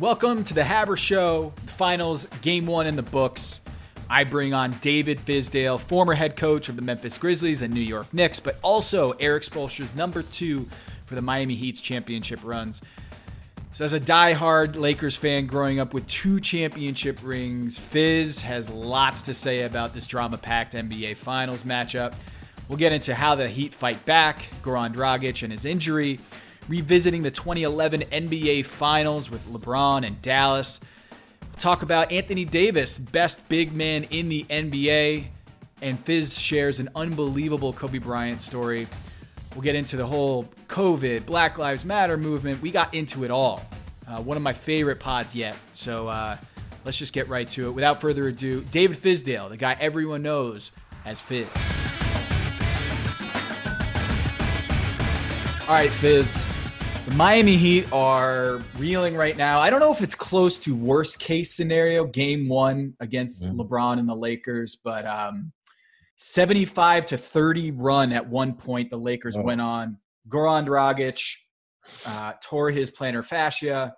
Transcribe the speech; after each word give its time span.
Welcome 0.00 0.44
to 0.44 0.54
the 0.54 0.62
Haber 0.62 0.96
Show. 0.96 1.52
Finals, 1.66 2.26
game 2.40 2.66
one 2.66 2.86
in 2.86 2.94
the 2.94 3.02
books. 3.02 3.60
I 4.08 4.22
bring 4.22 4.54
on 4.54 4.70
David 4.80 5.18
Fizdale, 5.26 5.80
former 5.80 6.14
head 6.14 6.36
coach 6.36 6.68
of 6.68 6.76
the 6.76 6.82
Memphis 6.82 7.18
Grizzlies 7.18 7.62
and 7.62 7.74
New 7.74 7.80
York 7.80 8.14
Knicks, 8.14 8.38
but 8.38 8.60
also 8.62 9.10
Erik 9.14 9.42
Spoelstra's 9.42 9.96
number 9.96 10.22
two 10.22 10.68
for 11.06 11.16
the 11.16 11.20
Miami 11.20 11.56
Heat's 11.56 11.80
championship 11.80 12.38
runs. 12.44 12.80
So, 13.74 13.84
as 13.84 13.92
a 13.92 13.98
die-hard 13.98 14.76
Lakers 14.76 15.16
fan 15.16 15.46
growing 15.46 15.80
up 15.80 15.92
with 15.92 16.06
two 16.06 16.38
championship 16.38 17.18
rings, 17.20 17.76
Fizz 17.76 18.42
has 18.42 18.70
lots 18.70 19.22
to 19.22 19.34
say 19.34 19.62
about 19.62 19.94
this 19.94 20.06
drama 20.06 20.38
packed 20.38 20.74
NBA 20.74 21.16
Finals 21.16 21.64
matchup. 21.64 22.14
We'll 22.68 22.78
get 22.78 22.92
into 22.92 23.16
how 23.16 23.34
the 23.34 23.48
Heat 23.48 23.74
fight 23.74 24.04
back, 24.06 24.44
Goran 24.62 24.94
Dragic 24.94 25.42
and 25.42 25.50
his 25.50 25.64
injury, 25.64 26.20
revisiting 26.68 27.22
the 27.22 27.30
2011 27.30 28.02
NBA 28.02 28.64
Finals 28.64 29.30
with 29.30 29.46
LeBron 29.48 30.06
and 30.06 30.20
Dallas. 30.20 30.80
We'll 31.40 31.58
talk 31.58 31.82
about 31.82 32.12
Anthony 32.12 32.44
Davis, 32.44 32.98
best 32.98 33.48
big 33.48 33.72
man 33.72 34.04
in 34.04 34.28
the 34.28 34.44
NBA, 34.44 35.26
and 35.80 35.98
Fizz 35.98 36.38
shares 36.38 36.78
an 36.78 36.90
unbelievable 36.94 37.72
Kobe 37.72 37.98
Bryant 37.98 38.42
story. 38.42 38.86
We'll 39.54 39.62
get 39.62 39.74
into 39.74 39.96
the 39.96 40.06
whole 40.06 40.48
COVID, 40.68 41.24
Black 41.26 41.58
Lives 41.58 41.84
Matter 41.84 42.16
movement. 42.16 42.60
We 42.60 42.70
got 42.70 42.92
into 42.94 43.24
it 43.24 43.30
all. 43.30 43.64
Uh, 44.06 44.20
one 44.20 44.36
of 44.36 44.42
my 44.42 44.52
favorite 44.52 45.00
pods 45.00 45.34
yet. 45.34 45.56
So 45.72 46.08
uh, 46.08 46.36
let's 46.84 46.98
just 46.98 47.12
get 47.12 47.28
right 47.28 47.48
to 47.50 47.68
it. 47.68 47.72
Without 47.72 48.00
further 48.00 48.28
ado, 48.28 48.60
David 48.70 48.98
Fizdale, 48.98 49.48
the 49.48 49.56
guy 49.56 49.76
everyone 49.80 50.22
knows 50.22 50.70
as 51.04 51.20
Fizz. 51.20 51.48
All 55.66 55.74
right, 55.74 55.92
Fizz. 55.92 56.47
The 57.08 57.14
Miami 57.14 57.56
Heat 57.56 57.90
are 57.90 58.60
reeling 58.76 59.16
right 59.16 59.34
now. 59.34 59.60
I 59.60 59.70
don't 59.70 59.80
know 59.80 59.90
if 59.90 60.02
it's 60.02 60.14
close 60.14 60.60
to 60.60 60.74
worst 60.74 61.18
case 61.18 61.54
scenario, 61.54 62.04
game 62.04 62.50
one 62.50 62.92
against 63.00 63.42
mm-hmm. 63.42 63.58
LeBron 63.58 63.98
and 63.98 64.06
the 64.06 64.14
Lakers, 64.14 64.76
but 64.84 65.06
um, 65.06 65.50
75 66.16 67.06
to 67.06 67.16
30 67.16 67.70
run 67.70 68.12
at 68.12 68.28
one 68.28 68.52
point 68.52 68.90
the 68.90 68.98
Lakers 68.98 69.38
oh. 69.38 69.40
went 69.40 69.62
on. 69.62 69.96
Goran 70.28 70.66
Dragic 70.66 71.18
uh, 72.04 72.34
tore 72.42 72.70
his 72.70 72.90
plantar 72.90 73.24
fascia. 73.24 73.94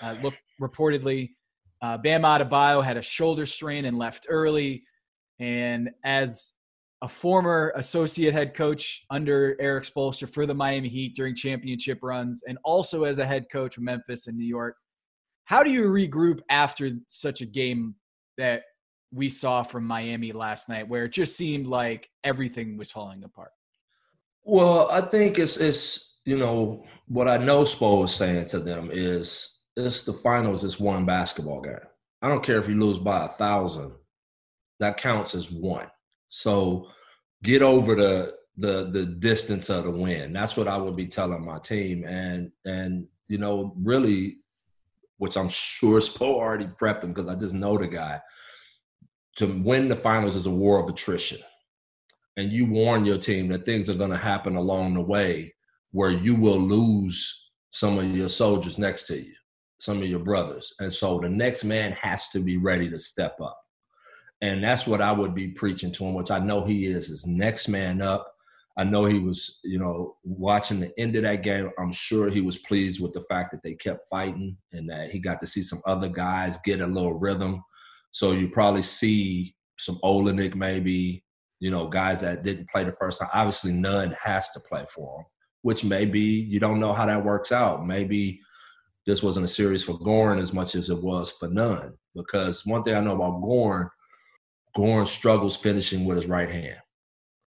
Uh, 0.00 0.14
look, 0.22 0.34
reportedly, 0.60 1.30
uh, 1.82 1.98
Bam 1.98 2.22
Adebayo 2.22 2.84
had 2.84 2.96
a 2.96 3.02
shoulder 3.02 3.44
strain 3.44 3.86
and 3.86 3.98
left 3.98 4.28
early. 4.30 4.84
And 5.40 5.90
as 6.04 6.52
a 7.02 7.08
former 7.08 7.72
associate 7.76 8.32
head 8.32 8.54
coach 8.54 9.04
under 9.10 9.56
Erik 9.60 9.84
Spoelstra 9.84 10.28
for 10.28 10.46
the 10.46 10.54
Miami 10.54 10.88
Heat 10.88 11.16
during 11.16 11.34
championship 11.34 11.98
runs, 12.00 12.44
and 12.46 12.56
also 12.64 13.04
as 13.04 13.18
a 13.18 13.26
head 13.26 13.46
coach 13.50 13.76
of 13.76 13.82
Memphis 13.82 14.28
and 14.28 14.38
New 14.38 14.46
York. 14.46 14.76
How 15.44 15.64
do 15.64 15.70
you 15.70 15.82
regroup 15.82 16.40
after 16.48 16.92
such 17.08 17.40
a 17.40 17.46
game 17.46 17.96
that 18.38 18.62
we 19.12 19.28
saw 19.28 19.64
from 19.64 19.84
Miami 19.84 20.30
last 20.30 20.68
night, 20.68 20.88
where 20.88 21.04
it 21.04 21.12
just 21.12 21.36
seemed 21.36 21.66
like 21.66 22.08
everything 22.22 22.76
was 22.78 22.92
falling 22.92 23.24
apart? 23.24 23.50
Well, 24.44 24.88
I 24.88 25.00
think 25.00 25.40
it's 25.40 25.56
it's 25.56 26.20
you 26.24 26.38
know 26.38 26.84
what 27.08 27.28
I 27.28 27.36
know 27.36 27.62
Spo 27.62 28.04
is 28.04 28.14
saying 28.14 28.46
to 28.46 28.60
them 28.60 28.90
is 28.92 29.62
it's 29.76 30.04
the 30.04 30.12
finals. 30.12 30.62
It's 30.62 30.78
one 30.78 31.04
basketball 31.04 31.62
game. 31.62 31.74
I 32.22 32.28
don't 32.28 32.44
care 32.44 32.58
if 32.58 32.68
you 32.68 32.78
lose 32.78 33.00
by 33.00 33.24
a 33.24 33.28
thousand. 33.28 33.92
That 34.78 34.96
counts 34.96 35.34
as 35.34 35.50
one. 35.50 35.88
So 36.32 36.88
get 37.42 37.60
over 37.60 37.94
the 37.94 38.34
the 38.56 38.90
the 38.90 39.04
distance 39.04 39.68
of 39.68 39.84
the 39.84 39.90
win. 39.90 40.32
That's 40.32 40.56
what 40.56 40.66
I 40.66 40.78
would 40.78 40.96
be 40.96 41.06
telling 41.06 41.44
my 41.44 41.58
team. 41.58 42.04
And 42.04 42.50
and 42.64 43.06
you 43.28 43.36
know, 43.36 43.74
really, 43.76 44.38
which 45.18 45.36
I'm 45.36 45.50
sure 45.50 46.00
Spo 46.00 46.22
already 46.22 46.64
prepped 46.64 47.04
him 47.04 47.12
because 47.12 47.28
I 47.28 47.34
just 47.34 47.54
know 47.54 47.76
the 47.76 47.86
guy. 47.86 48.20
To 49.36 49.46
win 49.46 49.88
the 49.88 49.96
finals 49.96 50.34
is 50.34 50.46
a 50.46 50.50
war 50.50 50.80
of 50.80 50.88
attrition. 50.88 51.38
And 52.38 52.50
you 52.50 52.64
warn 52.64 53.04
your 53.04 53.18
team 53.18 53.48
that 53.48 53.66
things 53.66 53.90
are 53.90 53.94
gonna 53.94 54.16
happen 54.16 54.56
along 54.56 54.94
the 54.94 55.02
way 55.02 55.54
where 55.90 56.10
you 56.10 56.34
will 56.34 56.58
lose 56.58 57.50
some 57.72 57.98
of 57.98 58.16
your 58.16 58.30
soldiers 58.30 58.78
next 58.78 59.04
to 59.08 59.18
you, 59.18 59.34
some 59.78 59.98
of 59.98 60.08
your 60.08 60.20
brothers. 60.20 60.72
And 60.80 60.92
so 60.92 61.20
the 61.20 61.28
next 61.28 61.64
man 61.64 61.92
has 61.92 62.28
to 62.28 62.40
be 62.40 62.56
ready 62.56 62.88
to 62.88 62.98
step 62.98 63.38
up. 63.42 63.61
And 64.42 64.62
that's 64.62 64.88
what 64.88 65.00
I 65.00 65.12
would 65.12 65.36
be 65.36 65.48
preaching 65.48 65.92
to 65.92 66.04
him, 66.04 66.14
which 66.14 66.32
I 66.32 66.40
know 66.40 66.64
he 66.64 66.86
is, 66.86 67.10
is 67.10 67.26
next 67.26 67.68
man 67.68 68.02
up. 68.02 68.28
I 68.76 68.82
know 68.82 69.04
he 69.04 69.20
was, 69.20 69.60
you 69.62 69.78
know, 69.78 70.16
watching 70.24 70.80
the 70.80 70.92
end 70.98 71.14
of 71.14 71.22
that 71.22 71.44
game. 71.44 71.70
I'm 71.78 71.92
sure 71.92 72.28
he 72.28 72.40
was 72.40 72.56
pleased 72.58 73.00
with 73.00 73.12
the 73.12 73.20
fact 73.20 73.52
that 73.52 73.62
they 73.62 73.74
kept 73.74 74.08
fighting 74.10 74.56
and 74.72 74.90
that 74.90 75.12
he 75.12 75.20
got 75.20 75.38
to 75.40 75.46
see 75.46 75.62
some 75.62 75.80
other 75.86 76.08
guys 76.08 76.58
get 76.64 76.80
a 76.80 76.86
little 76.86 77.14
rhythm. 77.14 77.62
So 78.10 78.32
you 78.32 78.48
probably 78.48 78.82
see 78.82 79.54
some 79.78 80.00
Olynyk, 80.02 80.56
maybe, 80.56 81.22
you 81.60 81.70
know, 81.70 81.86
guys 81.86 82.22
that 82.22 82.42
didn't 82.42 82.68
play 82.68 82.82
the 82.82 82.92
first 82.92 83.20
time. 83.20 83.30
Obviously, 83.32 83.72
Nunn 83.72 84.16
has 84.20 84.50
to 84.52 84.60
play 84.60 84.84
for 84.92 85.20
him, 85.20 85.26
which 85.60 85.84
maybe 85.84 86.20
you 86.20 86.58
don't 86.58 86.80
know 86.80 86.92
how 86.92 87.06
that 87.06 87.24
works 87.24 87.52
out. 87.52 87.86
Maybe 87.86 88.40
this 89.06 89.22
wasn't 89.22 89.44
a 89.44 89.48
series 89.48 89.84
for 89.84 89.98
Goran 90.00 90.40
as 90.40 90.52
much 90.52 90.74
as 90.74 90.90
it 90.90 91.00
was 91.00 91.30
for 91.30 91.48
Nunn. 91.48 91.96
Because 92.16 92.66
one 92.66 92.82
thing 92.82 92.96
I 92.96 93.00
know 93.00 93.14
about 93.14 93.40
Goran– 93.40 93.88
Goran 94.76 95.06
struggles 95.06 95.56
finishing 95.56 96.04
with 96.04 96.16
his 96.16 96.26
right 96.26 96.50
hand. 96.50 96.78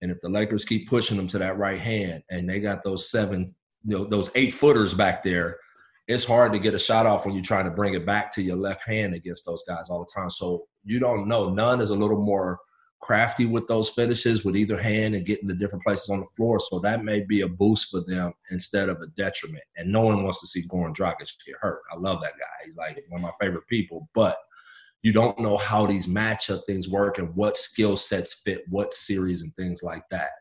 And 0.02 0.12
if 0.12 0.20
the 0.22 0.30
Lakers 0.30 0.66
keep 0.66 0.88
pushing 0.88 1.18
him 1.18 1.28
to 1.28 1.38
that 1.40 1.58
right 1.58 1.80
hand 1.80 2.24
and 2.30 2.50
they 2.50 2.60
got 2.60 2.84
those 2.84 3.10
seven, 3.12 3.54
you 3.84 3.98
know, 3.98 4.06
those 4.06 4.32
eight 4.36 4.54
footers 4.54 4.94
back 4.94 5.24
there, 5.24 5.58
it's 6.08 6.24
hard 6.24 6.54
to 6.54 6.60
get 6.60 6.74
a 6.74 6.80
shot 6.80 7.06
off 7.06 7.26
when 7.26 7.36
you're 7.36 7.44
trying 7.44 7.66
to 7.66 7.72
bring 7.72 7.94
it 7.94 8.06
back 8.06 8.32
to 8.34 8.42
your 8.42 8.56
left 8.56 8.88
hand 8.88 9.14
against 9.14 9.46
those 9.46 9.64
guys 9.68 9.90
all 9.90 10.00
the 10.00 10.22
time. 10.22 10.30
So 10.30 10.66
you 10.84 11.00
don't 11.00 11.28
know. 11.28 11.50
Nunn 11.50 11.82
is 11.82 11.92
a 11.92 11.96
little 11.96 12.22
more 12.22 12.60
crafty 13.02 13.46
with 13.46 13.68
those 13.68 13.90
finishes 13.90 14.44
with 14.44 14.56
either 14.56 14.82
hand 14.82 15.16
and 15.16 15.26
getting 15.26 15.48
to 15.50 15.54
different 15.54 15.84
places 15.84 16.10
on 16.10 16.22
the 16.22 16.26
floor. 16.38 16.60
So 16.60 16.80
that 16.80 17.04
may 17.04 17.22
be 17.22 17.42
a 17.42 17.48
boost 17.48 17.92
for 17.92 18.02
them 18.08 18.34
instead 18.52 18.90
of 18.90 19.02
a 19.02 19.08
detriment. 19.18 19.64
And 19.78 19.92
no 19.92 20.02
one 20.02 20.24
wants 20.24 20.40
to 20.40 20.48
see 20.48 20.68
Goran 20.68 20.96
Dragic 20.96 21.46
get 21.46 21.56
hurt. 21.60 21.82
I 21.92 21.98
love 21.98 22.22
that 22.22 22.34
guy. 22.40 22.66
He's 22.66 22.78
like 22.78 23.04
one 23.10 23.24
of 23.24 23.30
my 23.30 23.46
favorite 23.46 23.68
people. 23.68 24.10
But– 24.14 24.38
you 25.02 25.14
don't 25.14 25.40
know 25.40 25.58
how 25.58 25.86
these 25.86 26.08
matchup 26.08 26.66
things 26.66 26.90
work 26.90 27.20
and 27.20 27.34
what 27.36 27.58
skill 27.58 27.96
sets 27.96 28.34
fit 28.34 28.64
what 28.70 28.94
series 28.94 29.42
and 29.42 29.56
things 29.56 29.82
like 29.82 30.04
that. 30.12 30.32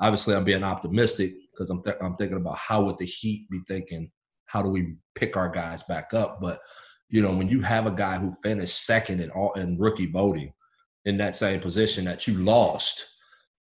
Obviously, 0.00 0.34
I'm 0.34 0.44
being 0.44 0.64
optimistic 0.64 1.34
because 1.52 1.70
I'm 1.70 1.82
th- 1.82 1.96
I'm 2.00 2.16
thinking 2.16 2.36
about 2.36 2.56
how 2.56 2.84
would 2.84 2.98
the 2.98 3.06
Heat 3.06 3.48
be 3.50 3.60
thinking? 3.66 4.10
How 4.46 4.60
do 4.60 4.68
we 4.68 4.96
pick 5.14 5.36
our 5.36 5.48
guys 5.48 5.82
back 5.84 6.14
up? 6.14 6.40
But 6.40 6.60
you 7.08 7.22
know, 7.22 7.32
when 7.32 7.48
you 7.48 7.60
have 7.62 7.86
a 7.86 7.92
guy 7.92 8.18
who 8.18 8.32
finished 8.42 8.86
second 8.86 9.20
in 9.20 9.30
all 9.30 9.52
in 9.54 9.78
rookie 9.78 10.06
voting 10.06 10.52
in 11.04 11.16
that 11.18 11.36
same 11.36 11.60
position 11.60 12.04
that 12.04 12.26
you 12.26 12.34
lost, 12.34 13.06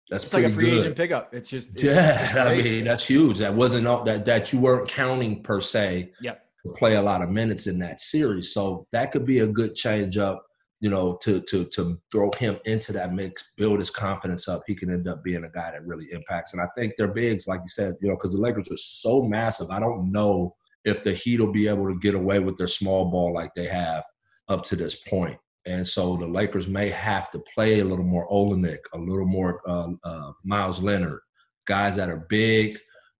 that's 0.09 0.23
it's 0.23 0.33
like 0.33 0.45
a 0.45 0.49
free 0.49 0.65
good. 0.65 0.79
agent 0.81 0.95
pickup. 0.95 1.33
It's 1.33 1.49
just 1.49 1.75
it's, 1.75 1.83
yeah. 1.83 2.45
I 2.47 2.61
mean, 2.61 2.83
that's 2.83 3.05
huge. 3.05 3.39
That 3.39 3.53
wasn't 3.53 3.85
that 4.05 4.25
that 4.25 4.53
you 4.53 4.59
weren't 4.59 4.87
counting 4.87 5.41
per 5.41 5.61
se. 5.61 6.13
Yep 6.21 6.43
play 6.72 6.96
a 6.96 7.01
lot 7.01 7.22
of 7.22 7.29
minutes 7.29 7.68
in 7.68 7.78
that 7.79 8.00
series. 8.00 8.53
So 8.53 8.88
that 8.91 9.12
could 9.12 9.25
be 9.25 9.40
a 9.40 9.47
good 9.47 9.75
change 9.75 10.18
up, 10.18 10.46
you 10.79 10.90
know, 10.90 11.18
to 11.24 11.41
to 11.41 11.66
to 11.66 12.00
throw 12.12 12.31
him 12.38 12.57
into 12.66 12.94
that 12.94 13.13
mix, 13.13 13.51
build 13.57 13.79
his 13.79 13.90
confidence 13.90 14.47
up. 14.47 14.63
He 14.66 14.75
can 14.75 14.90
end 14.90 15.07
up 15.07 15.24
being 15.24 15.44
a 15.44 15.50
guy 15.50 15.72
that 15.72 15.85
really 15.85 16.07
impacts. 16.12 16.53
And 16.53 16.62
I 16.62 16.68
think 16.78 16.94
they're 16.97 17.07
bigs, 17.07 17.47
like 17.47 17.62
you 17.62 17.68
said, 17.68 17.96
you 18.01 18.09
know, 18.09 18.16
because 18.16 18.34
the 18.34 18.41
Lakers 18.41 18.72
are 18.72 18.78
so 18.78 19.24
massive. 19.24 19.69
I 19.69 19.79
don't 19.79 20.12
know 20.12 20.56
if 20.85 21.03
the 21.03 21.13
Heat 21.13 21.40
will 21.40 21.51
be 21.51 21.68
able 21.68 21.88
to 21.88 22.00
get 22.00 22.16
away 22.16 22.40
with 22.40 22.57
their 22.57 22.68
small 22.68 23.09
ball 23.09 23.34
like 23.34 23.53
they 23.56 23.68
have 23.68 24.03
up 24.50 24.63
to 24.66 24.75
this 24.75 24.95
point. 24.95 25.38
And 25.66 25.88
so 25.88 26.18
the 26.18 26.28
Lakers 26.28 26.68
may 26.68 26.90
have 26.90 27.31
to 27.31 27.41
play 27.53 27.80
a 27.80 27.85
little 27.85 28.03
more 28.03 28.30
Olynyk, 28.30 28.80
a 28.94 28.97
little 28.97 29.25
more 29.25 29.62
uh, 29.66 29.91
uh, 30.03 30.31
Meyers 30.44 30.84
Leonard, 30.84 31.22
guys 31.66 31.95
that 31.95 32.09
are 32.09 32.25
big, 32.30 32.78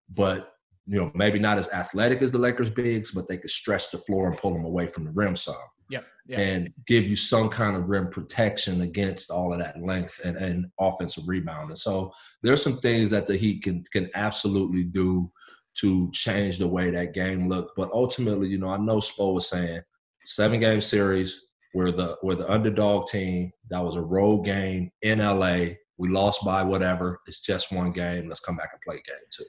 but 0.10 0.53
you 0.86 1.00
know, 1.00 1.12
maybe 1.16 1.40
not 1.40 1.58
as 1.58 1.72
athletic 1.72 2.22
as 2.22 2.32
the 2.32 2.38
Lakers 2.38 2.70
bigs, 2.70 3.12
but 3.12 3.28
they 3.28 3.38
could 3.38 3.50
stretch 3.50 3.92
the 3.92 3.98
floor 3.98 4.28
and 4.28 4.38
pull 4.38 4.54
them 4.54 4.66
away 4.66 4.88
from 4.88 5.06
the 5.06 5.12
rim 5.12 5.36
some. 5.36 5.56
Yeah, 5.90 6.02
yeah. 6.26 6.40
And 6.40 6.74
give 6.88 7.06
you 7.06 7.16
some 7.16 7.50
kind 7.50 7.76
of 7.76 7.90
rim 7.90 8.10
protection 8.10 8.82
against 8.82 9.30
all 9.30 9.54
of 9.54 9.60
that 9.60 9.82
length 9.82 10.20
and, 10.24 10.38
and 10.38 10.66
offensive 10.80 11.28
rebound. 11.28 11.70
And 11.70 11.78
so 11.78 12.12
there's 12.42 12.64
some 12.64 12.78
things 12.78 13.10
that 13.12 13.28
the 13.28 13.38
Heat 13.38 13.64
can 13.64 13.84
can 13.92 14.10
absolutely 14.16 14.84
do 14.84 15.32
to 15.76 16.10
change 16.12 16.58
the 16.58 16.68
way 16.68 16.92
that 16.92 17.14
game 17.14 17.50
looked. 17.50 17.76
But 17.76 17.92
ultimately, 17.92 18.48
you 18.48 18.58
know, 18.58 18.70
I 18.70 18.78
know 18.78 18.98
Spo 18.98 19.34
was 19.34 19.50
saying 19.50 19.82
seven 20.26 20.60
game 20.60 20.82
series, 20.82 21.48
we're 21.74 21.92
the 21.92 22.18
we're 22.24 22.36
the 22.36 22.52
underdog 22.52 23.08
team. 23.08 23.52
That 23.70 23.84
was 23.84 23.96
a 23.96 24.02
road 24.02 24.46
game 24.46 24.92
in 25.02 25.20
LA. 25.20 25.76
We 25.98 26.10
lost 26.10 26.44
by 26.46 26.64
whatever. 26.64 27.20
It's 27.28 27.40
just 27.40 27.72
one 27.72 27.92
game. 27.92 28.28
Let's 28.28 28.40
come 28.40 28.56
back 28.56 28.70
and 28.74 28.82
play 28.82 28.96
game 28.96 29.16
two. 29.32 29.46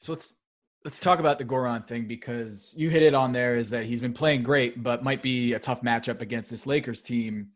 So 0.00 0.12
let's 0.12 0.34
Let's 0.86 1.00
talk 1.00 1.18
about 1.18 1.40
the 1.40 1.44
Goran 1.44 1.84
thing 1.84 2.06
because 2.06 2.72
you 2.76 2.90
hit 2.90 3.02
it 3.02 3.12
on 3.12 3.32
there 3.32 3.56
is 3.56 3.70
that 3.70 3.86
he's 3.86 4.00
been 4.00 4.12
playing 4.12 4.44
great, 4.44 4.84
but 4.84 5.02
might 5.02 5.20
be 5.20 5.54
a 5.54 5.58
tough 5.58 5.82
matchup 5.82 6.20
against 6.20 6.48
this 6.48 6.64
Lakers 6.64 7.02
team. 7.02 7.48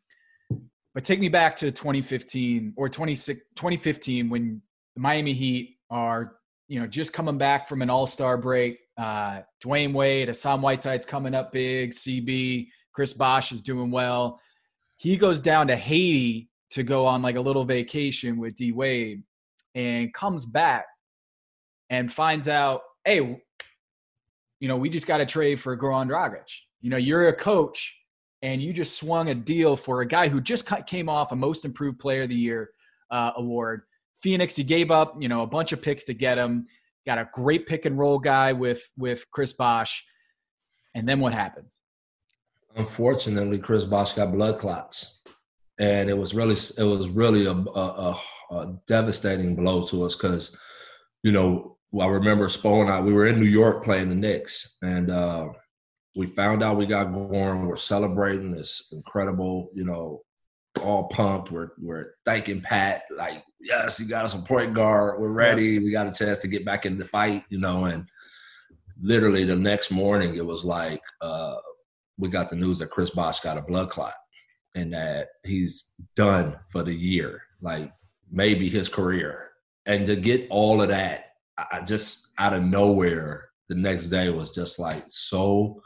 But 0.95 1.05
take 1.05 1.21
me 1.21 1.29
back 1.29 1.55
to 1.59 1.71
2015 1.71 2.75
or 2.77 2.89
2015 2.89 4.29
when 4.31 4.61
the 4.97 5.01
Miami 5.01 5.33
Heat 5.33 5.77
are, 5.91 6.39
you 6.67 6.81
know, 6.81 6.89
just 6.89 7.13
coming 7.13 7.39
back 7.39 7.69
from 7.69 7.83
an 7.83 7.89
all-star 7.89 8.37
break. 8.37 8.81
Uh, 8.99 9.43
Dwyane 9.65 9.93
Wade, 9.93 10.27
Hassan 10.27 10.61
Whiteside's 10.61 11.07
coming 11.07 11.33
up 11.33 11.53
big. 11.53 11.93
CB, 11.93 12.67
Chris 12.93 13.13
Bosh 13.13 13.53
is 13.53 13.63
doing 13.63 13.93
well. 13.93 14.41
He 14.97 15.17
goes 15.17 15.41
down 15.41 15.69
to 15.69 15.77
Haiti 15.77 16.51
to 16.71 16.83
go 16.83 17.07
on 17.07 17.23
like 17.23 17.37
a 17.37 17.41
little 17.41 17.65
vacation 17.65 18.39
with 18.39 18.57
D 18.57 18.73
Wade 18.73 19.23
and 19.77 20.13
comes 20.13 20.47
back 20.47 20.87
and 21.91 22.13
finds 22.13 22.49
out, 22.49 22.81
hey, 23.05 23.43
you 24.61 24.69
know, 24.69 24.77
we 24.77 24.89
just 24.89 25.07
got 25.07 25.19
to 25.19 25.27
trade 25.27 25.59
for 25.59 25.77
Goran 25.77 26.09
Dragic. 26.09 26.51
You 26.81 26.91
know, 26.91 26.97
you're 26.97 27.29
a 27.29 27.33
coach 27.33 27.97
and 28.43 28.63
you 28.63 28.73
just 28.73 28.99
swung 28.99 29.31
a 29.31 29.35
deal 29.35 29.77
for 29.77 30.01
a 30.01 30.07
guy 30.07 30.29
who 30.29 30.41
just 30.41 30.69
came 30.87 31.09
off 31.09 31.33
a 31.33 31.37
Most 31.37 31.65
Improved 31.65 31.99
Player 31.99 32.23
of 32.23 32.29
the 32.29 32.35
Year 32.35 32.71
uh, 33.11 33.33
award. 33.37 33.83
Phoenix, 34.23 34.57
he 34.57 34.65
gave 34.65 34.91
up, 34.91 35.17
you 35.21 35.29
know, 35.29 35.43
a 35.43 35.47
bunch 35.47 35.73
of 35.73 35.83
picks 35.83 36.05
to 36.05 36.15
get 36.15 36.39
him. 36.39 36.67
Got 37.07 37.19
a 37.19 37.29
great 37.33 37.67
pick 37.67 37.87
and 37.87 37.99
roll 37.99 38.19
guy 38.19 38.53
with 38.53 38.83
with 38.97 39.25
Chris 39.31 39.53
Bosh. 39.53 40.05
And 40.95 41.09
then 41.09 41.21
what 41.21 41.33
happens? 41.33 41.79
Unfortunately, 42.77 43.59
Chris 43.59 43.85
Bosh 43.85 44.13
got 44.13 44.33
blood 44.33 44.59
clots, 44.59 45.23
and 45.79 46.11
it 46.11 46.17
was 46.17 46.35
really 46.35 46.57
it 46.79 46.85
was 46.85 47.09
really 47.09 47.47
a, 47.47 47.53
a, 47.53 48.21
a 48.51 48.77
devastating 48.87 49.57
blow 49.57 49.83
to 49.85 50.05
us 50.05 50.15
because, 50.15 50.59
you 51.23 51.33
know, 51.33 51.70
I 51.99 52.07
remember 52.07 52.47
Spo 52.47 52.83
and 52.83 52.91
I 52.91 53.01
we 53.01 53.13
were 53.13 53.27
in 53.27 53.41
New 53.41 53.47
York 53.47 53.83
playing 53.83 54.11
the 54.11 54.15
Knicks, 54.15 54.79
and 54.83 55.11
uh, 55.11 55.49
we 56.17 56.27
found 56.27 56.63
out 56.63 56.77
we 56.77 56.87
got 56.87 57.09
Goran. 57.09 57.67
We're 57.67 57.77
celebrating 57.77 58.53
this 58.53 58.89
incredible, 58.93 59.71
you 59.75 59.85
know, 59.85 60.23
all 60.85 61.09
pumped. 61.09 61.51
We're 61.51 61.71
we're 61.79 62.15
thanking 62.25 62.61
Pat, 62.61 63.03
like, 63.17 63.43
yes, 63.61 63.99
you 63.99 64.07
got 64.07 64.25
us 64.25 64.35
a 64.35 64.39
point 64.39 64.75
guard. 64.75 65.21
We're 65.21 65.33
ready. 65.33 65.79
We 65.79 65.91
got 65.91 66.07
a 66.07 66.13
chance 66.13 66.39
to 66.39 66.49
get 66.49 66.65
back 66.65 66.87
in 66.87 66.99
the 66.99 67.05
fight, 67.05 67.45
you 67.49 67.59
know. 67.59 67.87
And 67.87 68.07
literally 69.03 69.45
the 69.45 69.57
next 69.57 69.91
morning, 69.91 70.37
it 70.37 70.47
was 70.47 70.65
like 70.65 71.03
uh, 71.21 71.57
we 72.19 72.29
got 72.29 72.51
the 72.51 72.57
news 72.57 72.79
that 72.79 72.91
Chris 72.91 73.11
Bosh 73.11 73.41
got 73.41 73.59
a 73.59 73.63
blood 73.63 73.91
clot 73.91 74.15
and 74.75 74.93
that 74.93 75.29
he's 75.45 75.93
done 76.15 76.57
for 76.69 76.83
the 76.83 76.95
year, 76.95 77.43
like 77.61 77.93
maybe 78.31 78.69
his 78.69 78.89
career. 78.89 79.51
And 79.87 80.07
to 80.07 80.17
get 80.17 80.47
all 80.51 80.83
of 80.83 80.89
that, 80.89 81.30
I 81.73 81.81
just 81.83 82.29
out 82.39 82.55
of 82.55 82.63
nowhere, 82.63 83.51
the 83.69 83.75
next 83.75 84.09
day 84.09 84.29
was 84.31 84.51
just 84.51 84.79
like 84.79 85.05
so 85.09 85.81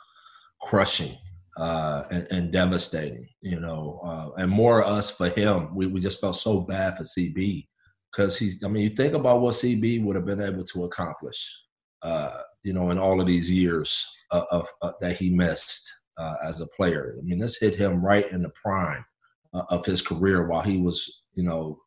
crushing 0.61 1.17
uh, 1.57 2.05
and, 2.11 2.27
and, 2.31 2.53
devastating, 2.53 3.29
you 3.41 3.61
know, 3.61 4.01
uh, 4.05 4.31
and 4.41 4.51
more 4.51 4.83
us 4.83 5.11
for 5.11 5.29
him. 5.29 5.75
We, 5.75 5.87
we 5.87 6.01
just 6.01 6.21
felt 6.21 6.37
so 6.37 6.63
bad 6.63 6.97
for 6.97 7.05
CB 7.05 7.67
because 8.11 8.37
he's, 8.37 8.63
I 8.65 8.69
mean, 8.69 8.83
you 8.85 8.97
think 8.97 9.15
about 9.15 9.41
what 9.41 9.55
CB 9.55 10.03
would 10.05 10.17
have 10.17 10.25
been 10.25 10.41
able 10.41 10.65
to 10.65 10.85
accomplish, 10.85 11.61
uh, 12.03 12.39
you 12.63 12.73
know, 12.73 12.91
in 12.91 12.99
all 12.99 13.21
of 13.21 13.27
these 13.27 13.51
years 13.51 14.05
of, 14.31 14.45
of 14.51 14.69
uh, 14.83 14.93
that 15.01 15.17
he 15.17 15.31
missed 15.31 15.89
uh, 16.19 16.35
as 16.45 16.61
a 16.61 16.67
player. 16.69 17.17
I 17.19 17.23
mean, 17.23 17.39
this 17.39 17.61
hit 17.61 17.75
him 17.75 18.05
right 18.05 18.31
in 18.33 18.43
the 18.43 18.53
prime 18.61 19.05
uh, 19.53 19.63
of 19.69 19.85
his 19.85 20.03
career 20.03 20.47
while 20.47 20.63
he 20.63 20.79
was, 20.79 21.23
you 21.35 21.45
know, 21.45 21.79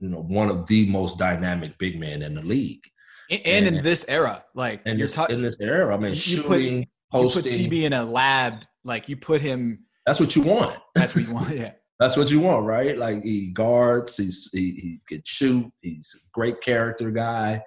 you 0.00 0.08
know, 0.08 0.22
one 0.22 0.48
of 0.48 0.66
the 0.66 0.86
most 0.86 1.18
dynamic 1.18 1.78
big 1.78 1.98
men 1.98 2.22
in 2.22 2.34
the 2.34 2.44
league. 2.44 2.82
And, 3.32 3.66
and, 3.66 3.76
in 3.76 3.82
this 3.82 4.04
era, 4.08 4.44
like 4.54 4.82
and 4.84 4.98
you're 4.98 5.08
talking 5.08 5.36
in 5.36 5.42
this 5.42 5.58
era, 5.60 5.94
I 5.94 5.98
mean, 5.98 6.14
shooting, 6.14 6.86
put, 7.10 7.18
hosting. 7.18 7.44
You 7.44 7.68
put 7.68 7.76
CB 7.76 7.82
in 7.84 7.92
a 7.92 8.04
lab 8.04 8.58
like 8.84 9.08
you 9.08 9.16
put 9.16 9.40
him. 9.40 9.80
That's 10.06 10.20
what 10.20 10.36
you 10.36 10.42
want. 10.42 10.78
That's 10.94 11.14
what 11.14 11.26
you 11.26 11.34
want. 11.34 11.48
Yeah. 11.56 11.72
that's 11.98 12.16
what 12.16 12.30
you 12.30 12.40
want, 12.40 12.66
right? 12.66 12.98
Like 12.98 13.22
he 13.22 13.48
guards, 13.48 14.16
he's 14.16 14.50
he, 14.52 14.72
he 14.72 15.00
can 15.08 15.22
shoot, 15.24 15.70
he's 15.80 16.26
a 16.26 16.30
great 16.32 16.60
character 16.60 17.10
guy. 17.10 17.62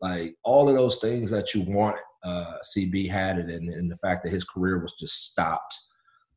Like 0.00 0.36
all 0.42 0.68
of 0.68 0.74
those 0.74 0.98
things 0.98 1.30
that 1.30 1.54
you 1.54 1.62
want, 1.62 1.96
uh, 2.24 2.54
CB 2.76 3.08
had 3.08 3.38
it, 3.38 3.50
and, 3.50 3.68
and 3.68 3.90
the 3.90 3.98
fact 3.98 4.24
that 4.24 4.30
his 4.30 4.44
career 4.44 4.80
was 4.80 4.94
just 4.94 5.30
stopped 5.30 5.78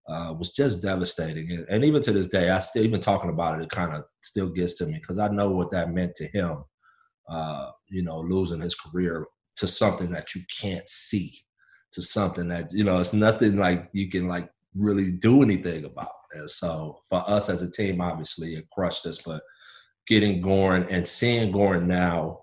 uh, 0.07 0.33
was 0.37 0.51
just 0.51 0.81
devastating. 0.81 1.51
And, 1.51 1.65
and, 1.69 1.85
even 1.85 2.01
to 2.03 2.11
this 2.11 2.27
day, 2.27 2.49
I 2.49 2.59
still 2.59 2.83
even 2.83 3.01
talking 3.01 3.29
about 3.29 3.59
it, 3.59 3.63
it 3.63 3.69
kind 3.69 3.93
of 3.93 4.03
still 4.21 4.49
gets 4.49 4.73
to 4.75 4.85
me 4.85 4.99
because 4.99 5.19
I 5.19 5.27
know 5.27 5.49
what 5.49 5.71
that 5.71 5.91
meant 5.91 6.15
to 6.15 6.27
him. 6.27 6.63
Uh, 7.29 7.71
you 7.89 8.03
know, 8.03 8.19
losing 8.19 8.61
his 8.61 8.75
career 8.75 9.25
to 9.57 9.67
something 9.67 10.11
that 10.11 10.33
you 10.33 10.41
can't 10.59 10.87
see 10.87 11.37
to 11.93 12.01
something 12.01 12.47
that 12.47 12.71
you 12.71 12.83
know 12.83 12.99
it's 12.99 13.13
nothing 13.13 13.57
like 13.57 13.89
you 13.91 14.09
can 14.09 14.27
like 14.27 14.49
really 14.75 15.11
do 15.11 15.41
anything 15.41 15.85
about. 15.85 16.11
And 16.33 16.49
so 16.49 16.99
for 17.09 17.23
us 17.27 17.49
as 17.49 17.61
a 17.61 17.71
team, 17.71 18.01
obviously 18.01 18.55
it 18.55 18.69
crushed 18.71 19.05
us, 19.05 19.19
but 19.25 19.41
getting 20.07 20.41
Goran 20.41 20.87
and 20.89 21.07
seeing 21.07 21.51
Goran 21.51 21.85
now, 21.85 22.41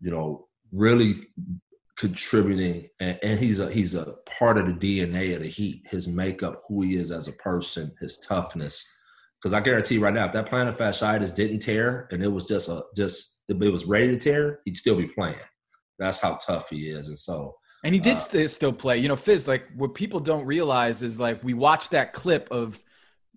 you 0.00 0.10
know, 0.10 0.48
really 0.72 1.28
contributing 1.96 2.88
and, 3.00 3.18
and, 3.22 3.40
he's 3.40 3.58
a 3.58 3.70
he's 3.70 3.94
a 3.94 4.14
part 4.26 4.58
of 4.58 4.66
the 4.66 4.72
DNA 4.72 5.34
of 5.34 5.42
the 5.42 5.48
Heat, 5.48 5.82
his 5.86 6.06
makeup, 6.06 6.62
who 6.68 6.82
he 6.82 6.96
is 6.96 7.10
as 7.10 7.26
a 7.28 7.32
person, 7.32 7.92
his 8.00 8.18
toughness. 8.18 8.86
Because 9.40 9.52
I 9.52 9.60
guarantee 9.60 9.98
right 9.98 10.12
now, 10.12 10.26
if 10.26 10.32
that 10.32 10.50
plantar 10.50 10.76
fasciitis 10.76 11.34
didn't 11.34 11.60
tear 11.60 12.08
and 12.10 12.22
it 12.22 12.28
was 12.28 12.44
just 12.44 12.68
a 12.68 12.82
just 12.96 13.42
it 13.48 13.56
was 13.72 13.84
ready 13.84 14.08
to 14.08 14.16
tear, 14.16 14.60
he'd 14.64 14.76
still 14.76 14.96
be 14.96 15.06
playing. 15.06 15.36
That's 15.98 16.20
how 16.20 16.38
tough 16.44 16.70
he 16.70 16.88
is, 16.88 17.08
and 17.08 17.18
so 17.18 17.54
and 17.84 17.94
he 17.94 18.00
did 18.00 18.16
uh, 18.16 18.20
st- 18.20 18.50
still 18.50 18.72
play. 18.72 18.98
You 18.98 19.08
know, 19.08 19.16
Fizz, 19.16 19.46
like 19.46 19.64
what 19.76 19.94
people 19.94 20.20
don't 20.20 20.44
realize 20.44 21.02
is 21.02 21.20
like 21.20 21.42
we 21.44 21.54
watched 21.54 21.92
that 21.92 22.12
clip 22.12 22.48
of 22.50 22.80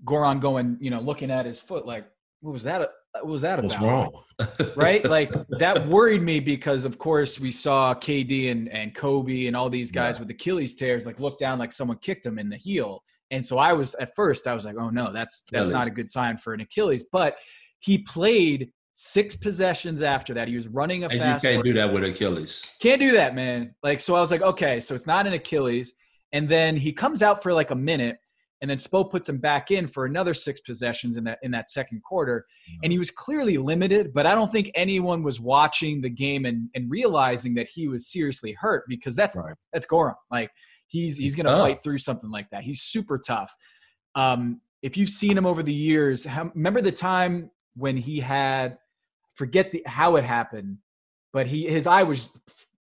Goran 0.03 0.39
going, 0.39 0.77
you 0.79 0.89
know, 0.89 0.99
looking 0.99 1.29
at 1.29 1.45
his 1.45 1.59
foot, 1.59 1.85
like, 1.85 2.05
what 2.41 2.51
was 2.51 2.63
that? 2.63 2.89
What 3.13 3.27
was 3.27 3.41
that 3.41 3.59
about? 3.59 3.69
What's 3.69 3.81
wrong? 3.83 4.73
right? 4.75 5.05
Like 5.05 5.31
that 5.59 5.87
worried 5.87 6.23
me 6.23 6.39
because, 6.39 6.85
of 6.85 6.97
course, 6.97 7.39
we 7.39 7.51
saw 7.51 7.93
KD 7.93 8.51
and, 8.51 8.69
and 8.69 8.95
Kobe 8.95 9.45
and 9.45 9.55
all 9.55 9.69
these 9.69 9.91
guys 9.91 10.15
yeah. 10.15 10.21
with 10.21 10.31
Achilles 10.31 10.75
tears, 10.75 11.05
like 11.05 11.19
look 11.19 11.37
down 11.37 11.59
like 11.59 11.71
someone 11.71 11.97
kicked 11.97 12.25
him 12.25 12.39
in 12.39 12.49
the 12.49 12.57
heel. 12.57 13.03
And 13.31 13.45
so 13.45 13.57
I 13.57 13.73
was 13.73 13.95
at 13.95 14.13
first, 14.15 14.45
I 14.45 14.53
was 14.53 14.65
like, 14.65 14.75
oh 14.77 14.89
no, 14.89 15.11
that's 15.11 15.43
that's 15.51 15.69
not 15.69 15.87
a 15.87 15.91
good 15.91 16.09
sign 16.09 16.37
for 16.37 16.53
an 16.53 16.61
Achilles. 16.61 17.05
But 17.11 17.35
he 17.79 17.99
played 17.99 18.71
Six 18.93 19.37
possessions 19.37 20.01
after 20.01 20.33
that, 20.33 20.49
he 20.49 20.55
was 20.55 20.67
running 20.67 21.03
a 21.03 21.07
and 21.07 21.17
fast. 21.17 21.43
You 21.43 21.51
can't 21.51 21.63
do 21.63 21.73
that 21.73 21.93
with 21.93 22.03
Achilles. 22.03 22.69
Can't 22.79 22.99
do 22.99 23.13
that, 23.13 23.33
man. 23.33 23.73
Like 23.81 24.01
so, 24.01 24.15
I 24.15 24.19
was 24.19 24.31
like, 24.31 24.41
okay, 24.41 24.79
so 24.81 24.93
it's 24.93 25.07
not 25.07 25.25
an 25.25 25.33
Achilles. 25.33 25.93
And 26.33 26.47
then 26.47 26.75
he 26.75 26.91
comes 26.91 27.23
out 27.23 27.41
for 27.41 27.53
like 27.53 27.71
a 27.71 27.75
minute, 27.75 28.17
and 28.61 28.69
then 28.69 28.77
Spo 28.77 29.09
puts 29.09 29.29
him 29.29 29.37
back 29.37 29.71
in 29.71 29.87
for 29.87 30.05
another 30.05 30.33
six 30.33 30.59
possessions 30.59 31.15
in 31.15 31.23
that 31.23 31.39
in 31.41 31.51
that 31.51 31.69
second 31.69 32.03
quarter. 32.03 32.45
And 32.83 32.91
he 32.91 32.99
was 32.99 33.09
clearly 33.09 33.57
limited, 33.57 34.13
but 34.13 34.25
I 34.25 34.35
don't 34.35 34.51
think 34.51 34.69
anyone 34.75 35.23
was 35.23 35.39
watching 35.39 36.01
the 36.01 36.09
game 36.09 36.45
and, 36.45 36.69
and 36.75 36.91
realizing 36.91 37.55
that 37.55 37.69
he 37.73 37.87
was 37.87 38.11
seriously 38.11 38.51
hurt 38.51 38.83
because 38.89 39.15
that's 39.15 39.37
right. 39.37 39.55
that's 39.71 39.87
Goran. 39.87 40.15
Like 40.29 40.51
he's 40.91 41.17
he's 41.17 41.35
gonna 41.35 41.51
fight 41.51 41.81
through 41.81 41.97
something 41.97 42.29
like 42.29 42.49
that. 42.51 42.63
He's 42.63 42.81
super 42.81 43.17
tough. 43.17 43.55
Um, 44.15 44.61
if 44.81 44.97
you've 44.97 45.09
seen 45.09 45.37
him 45.37 45.45
over 45.45 45.63
the 45.63 45.73
years, 45.73 46.25
how, 46.25 46.51
remember 46.53 46.81
the 46.81 46.91
time 46.91 47.49
when 47.75 47.95
he 47.95 48.19
had 48.19 48.77
forget 49.35 49.71
the 49.71 49.81
how 49.85 50.17
it 50.17 50.23
happened, 50.23 50.77
but 51.33 51.47
he 51.47 51.67
his 51.67 51.87
eye 51.87 52.03
was 52.03 52.29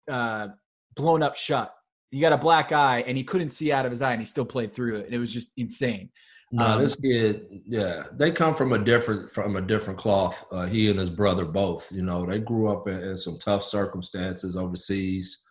uh, 0.09 0.49
blown 0.95 1.23
up 1.23 1.35
shut. 1.35 1.73
He 2.11 2.19
got 2.19 2.33
a 2.33 2.37
black 2.37 2.71
eye 2.71 3.03
and 3.05 3.17
he 3.17 3.23
couldn't 3.23 3.49
see 3.49 3.71
out 3.71 3.85
of 3.85 3.91
his 3.91 4.01
eye, 4.01 4.11
and 4.11 4.21
he 4.21 4.25
still 4.25 4.45
played 4.45 4.71
through 4.71 4.97
it. 4.97 5.05
And 5.05 5.13
it 5.13 5.19
was 5.19 5.33
just 5.33 5.51
insane. 5.57 6.09
No, 6.51 6.65
um, 6.65 6.81
this 6.81 6.95
kid, 6.95 7.61
yeah, 7.65 8.03
they 8.13 8.31
come 8.31 8.55
from 8.55 8.71
a 8.71 8.79
different 8.79 9.29
from 9.29 9.57
a 9.57 9.61
different 9.61 9.99
cloth. 9.99 10.45
Uh, 10.51 10.65
he 10.65 10.89
and 10.89 10.99
his 10.99 11.09
brother 11.09 11.45
both, 11.45 11.91
you 11.91 12.03
know, 12.03 12.25
they 12.25 12.39
grew 12.39 12.69
up 12.69 12.87
in, 12.87 13.01
in 13.01 13.17
some 13.17 13.37
tough 13.37 13.63
circumstances 13.63 14.55
overseas. 14.55 15.45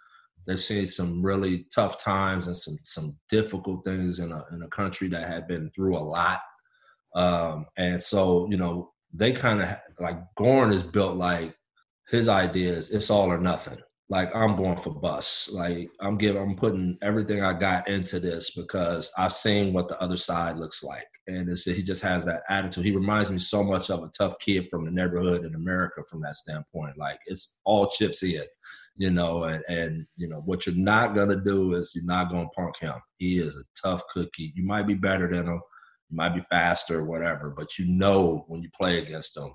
They've 0.47 0.61
seen 0.61 0.87
some 0.87 1.23
really 1.23 1.67
tough 1.75 2.03
times 2.03 2.47
and 2.47 2.57
some 2.57 2.79
some 2.85 3.17
difficult 3.29 3.85
things 3.85 4.21
in 4.21 4.33
a 4.33 4.45
in 4.53 4.63
a 4.63 4.69
country 4.69 5.09
that 5.09 5.27
had 5.27 5.49
been 5.49 5.71
through 5.75 5.97
a 5.97 5.99
lot. 5.99 6.41
Um, 7.15 7.67
and 7.77 8.03
so, 8.03 8.47
you 8.51 8.57
know, 8.57 8.93
they 9.13 9.33
kind 9.33 9.63
of 9.63 9.77
like 9.99 10.19
Goran 10.39 10.73
is 10.73 10.83
built 10.83 11.17
like 11.17 11.55
his 12.09 12.29
ideas. 12.29 12.91
It's 12.91 13.11
all 13.11 13.33
or 13.33 13.39
nothing. 13.39 13.79
Like 14.09 14.35
I'm 14.37 14.55
going 14.55 14.77
for 14.77 14.91
bus. 14.91 15.51
Like 15.53 15.91
I'm 16.01 16.17
giving, 16.17 16.41
I'm 16.41 16.55
putting 16.55 16.97
everything 17.03 17.43
I 17.43 17.53
got 17.55 17.89
into 17.89 18.21
this 18.21 18.51
because 18.51 19.11
I've 19.19 19.33
seen 19.33 19.73
what 19.73 19.89
the 19.89 20.01
other 20.01 20.17
side 20.17 20.59
looks 20.59 20.85
like, 20.85 21.07
and 21.27 21.49
he 21.49 21.83
just 21.83 22.03
has 22.03 22.25
that 22.27 22.43
attitude. 22.49 22.85
He 22.85 22.93
reminds 22.93 23.31
me 23.31 23.39
so 23.39 23.65
much 23.65 23.91
of 23.91 24.05
a 24.05 24.11
tough 24.17 24.35
kid 24.39 24.69
from 24.69 24.85
the 24.85 24.93
neighborhood 24.93 25.45
in 25.45 25.57
America 25.57 26.03
from 26.09 26.21
that 26.23 26.37
standpoint. 26.37 26.97
Like 26.97 27.19
it's 27.27 27.59
all 27.65 27.89
chips 27.89 28.23
in, 28.23 28.45
you 28.97 29.11
know, 29.11 29.45
and 29.45 29.63
and 29.69 30.07
you 30.17 30.29
know 30.29 30.41
what 30.45 30.67
you're 30.67 30.75
not 30.75 31.15
gonna 31.15 31.37
do 31.37 31.75
is 31.75 31.93
you're 31.95 32.05
not 32.05 32.31
gonna 32.31 32.49
punk 32.49 32.79
him. 32.81 32.95
He 33.19 33.39
is 33.39 33.57
a 33.57 33.65
tough 33.81 34.03
cookie. 34.13 34.53
You 34.55 34.65
might 34.65 34.87
be 34.87 34.95
better 34.95 35.29
than 35.29 35.47
him 35.47 35.61
you 36.11 36.17
might 36.17 36.35
be 36.35 36.41
faster 36.41 37.01
or 37.01 37.05
whatever, 37.05 37.51
but 37.51 37.79
you 37.79 37.87
know 37.87 38.45
when 38.49 38.63
you 38.63 38.69
play 38.79 38.99
against 38.99 39.37
him, 39.37 39.51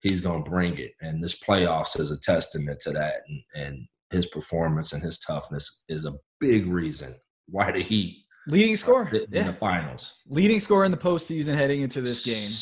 he's 0.00 0.20
going 0.20 0.42
to 0.42 0.50
bring 0.50 0.78
it. 0.78 0.92
And 1.00 1.22
this 1.22 1.38
playoffs 1.40 1.98
is 1.98 2.10
a 2.10 2.18
testament 2.20 2.80
to 2.80 2.90
that. 2.92 3.22
And, 3.28 3.42
and 3.54 3.86
his 4.10 4.26
performance 4.26 4.92
and 4.92 5.02
his 5.02 5.20
toughness 5.20 5.84
is 5.88 6.04
a 6.04 6.14
big 6.40 6.66
reason 6.66 7.14
why 7.46 7.70
the 7.70 7.80
Heat 7.80 8.24
leading 8.46 8.76
score 8.76 9.08
in 9.08 9.26
yeah. 9.30 9.44
the 9.44 9.52
finals, 9.52 10.20
leading 10.26 10.60
score 10.60 10.84
in 10.84 10.90
the 10.90 10.96
postseason 10.96 11.54
heading 11.54 11.82
into 11.82 12.00
this 12.00 12.20
game. 12.20 12.52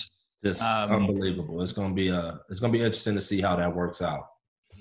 Just 0.45 0.63
um, 0.63 0.91
unbelievable. 0.91 1.63
It's 1.63 1.73
to 1.73 1.89
be 1.91 2.09
a. 2.09 2.41
It's 2.49 2.59
going 2.59 2.73
to 2.73 2.79
be 2.79 2.85
interesting 2.85 3.15
to 3.15 3.21
see 3.21 3.41
how 3.41 3.55
that 3.57 3.75
works 3.75 4.03
out. 4.03 4.27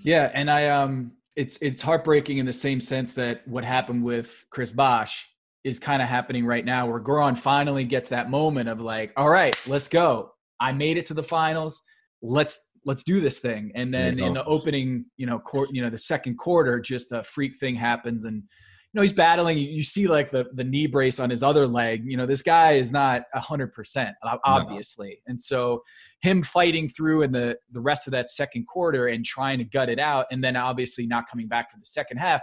Yeah, 0.04 0.32
and 0.34 0.50
I 0.50 0.70
um 0.70 1.12
it's 1.36 1.58
it's 1.62 1.82
heartbreaking 1.82 2.38
in 2.38 2.46
the 2.46 2.54
same 2.54 2.82
sense 2.82 3.14
that 3.14 3.48
what 3.48 3.64
happened 3.64 4.04
with 4.04 4.46
Chris 4.50 4.72
Bosh 4.72 5.28
is 5.64 5.80
kind 5.80 6.02
of 6.02 6.08
happening 6.08 6.46
right 6.46 6.66
now, 6.66 6.88
where 6.88 7.00
Goran 7.00 7.38
finally 7.38 7.84
gets 7.84 8.10
that 8.10 8.30
moment 8.30 8.68
of 8.68 8.82
like, 8.82 9.14
all 9.16 9.30
right, 9.30 9.56
let's 9.68 9.88
go. 9.88 10.34
I 10.60 10.72
made 10.72 10.98
it 10.98 11.06
to 11.08 11.14
the 11.14 11.24
finals. 11.24 11.82
Let's 12.22 12.70
let's 12.86 13.04
do 13.04 13.20
this 13.20 13.40
thing. 13.40 13.72
And 13.76 13.94
then 13.94 14.20
in 14.20 14.34
the 14.34 14.44
opening, 14.46 15.06
you 15.18 15.28
know, 15.28 15.40
court, 15.40 15.70
you 15.72 15.84
know, 15.84 15.90
the 15.90 16.00
second 16.00 16.38
quarter, 16.38 16.80
just 16.80 17.12
a 17.12 17.24
freak 17.24 17.58
thing 17.60 17.76
happens 17.76 18.26
and 18.26 18.44
know, 18.94 19.02
he's 19.02 19.14
battling. 19.14 19.58
You 19.58 19.84
see 19.84 20.08
like 20.08 20.32
the 20.32 20.48
the 20.54 20.64
knee 20.64 20.88
brace 20.88 21.20
on 21.20 21.30
his 21.30 21.44
other 21.44 21.66
leg. 21.66 22.04
You 22.06 22.18
know, 22.18 22.26
this 22.26 22.42
guy 22.42 22.74
is 22.74 22.92
not 22.92 23.24
a 23.34 23.40
hundred 23.40 23.74
percent, 23.74 24.16
obviously. 24.44 25.22
No. 25.26 25.32
And 25.32 25.40
so 25.40 25.82
him 26.22 26.44
fighting 26.44 26.90
through 26.90 27.24
in 27.24 27.32
the 27.32 27.58
the 27.72 27.80
rest 27.80 28.08
of 28.08 28.12
that 28.12 28.30
second 28.30 28.68
quarter 28.68 29.08
and 29.08 29.24
trying 29.24 29.60
to 29.60 29.64
gut 29.64 29.90
it 29.90 30.00
out, 30.00 30.26
and 30.32 30.44
then 30.44 30.56
obviously 30.56 31.06
not 31.06 31.30
coming 31.30 31.48
back 31.48 31.72
for 31.72 31.78
the 31.78 31.86
second 31.86 32.18
half. 32.18 32.42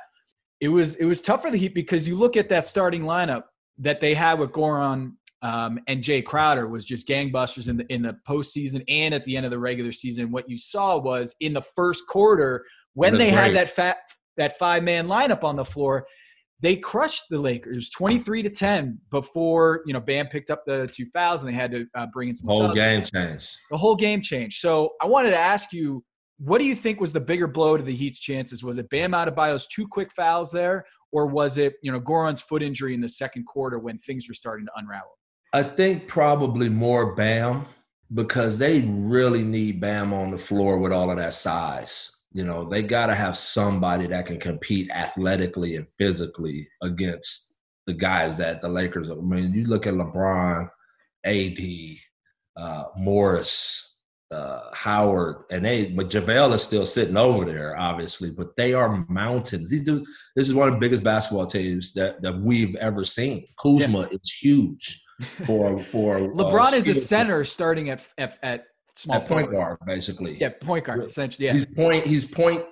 It 0.60 0.68
was 0.68 0.94
it 0.96 1.04
was 1.04 1.20
tough 1.20 1.42
for 1.42 1.50
the 1.50 1.58
Heat 1.58 1.74
because 1.74 2.08
you 2.08 2.16
look 2.16 2.36
at 2.36 2.48
that 2.48 2.66
starting 2.66 3.02
lineup 3.02 3.44
that 3.78 4.00
they 4.00 4.14
had 4.14 4.38
with 4.38 4.50
Goran 4.50 5.12
um, 5.42 5.78
and 5.86 6.02
Jae 6.02 6.24
Crowder 6.24 6.66
was 6.66 6.84
just 6.84 7.06
gangbusters 7.06 7.68
in 7.68 7.76
the 7.76 7.92
in 7.92 8.02
the 8.02 8.16
postseason 8.26 8.82
and 8.88 9.14
at 9.14 9.22
the 9.24 9.36
end 9.36 9.44
of 9.46 9.52
the 9.52 9.58
regular 9.58 9.92
season. 9.92 10.30
What 10.30 10.48
you 10.48 10.58
saw 10.58 10.98
was 10.98 11.34
in 11.40 11.52
the 11.52 11.62
first 11.62 12.04
quarter 12.08 12.64
when 12.94 13.18
they 13.18 13.30
great. 13.30 13.44
had 13.44 13.54
that 13.54 13.68
fat 13.68 13.98
that 14.36 14.58
five 14.58 14.82
man 14.82 15.06
lineup 15.06 15.44
on 15.44 15.56
the 15.56 15.64
floor 15.64 16.06
they 16.60 16.76
crushed 16.76 17.24
the 17.30 17.38
Lakers 17.38 17.90
23 17.90 18.42
to 18.42 18.50
10 18.50 18.98
before, 19.10 19.82
you 19.86 19.92
know, 19.92 20.00
Bam 20.00 20.26
picked 20.26 20.50
up 20.50 20.64
the 20.66 20.88
two 20.88 21.06
fouls 21.06 21.42
and 21.42 21.52
they 21.52 21.56
had 21.56 21.70
to 21.70 21.86
uh, 21.94 22.06
bring 22.12 22.30
in 22.30 22.34
some 22.34 22.48
whole 22.48 22.60
subs. 22.60 22.74
game 22.74 23.04
change. 23.14 23.56
The 23.70 23.76
whole 23.76 23.94
game 23.94 24.20
changed. 24.20 24.58
So 24.60 24.94
I 25.00 25.06
wanted 25.06 25.30
to 25.30 25.38
ask 25.38 25.72
you, 25.72 26.04
what 26.38 26.58
do 26.58 26.64
you 26.64 26.74
think 26.74 27.00
was 27.00 27.12
the 27.12 27.20
bigger 27.20 27.46
blow 27.46 27.76
to 27.76 27.82
the 27.82 27.94
Heat's 27.94 28.18
chances? 28.18 28.64
Was 28.64 28.78
it 28.78 28.90
Bam 28.90 29.12
Adebayo's 29.12 29.66
two 29.68 29.86
quick 29.86 30.12
fouls 30.14 30.50
there, 30.50 30.84
or 31.12 31.26
was 31.26 31.58
it, 31.58 31.74
you 31.82 31.90
know, 31.90 32.00
Goran's 32.00 32.42
foot 32.42 32.62
injury 32.62 32.94
in 32.94 33.00
the 33.00 33.08
second 33.08 33.44
quarter 33.44 33.78
when 33.78 33.98
things 33.98 34.28
were 34.28 34.34
starting 34.34 34.66
to 34.66 34.72
unravel? 34.76 35.18
I 35.52 35.62
think 35.62 36.06
probably 36.06 36.68
more 36.68 37.14
Bam 37.14 37.64
because 38.14 38.58
they 38.58 38.80
really 38.80 39.42
need 39.42 39.80
Bam 39.80 40.12
on 40.12 40.30
the 40.30 40.38
floor 40.38 40.78
with 40.78 40.92
all 40.92 41.10
of 41.10 41.16
that 41.16 41.34
size. 41.34 42.17
You 42.32 42.44
know, 42.44 42.64
they 42.64 42.82
got 42.82 43.06
to 43.06 43.14
have 43.14 43.36
somebody 43.36 44.06
that 44.06 44.26
can 44.26 44.38
compete 44.38 44.90
athletically 44.90 45.76
and 45.76 45.86
physically 45.96 46.68
against 46.82 47.56
the 47.86 47.94
guys 47.94 48.36
that 48.36 48.60
the 48.60 48.68
Lakers. 48.68 49.10
I 49.10 49.14
mean, 49.14 49.52
you 49.54 49.64
look 49.64 49.86
at 49.86 49.94
LeBron, 49.94 50.68
AD, 51.24 51.58
uh, 52.56 52.84
Morris, 52.96 53.98
uh, 54.30 54.68
Howard, 54.74 55.44
and 55.50 55.64
they. 55.64 55.86
But 55.86 56.10
JaVale 56.10 56.54
is 56.54 56.62
still 56.62 56.84
sitting 56.84 57.16
over 57.16 57.46
there, 57.46 57.76
obviously. 57.78 58.30
But 58.30 58.56
they 58.56 58.74
are 58.74 59.06
mountains. 59.08 59.70
These 59.70 59.84
do. 59.84 60.04
This 60.36 60.48
is 60.48 60.54
one 60.54 60.68
of 60.68 60.74
the 60.74 60.80
biggest 60.80 61.02
basketball 61.02 61.46
teams 61.46 61.94
that 61.94 62.20
that 62.20 62.38
we've 62.38 62.76
ever 62.76 63.04
seen. 63.04 63.46
Kuzma 63.58 64.00
yeah. 64.00 64.18
is 64.20 64.30
huge 64.30 65.02
for 65.46 65.78
for 65.84 66.18
LeBron 66.18 66.72
uh, 66.72 66.76
is 66.76 66.88
a 66.88 66.94
center 66.94 67.44
starting 67.44 67.90
at 67.90 68.06
at, 68.18 68.38
at 68.42 68.64
small 68.98 69.20
point 69.20 69.50
guard, 69.50 69.78
basically. 69.86 70.36
Yeah, 70.38 70.50
point 70.60 70.84
guard, 70.84 71.04
essentially. 71.04 71.46
Yeah, 71.46 71.52
he's 71.54 71.66
point. 71.66 72.06
He's 72.06 72.24
point 72.24 72.64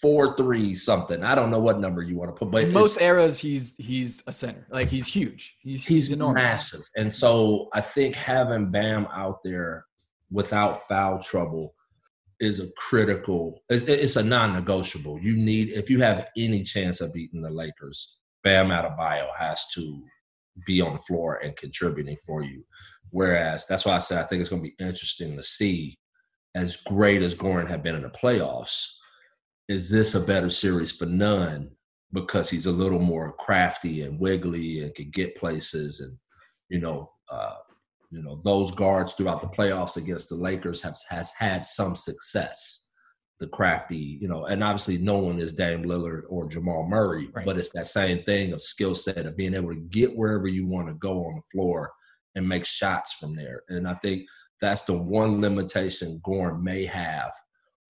four 0.00 0.36
three 0.36 0.74
something. 0.74 1.22
I 1.22 1.34
don't 1.34 1.50
know 1.50 1.58
what 1.58 1.78
number 1.80 2.02
you 2.02 2.16
want 2.16 2.34
to 2.34 2.38
put, 2.38 2.50
but 2.50 2.64
in 2.64 2.72
most 2.72 3.00
eras 3.00 3.38
he's 3.38 3.76
he's 3.76 4.22
a 4.26 4.32
center. 4.32 4.66
Like 4.70 4.88
he's 4.88 5.06
huge. 5.06 5.56
He's 5.60 5.84
he's, 5.84 6.06
he's 6.06 6.12
enormous. 6.12 6.42
massive. 6.42 6.80
And 6.96 7.12
so 7.12 7.68
I 7.72 7.80
think 7.80 8.14
having 8.14 8.70
Bam 8.70 9.06
out 9.12 9.38
there 9.44 9.84
without 10.30 10.86
foul 10.88 11.20
trouble 11.20 11.74
is 12.40 12.60
a 12.60 12.70
critical. 12.76 13.62
It's, 13.68 13.86
it's 13.86 14.16
a 14.16 14.22
non-negotiable. 14.22 15.20
You 15.20 15.36
need 15.36 15.70
if 15.70 15.88
you 15.90 16.00
have 16.00 16.26
any 16.36 16.62
chance 16.62 17.00
of 17.00 17.12
beating 17.12 17.42
the 17.42 17.50
Lakers, 17.50 18.16
Bam 18.42 18.68
Adebayo 18.68 19.28
has 19.36 19.66
to 19.74 20.02
be 20.66 20.80
on 20.80 20.94
the 20.94 20.98
floor 21.00 21.36
and 21.42 21.56
contributing 21.56 22.16
for 22.26 22.42
you. 22.42 22.64
Whereas 23.10 23.66
that's 23.66 23.86
why 23.86 23.96
I 23.96 24.00
said 24.00 24.18
I 24.18 24.24
think 24.24 24.40
it's 24.40 24.50
going 24.50 24.62
to 24.62 24.68
be 24.68 24.84
interesting 24.84 25.36
to 25.36 25.42
see, 25.42 25.98
as 26.54 26.76
great 26.76 27.22
as 27.22 27.34
Goran 27.34 27.68
had 27.68 27.82
been 27.82 27.94
in 27.94 28.02
the 28.02 28.10
playoffs, 28.10 28.86
is 29.68 29.90
this 29.90 30.14
a 30.14 30.20
better 30.20 30.50
series 30.50 30.92
for 30.92 31.06
Nunn 31.06 31.70
because 32.12 32.48
he's 32.48 32.66
a 32.66 32.72
little 32.72 33.00
more 33.00 33.32
crafty 33.32 34.02
and 34.02 34.18
wiggly 34.18 34.82
and 34.82 34.94
can 34.94 35.10
get 35.10 35.36
places 35.36 36.00
and 36.00 36.16
you 36.68 36.80
know 36.80 37.10
uh, 37.30 37.56
you 38.10 38.22
know 38.22 38.40
those 38.44 38.70
guards 38.70 39.14
throughout 39.14 39.40
the 39.40 39.48
playoffs 39.48 39.96
against 39.96 40.28
the 40.28 40.36
Lakers 40.36 40.82
have 40.82 40.96
has 41.10 41.32
had 41.38 41.66
some 41.66 41.96
success. 41.96 42.82
The 43.38 43.48
crafty, 43.48 44.16
you 44.18 44.28
know, 44.28 44.46
and 44.46 44.64
obviously 44.64 44.96
no 44.96 45.18
one 45.18 45.38
is 45.38 45.52
Dame 45.52 45.82
Lillard 45.82 46.22
or 46.30 46.48
Jamal 46.48 46.88
Murray, 46.88 47.28
right. 47.34 47.44
but 47.44 47.58
it's 47.58 47.70
that 47.74 47.86
same 47.86 48.22
thing 48.22 48.54
of 48.54 48.62
skill 48.62 48.94
set 48.94 49.26
of 49.26 49.36
being 49.36 49.52
able 49.52 49.68
to 49.68 49.80
get 49.90 50.16
wherever 50.16 50.48
you 50.48 50.66
want 50.66 50.88
to 50.88 50.94
go 50.94 51.18
on 51.26 51.34
the 51.34 51.42
floor 51.52 51.92
and 52.36 52.48
make 52.48 52.64
shots 52.64 53.14
from 53.14 53.34
there. 53.34 53.62
And 53.68 53.88
I 53.88 53.94
think 53.94 54.26
that's 54.60 54.82
the 54.82 54.96
one 54.96 55.40
limitation 55.40 56.20
Goran 56.24 56.62
may 56.62 56.84
have 56.84 57.32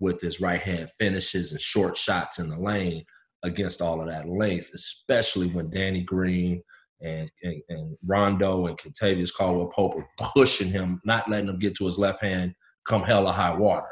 with 0.01 0.21
his 0.21 0.41
right 0.41 0.61
hand 0.61 0.91
finishes 0.99 1.53
and 1.53 1.61
short 1.61 1.97
shots 1.97 2.39
in 2.39 2.49
the 2.49 2.59
lane 2.59 3.05
against 3.43 3.83
all 3.83 4.01
of 4.01 4.09
that 4.09 4.29
length, 4.29 4.71
especially 4.75 5.49
when 5.49 5.71
Danny 5.71 6.03
Green 6.03 6.63
and, 7.03 7.31
and, 7.43 7.63
and 7.69 7.97
Rondo 8.07 8.67
and 8.67 8.79
Kentavious 8.79 9.35
Caldwell 9.35 9.69
Pope 9.69 9.97
are 9.97 10.09
pushing 10.35 10.69
him, 10.69 11.01
not 11.05 11.29
letting 11.29 11.49
him 11.49 11.59
get 11.59 11.77
to 11.77 11.87
his 11.87 11.99
left 11.99 12.23
hand 12.23 12.55
come 12.87 13.03
hella 13.03 13.33
high 13.33 13.55
water. 13.55 13.87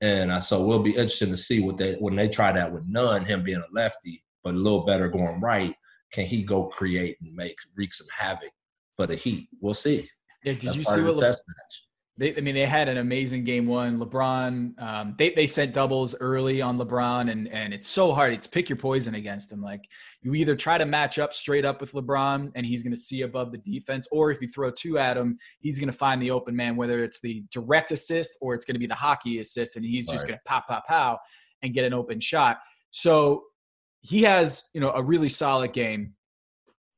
And 0.00 0.32
uh, 0.32 0.40
so 0.40 0.64
we'll 0.64 0.82
be 0.82 0.90
interested 0.90 1.28
to 1.28 1.36
see 1.36 1.60
what 1.60 1.76
they 1.76 1.94
when 1.94 2.16
they 2.16 2.28
try 2.28 2.52
that 2.52 2.72
with 2.72 2.84
Nunn, 2.86 3.24
him 3.24 3.44
being 3.44 3.58
a 3.58 3.74
lefty, 3.74 4.24
but 4.42 4.54
a 4.54 4.56
little 4.56 4.86
better 4.86 5.08
going 5.08 5.40
right. 5.40 5.74
Can 6.10 6.24
he 6.24 6.42
go 6.42 6.64
create 6.64 7.18
and 7.20 7.34
make 7.34 7.56
wreak 7.76 7.92
some 7.92 8.06
havoc 8.16 8.50
for 9.00 9.06
the 9.06 9.16
Heat. 9.16 9.48
We'll 9.60 9.74
see. 9.74 10.08
Yeah, 10.44 10.52
did 10.52 10.62
That's 10.62 10.76
you 10.76 10.84
see 10.84 11.02
what 11.02 11.16
Le- 11.16 11.34
they, 12.18 12.36
I 12.36 12.40
mean, 12.40 12.54
they 12.54 12.66
had 12.66 12.88
an 12.88 12.98
amazing 12.98 13.44
game 13.44 13.66
one. 13.66 13.98
LeBron, 13.98 14.78
um, 14.78 15.14
they 15.16 15.30
they 15.30 15.46
sent 15.46 15.72
doubles 15.72 16.14
early 16.20 16.60
on 16.60 16.78
LeBron, 16.78 17.30
and 17.30 17.48
and 17.48 17.72
it's 17.72 17.88
so 17.88 18.12
hard. 18.12 18.34
It's 18.34 18.46
pick 18.46 18.68
your 18.68 18.76
poison 18.76 19.14
against 19.14 19.50
him. 19.50 19.62
Like 19.62 19.80
you 20.20 20.34
either 20.34 20.54
try 20.54 20.76
to 20.76 20.84
match 20.84 21.18
up 21.18 21.32
straight 21.32 21.64
up 21.64 21.80
with 21.80 21.92
LeBron, 21.92 22.52
and 22.54 22.66
he's 22.66 22.82
going 22.82 22.92
to 22.92 23.00
see 23.00 23.22
above 23.22 23.52
the 23.52 23.58
defense, 23.58 24.06
or 24.12 24.30
if 24.30 24.42
you 24.42 24.48
throw 24.48 24.70
two 24.70 24.98
at 24.98 25.16
him, 25.16 25.38
he's 25.60 25.78
going 25.78 25.90
to 25.90 25.96
find 25.96 26.20
the 26.20 26.30
open 26.30 26.54
man, 26.54 26.76
whether 26.76 27.02
it's 27.02 27.20
the 27.20 27.42
direct 27.50 27.90
assist 27.90 28.34
or 28.42 28.54
it's 28.54 28.66
going 28.66 28.74
to 28.74 28.80
be 28.80 28.86
the 28.86 28.94
hockey 28.94 29.40
assist, 29.40 29.76
and 29.76 29.84
he's 29.84 30.06
just 30.08 30.26
going 30.26 30.38
to 30.38 30.42
pop, 30.44 30.68
pop, 30.68 30.86
pow, 30.86 31.18
and 31.62 31.72
get 31.72 31.86
an 31.86 31.94
open 31.94 32.20
shot. 32.20 32.58
So 32.90 33.44
he 34.02 34.22
has, 34.22 34.66
you 34.74 34.80
know, 34.80 34.90
a 34.90 35.02
really 35.02 35.30
solid 35.30 35.72
game. 35.72 36.14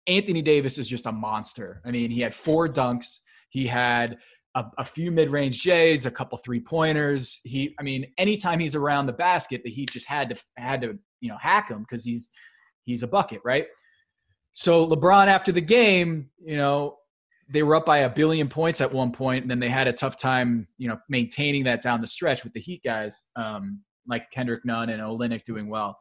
Anthony 0.06 0.42
Davis 0.42 0.78
is 0.78 0.88
just 0.88 1.06
a 1.06 1.12
monster. 1.12 1.80
I 1.84 1.90
mean, 1.90 2.10
he 2.10 2.20
had 2.20 2.34
four 2.34 2.68
dunks. 2.68 3.20
He 3.50 3.66
had 3.66 4.18
a, 4.54 4.64
a 4.78 4.84
few 4.84 5.10
mid-range 5.10 5.62
J's, 5.62 6.06
a 6.06 6.10
couple 6.10 6.38
three-pointers. 6.38 7.40
He, 7.44 7.74
I 7.78 7.82
mean, 7.82 8.06
anytime 8.18 8.58
he's 8.58 8.74
around 8.74 9.06
the 9.06 9.12
basket, 9.12 9.62
the 9.64 9.70
Heat 9.70 9.90
just 9.90 10.06
had 10.06 10.30
to 10.30 10.42
had 10.56 10.82
to 10.82 10.98
you 11.20 11.28
know 11.28 11.38
hack 11.38 11.70
him 11.70 11.80
because 11.80 12.04
he's 12.04 12.30
he's 12.84 13.02
a 13.02 13.06
bucket, 13.06 13.40
right? 13.44 13.66
So 14.52 14.86
LeBron, 14.86 15.28
after 15.28 15.52
the 15.52 15.60
game, 15.60 16.28
you 16.44 16.56
know, 16.56 16.96
they 17.48 17.62
were 17.62 17.76
up 17.76 17.86
by 17.86 17.98
a 17.98 18.10
billion 18.10 18.48
points 18.48 18.80
at 18.80 18.92
one 18.92 19.12
point, 19.12 19.42
and 19.42 19.50
then 19.50 19.58
they 19.58 19.68
had 19.68 19.88
a 19.88 19.92
tough 19.92 20.18
time, 20.18 20.66
you 20.78 20.88
know, 20.88 20.98
maintaining 21.08 21.64
that 21.64 21.82
down 21.82 22.00
the 22.00 22.06
stretch 22.06 22.44
with 22.44 22.52
the 22.52 22.60
Heat 22.60 22.82
guys, 22.84 23.22
um, 23.36 23.80
like 24.06 24.30
Kendrick 24.30 24.64
Nunn 24.64 24.90
and 24.90 25.00
Olynyk 25.00 25.44
doing 25.44 25.68
well. 25.68 25.98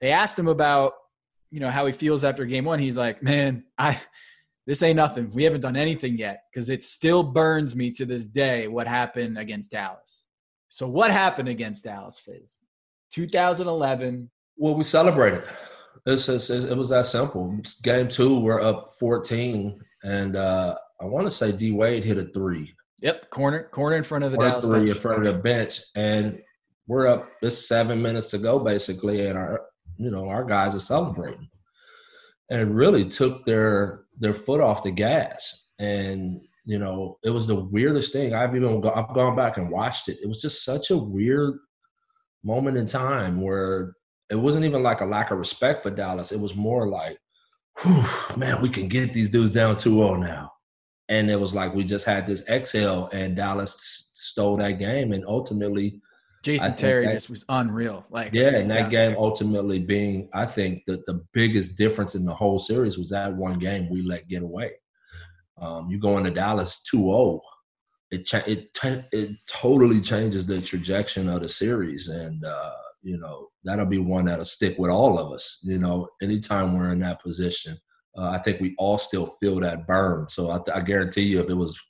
They 0.00 0.12
asked 0.12 0.38
him 0.38 0.48
about 0.48 0.92
you 1.54 1.60
know 1.60 1.70
how 1.70 1.86
he 1.86 1.92
feels 1.92 2.24
after 2.24 2.44
game 2.44 2.64
one 2.64 2.78
he's 2.78 2.98
like 2.98 3.22
man 3.22 3.62
i 3.78 4.00
this 4.66 4.82
ain't 4.82 4.96
nothing. 4.96 5.30
We 5.32 5.44
haven't 5.44 5.60
done 5.60 5.76
anything 5.76 6.16
yet. 6.16 6.44
Because 6.50 6.70
it 6.70 6.82
still 6.82 7.22
burns 7.22 7.76
me 7.76 7.90
to 7.92 8.06
this 8.06 8.26
day 8.26 8.68
what 8.68 8.86
happened 8.86 9.38
against 9.38 9.70
dallas. 9.70 10.26
So 10.68 10.88
what 10.88 11.10
happened 11.10 11.48
against 11.48 11.84
dallas 11.84 12.18
fizz? 12.18 12.56
2011 13.12 14.30
well 14.56 14.74
we 14.74 14.84
celebrated. 14.84 15.44
It's, 16.06 16.28
it's, 16.28 16.50
it 16.50 16.76
was 16.76 16.90
that 16.90 17.06
simple. 17.06 17.58
Game 17.82 18.08
two 18.08 18.40
we're 18.40 18.60
up 18.60 18.88
14 18.98 19.80
and 20.02 20.36
uh 20.36 20.74
i 21.00 21.04
want 21.04 21.26
to 21.26 21.30
say 21.30 21.52
d 21.52 21.72
wade 21.72 22.04
hit 22.04 22.18
a 22.18 22.24
three. 22.26 22.74
Yep 23.00 23.30
corner 23.30 23.64
corner 23.64 23.96
in 23.96 24.02
front 24.02 24.24
of 24.24 24.32
the 24.32 24.38
dallas 24.38 24.64
three 24.64 24.86
bench. 24.86 24.96
in 24.96 25.02
front 25.02 25.26
of 25.26 25.34
the 25.34 25.40
bench 25.40 25.80
and 25.94 26.40
we're 26.86 27.06
up 27.06 27.28
it's 27.42 27.68
seven 27.68 28.00
minutes 28.02 28.28
to 28.28 28.38
go 28.38 28.58
basically 28.58 29.26
and 29.26 29.38
our 29.38 29.60
you 29.98 30.10
know, 30.10 30.28
our 30.28 30.44
guys 30.44 30.74
are 30.74 30.80
celebrating. 30.80 31.48
And 32.50 32.76
really 32.76 33.08
took 33.08 33.44
their 33.46 34.04
their 34.18 34.34
foot 34.34 34.60
off 34.60 34.82
the 34.82 34.90
gas. 34.90 35.72
And, 35.78 36.40
you 36.64 36.78
know, 36.78 37.18
it 37.24 37.30
was 37.30 37.46
the 37.46 37.56
weirdest 37.56 38.12
thing. 38.12 38.34
I've 38.34 38.54
even 38.54 38.80
go, 38.80 38.92
I've 38.92 39.14
gone 39.14 39.36
back 39.36 39.56
and 39.56 39.70
watched 39.70 40.08
it. 40.08 40.18
It 40.22 40.28
was 40.28 40.40
just 40.40 40.64
such 40.64 40.90
a 40.90 40.96
weird 40.96 41.54
moment 42.42 42.76
in 42.76 42.86
time 42.86 43.40
where 43.40 43.94
it 44.30 44.36
wasn't 44.36 44.64
even 44.64 44.82
like 44.82 45.00
a 45.00 45.06
lack 45.06 45.30
of 45.30 45.38
respect 45.38 45.82
for 45.82 45.90
Dallas. 45.90 46.32
It 46.32 46.40
was 46.40 46.54
more 46.54 46.88
like, 46.88 47.18
man, 48.36 48.60
we 48.62 48.68
can 48.68 48.88
get 48.88 49.12
these 49.12 49.30
dudes 49.30 49.50
down 49.50 49.76
2-0 49.76 50.20
now. 50.20 50.52
And 51.08 51.30
it 51.30 51.38
was 51.38 51.54
like 51.54 51.74
we 51.74 51.84
just 51.84 52.06
had 52.06 52.26
this 52.26 52.48
exhale 52.48 53.08
and 53.12 53.36
Dallas 53.36 53.76
stole 54.14 54.56
that 54.58 54.78
game 54.78 55.12
and 55.12 55.24
ultimately 55.26 56.00
Jason 56.44 56.74
Terry 56.74 57.06
that, 57.06 57.14
just 57.14 57.30
was 57.30 57.44
unreal. 57.48 58.04
Like 58.10 58.34
yeah, 58.34 58.56
and 58.56 58.70
that 58.70 58.90
game 58.90 59.16
ultimately 59.18 59.78
being, 59.78 60.28
I 60.34 60.44
think 60.44 60.82
that 60.86 61.06
the 61.06 61.24
biggest 61.32 61.78
difference 61.78 62.14
in 62.14 62.26
the 62.26 62.34
whole 62.34 62.58
series 62.58 62.98
was 62.98 63.10
that 63.10 63.34
one 63.34 63.58
game 63.58 63.88
we 63.88 64.02
let 64.02 64.28
get 64.28 64.42
away. 64.42 64.72
Um, 65.58 65.88
you 65.88 65.98
go 65.98 66.18
into 66.18 66.30
Dallas 66.30 66.84
2-0, 66.92 67.40
it 68.10 68.26
cha- 68.26 68.42
it 68.46 68.74
t- 68.74 69.04
it 69.12 69.30
totally 69.48 70.00
changes 70.02 70.44
the 70.44 70.60
trajectory 70.60 71.26
of 71.26 71.40
the 71.40 71.48
series, 71.48 72.08
and 72.08 72.44
uh, 72.44 72.72
you 73.02 73.18
know 73.18 73.48
that'll 73.64 73.86
be 73.86 73.98
one 73.98 74.26
that'll 74.26 74.44
stick 74.44 74.78
with 74.78 74.90
all 74.90 75.18
of 75.18 75.32
us. 75.32 75.64
You 75.64 75.78
know, 75.78 76.08
anytime 76.22 76.76
we're 76.78 76.90
in 76.90 76.98
that 77.00 77.22
position, 77.22 77.78
uh, 78.18 78.28
I 78.28 78.38
think 78.38 78.60
we 78.60 78.74
all 78.76 78.98
still 78.98 79.26
feel 79.40 79.58
that 79.60 79.86
burn. 79.86 80.28
So 80.28 80.50
I, 80.50 80.60
I 80.74 80.80
guarantee 80.80 81.22
you, 81.22 81.40
if 81.40 81.48
it 81.48 81.54
was 81.54 81.80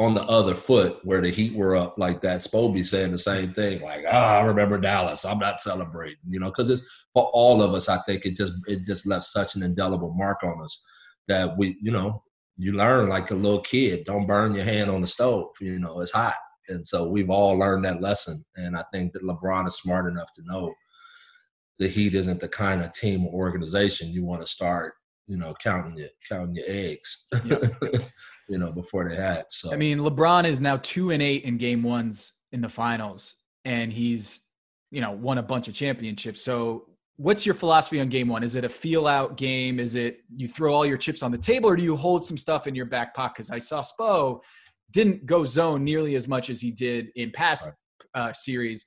on 0.00 0.14
the 0.14 0.22
other 0.22 0.54
foot 0.54 0.98
where 1.04 1.20
the 1.20 1.28
Heat 1.28 1.54
were 1.54 1.76
up 1.76 1.98
like 1.98 2.22
that, 2.22 2.40
Spoby 2.40 2.84
saying 2.84 3.12
the 3.12 3.18
same 3.18 3.52
thing, 3.52 3.82
like, 3.82 4.02
"Ah, 4.08 4.38
oh, 4.38 4.40
I 4.40 4.44
remember 4.46 4.78
Dallas. 4.78 5.26
I'm 5.26 5.38
not 5.38 5.60
celebrating," 5.60 6.16
you 6.26 6.40
know, 6.40 6.48
because 6.48 6.70
it's 6.70 6.82
for 7.12 7.24
all 7.34 7.62
of 7.62 7.74
us. 7.74 7.88
I 7.88 7.98
think 8.06 8.24
it 8.24 8.34
just 8.34 8.54
it 8.66 8.86
just 8.86 9.06
left 9.06 9.26
such 9.26 9.56
an 9.56 9.62
indelible 9.62 10.14
mark 10.14 10.42
on 10.42 10.62
us 10.64 10.82
that 11.28 11.56
we, 11.58 11.76
you 11.82 11.92
know, 11.92 12.24
you 12.56 12.72
learn 12.72 13.10
like 13.10 13.30
a 13.30 13.34
little 13.34 13.60
kid, 13.60 14.04
don't 14.06 14.26
burn 14.26 14.54
your 14.54 14.64
hand 14.64 14.90
on 14.90 15.02
the 15.02 15.06
stove. 15.06 15.50
You 15.60 15.78
know, 15.78 16.00
it's 16.00 16.12
hot, 16.12 16.38
and 16.68 16.86
so 16.86 17.06
we've 17.06 17.30
all 17.30 17.58
learned 17.58 17.84
that 17.84 18.00
lesson. 18.00 18.42
And 18.56 18.78
I 18.78 18.84
think 18.94 19.12
that 19.12 19.22
LeBron 19.22 19.68
is 19.68 19.76
smart 19.76 20.10
enough 20.10 20.32
to 20.36 20.42
know 20.46 20.72
the 21.78 21.88
Heat 21.88 22.14
isn't 22.14 22.40
the 22.40 22.48
kind 22.48 22.82
of 22.82 22.94
team 22.94 23.26
or 23.26 23.32
organization 23.34 24.08
you 24.08 24.24
want 24.24 24.40
to 24.40 24.46
start, 24.46 24.94
you 25.26 25.36
know, 25.36 25.54
counting 25.62 25.98
your 25.98 26.08
counting 26.26 26.54
your 26.54 26.66
eggs. 26.68 27.26
Yep. 27.44 27.64
you 28.50 28.58
know, 28.58 28.72
before 28.72 29.08
they 29.08 29.14
had. 29.14 29.44
So 29.48 29.72
I 29.72 29.76
mean, 29.76 29.98
LeBron 29.98 30.44
is 30.44 30.60
now 30.60 30.78
two 30.78 31.12
and 31.12 31.22
eight 31.22 31.44
in 31.44 31.56
game 31.56 31.82
ones 31.82 32.34
in 32.52 32.60
the 32.60 32.68
finals, 32.68 33.36
and 33.64 33.92
he's 33.92 34.42
you 34.90 35.00
know 35.00 35.12
won 35.12 35.38
a 35.38 35.42
bunch 35.42 35.68
of 35.68 35.74
championships. 35.74 36.42
So 36.42 36.88
what's 37.16 37.46
your 37.46 37.54
philosophy 37.54 38.00
on 38.00 38.08
game 38.08 38.26
one? 38.26 38.42
Is 38.42 38.56
it 38.56 38.64
a 38.64 38.68
feel 38.68 39.06
out 39.06 39.36
game? 39.36 39.78
Is 39.78 39.94
it 39.94 40.18
you 40.34 40.48
throw 40.48 40.74
all 40.74 40.84
your 40.84 40.98
chips 40.98 41.22
on 41.22 41.30
the 41.30 41.38
table, 41.38 41.70
or 41.70 41.76
do 41.76 41.82
you 41.82 41.96
hold 41.96 42.24
some 42.24 42.36
stuff 42.36 42.66
in 42.66 42.74
your 42.74 42.86
back 42.86 43.14
pocket? 43.14 43.34
Because 43.36 43.50
I 43.50 43.60
saw 43.60 43.82
Spo 43.82 44.40
didn't 44.90 45.24
go 45.24 45.46
zone 45.46 45.84
nearly 45.84 46.16
as 46.16 46.26
much 46.26 46.50
as 46.50 46.60
he 46.60 46.72
did 46.72 47.10
in 47.14 47.30
past 47.30 47.70
uh, 48.14 48.32
series. 48.32 48.84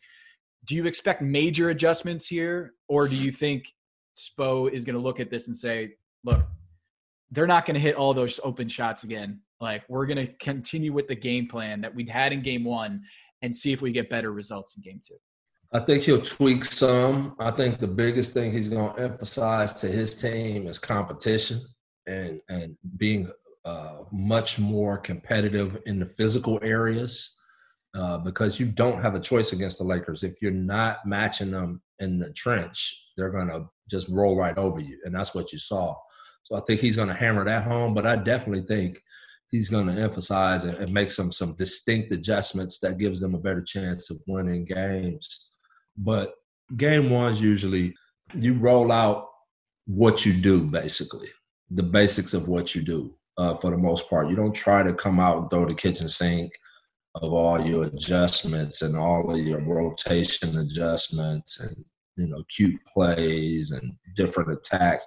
Do 0.66 0.76
you 0.76 0.86
expect 0.86 1.22
major 1.22 1.70
adjustments 1.70 2.28
here, 2.28 2.74
or 2.90 3.08
do 3.08 3.16
you 3.16 3.32
think 3.32 3.72
Spo 4.18 4.70
is 4.70 4.84
going 4.84 4.96
to 4.96 5.02
look 5.02 5.22
at 5.22 5.30
this 5.30 5.48
and 5.48 5.56
say, 5.56 5.94
"Look, 6.26 6.42
they're 7.34 7.48
not 7.48 7.66
going 7.66 7.74
to 7.74 7.80
hit 7.80 7.96
all 7.96 8.14
those 8.14 8.40
open 8.44 8.70
shots 8.70 9.04
again. 9.04 9.42
Like 9.60 9.84
we're 9.90 10.06
going 10.06 10.26
to 10.26 10.34
continue 10.34 10.94
with 10.94 11.08
the 11.08 11.16
game 11.16 11.48
plan 11.48 11.82
that 11.82 11.94
we 11.94 12.06
had 12.06 12.32
in 12.32 12.42
game 12.42 12.64
one 12.64 13.02
and 13.42 13.56
see 13.56 13.74
if 13.74 13.82
we 13.82 13.92
get 13.92 14.10
better 14.10 14.32
results 14.32 14.76
in 14.76 14.84
game 14.84 15.02
two. 15.06 15.16
I 15.74 15.80
think 15.80 16.04
he'll 16.04 16.22
tweak 16.22 16.64
some. 16.64 17.36
I 17.40 17.50
think 17.50 17.80
the 17.80 17.88
biggest 17.88 18.34
thing 18.34 18.52
he's 18.52 18.68
going 18.68 18.94
to 18.94 19.02
emphasize 19.02 19.74
to 19.82 19.88
his 19.88 20.16
team 20.16 20.68
is 20.68 20.78
competition 20.78 21.62
and 22.06 22.40
and 22.50 22.78
being 22.98 23.32
uh, 23.66 24.00
much 24.12 24.60
more 24.60 24.98
competitive 24.98 25.82
in 25.88 26.00
the 26.00 26.06
physical 26.06 26.60
areas 26.62 27.36
uh, 27.96 28.20
because 28.20 28.60
you 28.60 28.68
don't 28.68 29.02
have 29.02 29.16
a 29.16 29.20
choice 29.20 29.54
against 29.54 29.80
the 29.80 29.84
Lakers. 29.84 30.22
If 30.22 30.36
you're 30.42 30.52
not 30.52 31.06
matching 31.06 31.52
them 31.52 31.82
in 32.00 32.20
the 32.20 32.32
trench, 32.34 33.12
they're 33.18 33.32
going 33.32 33.48
to 33.48 33.66
just 33.90 34.10
roll 34.10 34.36
right 34.36 34.58
over 34.58 34.80
you, 34.80 35.00
and 35.06 35.16
that's 35.16 35.34
what 35.34 35.52
you 35.52 35.58
saw. 35.58 35.96
So 36.44 36.56
I 36.56 36.62
think 36.62 36.82
he's 36.82 36.96
going 36.96 37.08
to 37.08 37.14
hammer 37.14 37.46
that 37.46 37.64
home. 37.64 37.94
But 37.94 38.06
I 38.06 38.16
definitely 38.16 38.64
think 38.64 39.02
he's 39.50 39.70
going 39.70 39.88
to 39.88 40.02
emphasize 40.02 40.66
and, 40.66 40.92
make 40.94 41.12
some 41.12 41.32
some 41.32 41.56
distinct 41.56 42.12
adjustments 42.12 42.80
that 42.80 42.98
gives 42.98 43.20
them 43.20 43.36
a 43.36 43.40
better 43.40 43.62
chance 43.62 44.10
of 44.10 44.18
winning 44.28 44.66
games. 44.66 45.52
But 45.98 46.34
game 46.76 47.10
one's 47.10 47.42
usually 47.42 47.94
you 48.34 48.56
roll 48.56 48.92
out 48.92 49.28
what 49.86 50.26
you 50.26 50.34
do 50.34 50.64
basically, 50.64 51.30
the 51.70 51.84
basics 51.84 52.34
of 52.34 52.48
what 52.48 52.74
you 52.74 52.82
do 52.82 53.16
uh, 53.38 53.54
for 53.54 53.72
the 53.72 53.78
most 53.78 54.10
part. 54.10 54.30
You 54.30 54.36
don't 54.36 54.56
try 54.56 54.84
to 54.84 54.94
come 54.94 55.20
out 55.20 55.38
and 55.38 55.50
throw 55.50 55.66
the 55.66 55.76
kitchen 55.76 56.08
sink 56.08 56.52
of 57.16 57.32
all 57.32 57.64
your 57.64 57.84
adjustments 57.84 58.82
and 58.82 58.98
all 58.98 59.32
of 59.32 59.38
your 59.38 59.62
rotation 59.62 60.58
adjustments 60.58 61.60
and 61.60 61.86
you 62.16 62.28
know 62.28 62.44
cute 62.56 62.80
plays 62.86 63.72
and 63.72 63.94
different 64.16 64.52
attacks 64.52 65.06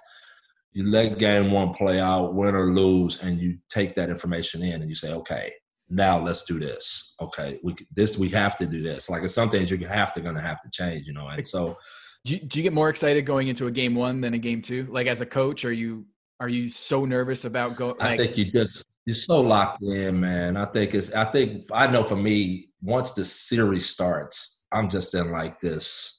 you 0.73 0.89
let 0.89 1.17
game 1.17 1.51
one 1.51 1.73
play 1.73 1.99
out, 1.99 2.35
win 2.35 2.55
or 2.55 2.71
lose, 2.73 3.23
and 3.23 3.39
you 3.39 3.57
take 3.69 3.95
that 3.95 4.09
information 4.09 4.61
in 4.61 4.81
and 4.81 4.89
you 4.89 4.95
say, 4.95 5.11
okay, 5.11 5.51
now 5.89 6.19
let's 6.19 6.43
do 6.43 6.59
this. 6.59 7.15
Okay, 7.21 7.59
we 7.63 7.75
this 7.95 8.17
we 8.17 8.29
have 8.29 8.57
to 8.57 8.65
do 8.65 8.83
this. 8.83 9.09
Like 9.09 9.23
it's 9.23 9.33
something 9.33 9.59
that 9.59 9.71
you 9.71 9.87
have 9.87 10.13
to 10.13 10.21
gonna 10.21 10.41
have 10.41 10.61
to 10.61 10.69
change, 10.71 11.07
you 11.07 11.13
know. 11.13 11.27
And 11.27 11.47
so, 11.47 11.77
do 12.25 12.33
you, 12.33 12.39
do 12.39 12.59
you 12.59 12.63
get 12.63 12.73
more 12.73 12.89
excited 12.89 13.25
going 13.25 13.47
into 13.47 13.67
a 13.67 13.71
game 13.71 13.95
one 13.95 14.21
than 14.21 14.33
a 14.33 14.37
game 14.37 14.61
two? 14.61 14.87
Like 14.89 15.07
as 15.07 15.21
a 15.21 15.25
coach, 15.25 15.65
are 15.65 15.73
you 15.73 16.05
are 16.39 16.49
you 16.49 16.69
so 16.69 17.05
nervous 17.05 17.45
about 17.45 17.75
going? 17.75 17.95
Like- 17.99 18.19
I 18.19 18.25
think 18.25 18.37
you 18.37 18.51
just 18.51 18.85
you're 19.05 19.15
so 19.15 19.39
locked 19.41 19.81
in, 19.83 20.19
man. 20.19 20.57
I 20.57 20.65
think 20.65 20.93
it's 20.93 21.13
I 21.13 21.25
think 21.25 21.63
I 21.71 21.87
know 21.87 22.03
for 22.03 22.17
me, 22.17 22.69
once 22.81 23.11
the 23.11 23.23
series 23.23 23.87
starts, 23.87 24.65
I'm 24.71 24.89
just 24.89 25.13
in 25.15 25.31
like 25.31 25.61
this 25.61 26.16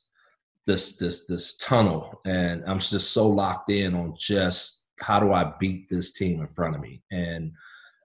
this 0.68 0.98
this 0.98 1.24
this 1.26 1.57
tunnel, 1.57 2.20
and 2.26 2.62
I'm 2.66 2.78
just 2.78 3.12
so 3.12 3.26
locked 3.26 3.70
in 3.70 3.94
on 3.94 4.14
just 4.18 4.87
how 5.00 5.18
do 5.18 5.33
I 5.33 5.54
beat 5.59 5.88
this 5.88 6.12
team 6.12 6.40
in 6.40 6.46
front 6.46 6.76
of 6.76 6.83
me. 6.83 7.02
And 7.11 7.52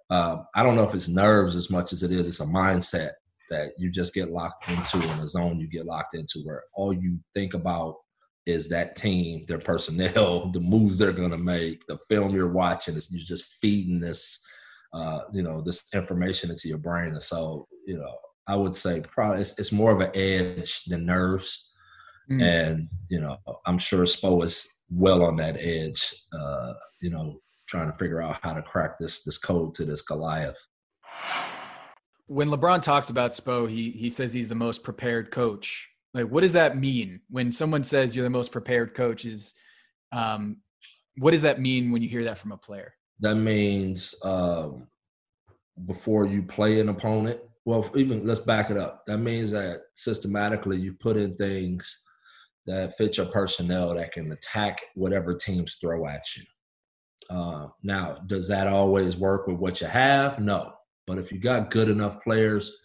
uh, 0.10 0.38
I 0.56 0.64
don't 0.64 0.76
know 0.76 0.86
if 0.86 0.96
it's 0.96 1.10
nerves 1.10 1.56
as 1.58 1.70
much 1.70 1.92
as 1.92 2.04
it 2.04 2.12
is. 2.12 2.28
It's 2.28 2.40
a 2.40 2.46
mindset 2.46 3.12
that 3.50 3.74
you 3.78 3.92
just 3.92 4.14
get 4.14 4.32
locked 4.32 4.70
into 4.70 4.98
in 4.98 5.20
a 5.20 5.28
zone 5.28 5.60
you 5.60 5.68
get 5.68 5.86
locked 5.86 6.16
into 6.16 6.40
where 6.44 6.64
all 6.74 6.94
you 6.94 7.20
think 7.34 7.54
about 7.54 7.96
is 8.46 8.70
that 8.70 8.96
team, 8.96 9.46
their 9.48 9.60
personnel, 9.60 10.50
the 10.54 10.62
moves 10.62 10.98
they're 10.98 11.12
going 11.12 11.32
to 11.32 11.38
make, 11.38 11.86
the 11.88 11.98
film 12.10 12.34
you're 12.34 12.52
watching. 12.52 12.96
Is 12.96 13.12
you're 13.12 13.26
just 13.26 13.46
feeding 13.62 14.00
this, 14.00 14.42
uh, 14.94 15.22
you 15.34 15.44
know, 15.44 15.62
this 15.62 15.84
information 15.94 16.50
into 16.50 16.70
your 16.70 16.78
brain. 16.78 17.10
And 17.10 17.24
so, 17.24 17.68
you 17.86 17.98
know, 17.98 18.16
I 18.48 18.56
would 18.56 18.76
say 18.76 19.02
probably 19.02 19.42
it's, 19.42 19.60
it's 19.60 19.74
more 19.74 19.92
of 19.92 20.00
an 20.00 20.12
edge 20.14 20.86
than 20.86 21.06
nerves. 21.06 21.73
Mm. 22.30 22.42
And, 22.42 22.90
you 23.10 23.20
know, 23.20 23.38
I'm 23.66 23.78
sure 23.78 24.04
Spo 24.06 24.44
is 24.44 24.84
well 24.90 25.24
on 25.24 25.36
that 25.38 25.58
edge, 25.58 26.14
uh, 26.34 26.74
you 27.02 27.10
know, 27.10 27.40
trying 27.68 27.92
to 27.92 27.98
figure 27.98 28.22
out 28.22 28.38
how 28.44 28.54
to 28.54 28.62
crack 28.62 29.00
this 29.00 29.24
this 29.24 29.38
code 29.38 29.74
to 29.76 29.86
this 29.86 30.02
Goliath. 30.02 30.68
When 32.28 32.50
LeBron 32.50 32.82
talks 32.82 33.10
about 33.10 33.32
Spo, 33.32 33.70
he 33.70 33.92
he 33.92 34.10
says 34.10 34.34
he's 34.34 34.50
the 34.50 34.56
most 34.56 34.84
prepared 34.84 35.32
coach. 35.32 35.90
Like, 36.14 36.28
what 36.28 36.42
does 36.42 36.54
that 36.54 36.78
mean 36.78 37.20
when 37.30 37.52
someone 37.52 37.84
says 37.84 38.16
you're 38.16 38.24
the 38.24 38.30
most 38.30 38.52
prepared 38.52 38.94
coach? 38.94 39.26
Is 39.26 39.54
um, 40.12 40.58
what 41.18 41.32
does 41.32 41.42
that 41.42 41.60
mean 41.60 41.92
when 41.92 42.02
you 42.02 42.10
hear 42.10 42.24
that 42.26 42.38
from 42.38 42.52
a 42.52 42.58
player? 42.58 42.94
That 43.20 43.36
means 43.36 44.16
um, 44.24 44.88
before 45.86 46.26
you 46.26 46.44
play 46.44 46.80
an 46.80 46.90
opponent. 46.90 47.40
Well, 47.66 47.90
even 47.96 48.28
let's 48.28 48.42
back 48.42 48.70
it 48.70 48.78
up. 48.78 49.04
That 49.08 49.20
means 49.20 49.52
that 49.52 49.82
systematically 49.94 50.78
you 50.78 50.94
put 50.94 51.18
in 51.18 51.36
things 51.38 52.04
that 52.66 52.96
fit 52.98 53.18
your 53.18 53.26
personnel 53.28 53.94
that 53.96 54.12
can 54.12 54.32
attack 54.32 54.82
whatever 54.96 55.36
teams 55.36 55.76
throw 55.76 56.08
at 56.08 56.24
you. 56.36 56.44
Uh, 57.30 57.68
now, 57.84 58.18
does 58.28 58.48
that 58.48 58.68
always 58.68 59.18
work 59.18 59.48
with 59.48 59.58
what 59.58 59.82
you 59.82 59.88
have? 59.88 60.40
No. 60.40 60.74
But 61.08 61.18
if 61.18 61.32
you 61.32 61.40
got 61.40 61.72
good 61.72 61.90
enough 61.90 62.22
players, 62.22 62.78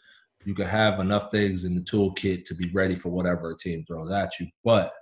you 0.44 0.54
can 0.54 0.66
have 0.66 1.00
enough 1.00 1.30
things 1.30 1.64
in 1.64 1.74
the 1.74 1.80
toolkit 1.82 2.44
to 2.46 2.54
be 2.54 2.70
ready 2.72 2.94
for 2.94 3.10
whatever 3.10 3.52
a 3.52 3.56
team 3.56 3.84
throws 3.86 4.10
at 4.12 4.38
you. 4.40 4.48
But 4.64 4.92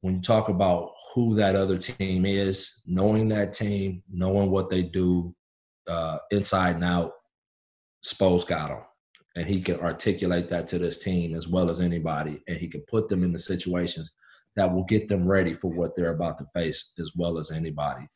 when 0.00 0.16
you 0.16 0.20
talk 0.20 0.48
about 0.48 0.92
who 1.14 1.34
that 1.34 1.56
other 1.56 1.78
team 1.78 2.26
is, 2.26 2.82
knowing 2.86 3.28
that 3.28 3.52
team, 3.52 4.02
knowing 4.10 4.50
what 4.50 4.68
they 4.70 4.82
do 4.82 5.34
uh, 5.88 6.18
inside 6.30 6.76
and 6.76 6.84
out, 6.84 7.12
Spo's 8.02 8.44
got 8.44 8.68
them 8.68 8.82
and 9.36 9.46
he 9.46 9.60
can 9.60 9.78
articulate 9.80 10.48
that 10.48 10.66
to 10.66 10.78
this 10.78 10.98
team 10.98 11.34
as 11.34 11.46
well 11.46 11.70
as 11.70 11.80
anybody 11.80 12.42
and 12.48 12.56
he 12.56 12.66
can 12.66 12.80
put 12.88 13.08
them 13.08 13.22
in 13.22 13.32
the 13.32 13.38
situations 13.38 14.12
that 14.56 14.72
will 14.72 14.84
get 14.84 15.06
them 15.06 15.28
ready 15.28 15.52
for 15.52 15.70
what 15.70 15.94
they're 15.94 16.14
about 16.14 16.38
to 16.38 16.46
face 16.46 16.94
as 16.98 17.12
well 17.14 17.38
as 17.38 17.50
anybody. 17.50 18.08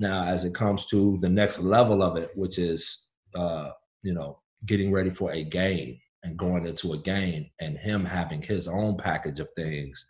Now 0.00 0.24
as 0.24 0.44
it 0.44 0.54
comes 0.54 0.86
to 0.86 1.18
the 1.20 1.28
next 1.28 1.60
level 1.60 2.02
of 2.02 2.16
it 2.16 2.30
which 2.34 2.58
is 2.58 3.10
uh, 3.34 3.70
you 4.02 4.14
know 4.14 4.40
getting 4.66 4.90
ready 4.90 5.10
for 5.10 5.30
a 5.32 5.44
game 5.44 5.98
and 6.22 6.38
going 6.38 6.66
into 6.66 6.94
a 6.94 6.98
game 6.98 7.50
and 7.60 7.76
him 7.76 8.04
having 8.04 8.40
his 8.40 8.66
own 8.66 8.96
package 8.96 9.40
of 9.40 9.50
things 9.50 10.06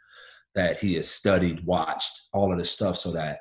that 0.55 0.79
he 0.79 0.95
has 0.95 1.09
studied 1.09 1.67
watched 1.67 2.29
all 2.33 2.53
of 2.53 2.59
this 2.59 2.71
stuff 2.71 2.97
so 2.97 3.11
that 3.11 3.41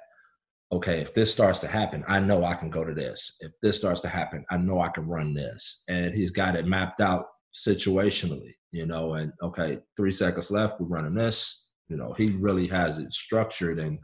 okay, 0.74 1.00
if 1.00 1.14
this 1.14 1.32
starts 1.32 1.60
to 1.60 1.68
happen, 1.68 2.04
I 2.08 2.20
know 2.20 2.44
I 2.44 2.56
can 2.56 2.72
go 2.72 2.84
to 2.84 2.96
this. 2.96 3.38
If 3.42 3.54
this 3.62 3.78
starts 3.78 4.02
to 4.02 4.08
happen, 4.08 4.44
I 4.50 4.58
know 4.58 4.82
I 4.82 4.90
can 4.90 5.08
run 5.08 5.36
this. 5.36 5.84
And 5.88 6.16
he's 6.16 6.32
got 6.32 6.56
it 6.56 6.66
mapped 6.66 7.00
out 7.00 7.26
situationally, 7.56 8.54
you 8.72 8.88
know, 8.88 9.14
and 9.14 9.32
okay, 9.44 9.80
three 9.96 10.12
seconds 10.12 10.50
left, 10.50 10.82
we're 10.82 10.88
running 10.88 11.14
this. 11.14 11.70
You 11.90 11.98
know, 11.98 12.14
he 12.14 12.32
really 12.32 12.66
has 12.68 12.98
it 12.98 13.14
structured. 13.14 13.78
And 13.78 14.00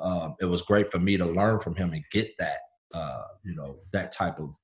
um, 0.00 0.36
it 0.40 0.44
was 0.44 0.62
great 0.62 0.92
for 0.92 1.00
me 1.00 1.16
to 1.16 1.26
learn 1.26 1.58
from 1.58 1.74
him 1.74 1.92
and 1.92 2.04
get 2.12 2.30
that, 2.38 2.58
uh, 2.94 3.24
you 3.44 3.56
know, 3.56 3.78
that 3.92 4.12
type 4.12 4.38
of 4.38 4.54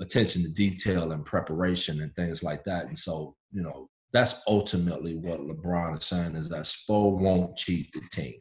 attention 0.00 0.42
to 0.42 0.50
detail 0.50 1.10
and 1.10 1.24
preparation 1.24 2.00
and 2.02 2.14
things 2.14 2.44
like 2.44 2.62
that. 2.64 2.86
And 2.86 2.96
so, 2.96 3.34
you 3.50 3.62
know, 3.62 3.88
that's 4.12 4.42
ultimately 4.46 5.16
what 5.16 5.40
LeBron 5.40 5.98
is 5.98 6.04
saying 6.04 6.36
is 6.36 6.48
that 6.50 6.64
Spo 6.66 7.18
won't 7.18 7.56
cheat 7.56 7.92
the 7.92 8.02
team. 8.12 8.34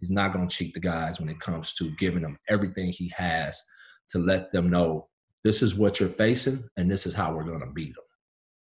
He's 0.00 0.10
not 0.10 0.32
going 0.32 0.48
to 0.48 0.54
cheat 0.54 0.74
the 0.74 0.80
guys 0.80 1.20
when 1.20 1.28
it 1.28 1.40
comes 1.40 1.74
to 1.74 1.90
giving 1.98 2.22
them 2.22 2.38
everything 2.48 2.90
he 2.90 3.12
has 3.16 3.62
to 4.08 4.18
let 4.18 4.50
them 4.52 4.70
know 4.70 5.08
this 5.44 5.62
is 5.62 5.74
what 5.74 6.00
you're 6.00 6.08
facing 6.08 6.64
and 6.76 6.90
this 6.90 7.06
is 7.06 7.14
how 7.14 7.34
we're 7.34 7.44
going 7.44 7.60
to 7.60 7.72
beat 7.72 7.94
them. 7.94 8.04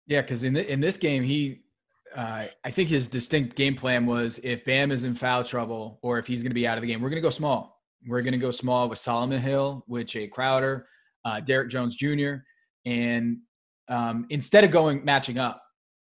Yeah, 0.07 0.23
because 0.23 0.45
in 0.45 0.57
in 0.57 0.81
this 0.81 0.97
game, 0.97 1.23
he, 1.23 1.63
uh, 2.15 2.47
I 2.65 2.71
think 2.71 2.89
his 2.89 3.09
distinct 3.09 3.57
game 3.57 3.75
plan 3.75 4.07
was 4.07 4.39
if 4.45 4.65
Bam 4.65 4.93
is 4.93 5.05
in 5.05 5.15
foul 5.15 5.43
trouble 5.43 5.99
or 6.03 6.19
if 6.19 6.27
he's 6.27 6.43
going 6.43 6.51
to 6.51 6.55
be 6.55 6.67
out 6.67 6.79
of 6.79 6.83
the 6.83 6.89
game, 6.89 7.01
we're 7.01 7.11
going 7.11 7.23
to 7.23 7.27
go 7.27 7.31
small. 7.31 7.81
We're 8.07 8.23
going 8.23 8.33
to 8.33 8.39
go 8.39 8.53
small 8.53 8.89
with 8.89 8.99
Solomon 8.99 9.41
Hill, 9.41 9.85
with 9.89 10.07
Jae 10.07 10.31
Crowder, 10.31 10.87
uh, 11.25 11.41
Derrick 11.41 11.71
Jones 11.71 11.97
Jr., 11.97 12.35
and 12.85 13.39
um, 13.89 14.27
instead 14.31 14.63
of 14.63 14.71
going 14.71 15.05
matching 15.05 15.39
up, 15.39 15.61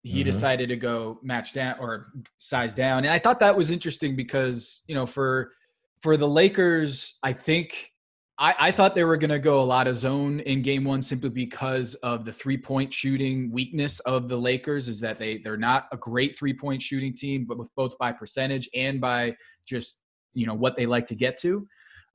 he 0.03 0.21
mm-hmm. 0.21 0.25
decided 0.25 0.69
to 0.69 0.77
go 0.77 1.19
match 1.23 1.53
down 1.53 1.77
or 1.81 2.13
size 2.39 2.75
down. 2.75 3.05
And 3.05 3.13
I 3.13 3.19
thought 3.19 3.41
that 3.41 3.57
was 3.57 3.71
interesting 3.71 4.17
because, 4.17 4.83
you 4.87 4.95
know, 4.95 5.07
for 5.07 5.53
for 6.01 6.17
the 6.17 6.29
Lakers, 6.29 7.19
I 7.23 7.33
think 7.33 7.93
I, 8.39 8.55
I 8.59 8.71
thought 8.71 8.95
they 8.95 9.03
were 9.03 9.17
going 9.17 9.31
to 9.31 9.41
go 9.41 9.61
a 9.61 9.65
lot 9.65 9.89
of 9.89 9.97
zone 9.97 10.39
in 10.41 10.63
game 10.63 10.85
one 10.85 11.03
simply 11.03 11.31
because 11.31 11.95
of 11.97 12.25
the 12.25 12.33
three 12.33 12.57
point 12.57 12.95
shooting 12.95 13.51
weakness 13.51 13.99
of 14.01 14.29
the 14.29 14.37
Lakers 14.37 14.87
is 14.87 15.01
that 15.01 15.19
they 15.19 15.39
they're 15.39 15.57
not 15.57 15.89
a 15.93 15.97
great 15.97 16.39
three 16.39 16.55
point 16.55 16.81
shooting 16.81 17.13
team, 17.13 17.45
but 17.45 17.59
with 17.59 17.69
both 17.75 17.99
by 17.99 18.13
percentage 18.13 18.69
and 18.75 19.01
by 19.01 19.35
just 19.67 20.01
you 20.35 20.47
know 20.47 20.55
what 20.55 20.77
they 20.77 20.87
like 20.87 21.07
to 21.07 21.17
get 21.17 21.39
to. 21.41 21.67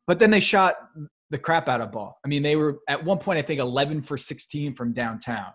But 0.07 0.19
then 0.19 0.31
they 0.31 0.39
shot 0.39 0.75
the 1.29 1.37
crap 1.37 1.67
out 1.67 1.81
of 1.81 1.91
ball. 1.91 2.19
I 2.23 2.27
mean, 2.27 2.43
they 2.43 2.55
were 2.55 2.79
at 2.87 3.03
one 3.03 3.17
point 3.17 3.39
I 3.39 3.41
think 3.41 3.59
11 3.59 4.03
for 4.03 4.17
16 4.17 4.75
from 4.75 4.93
downtown. 4.93 5.51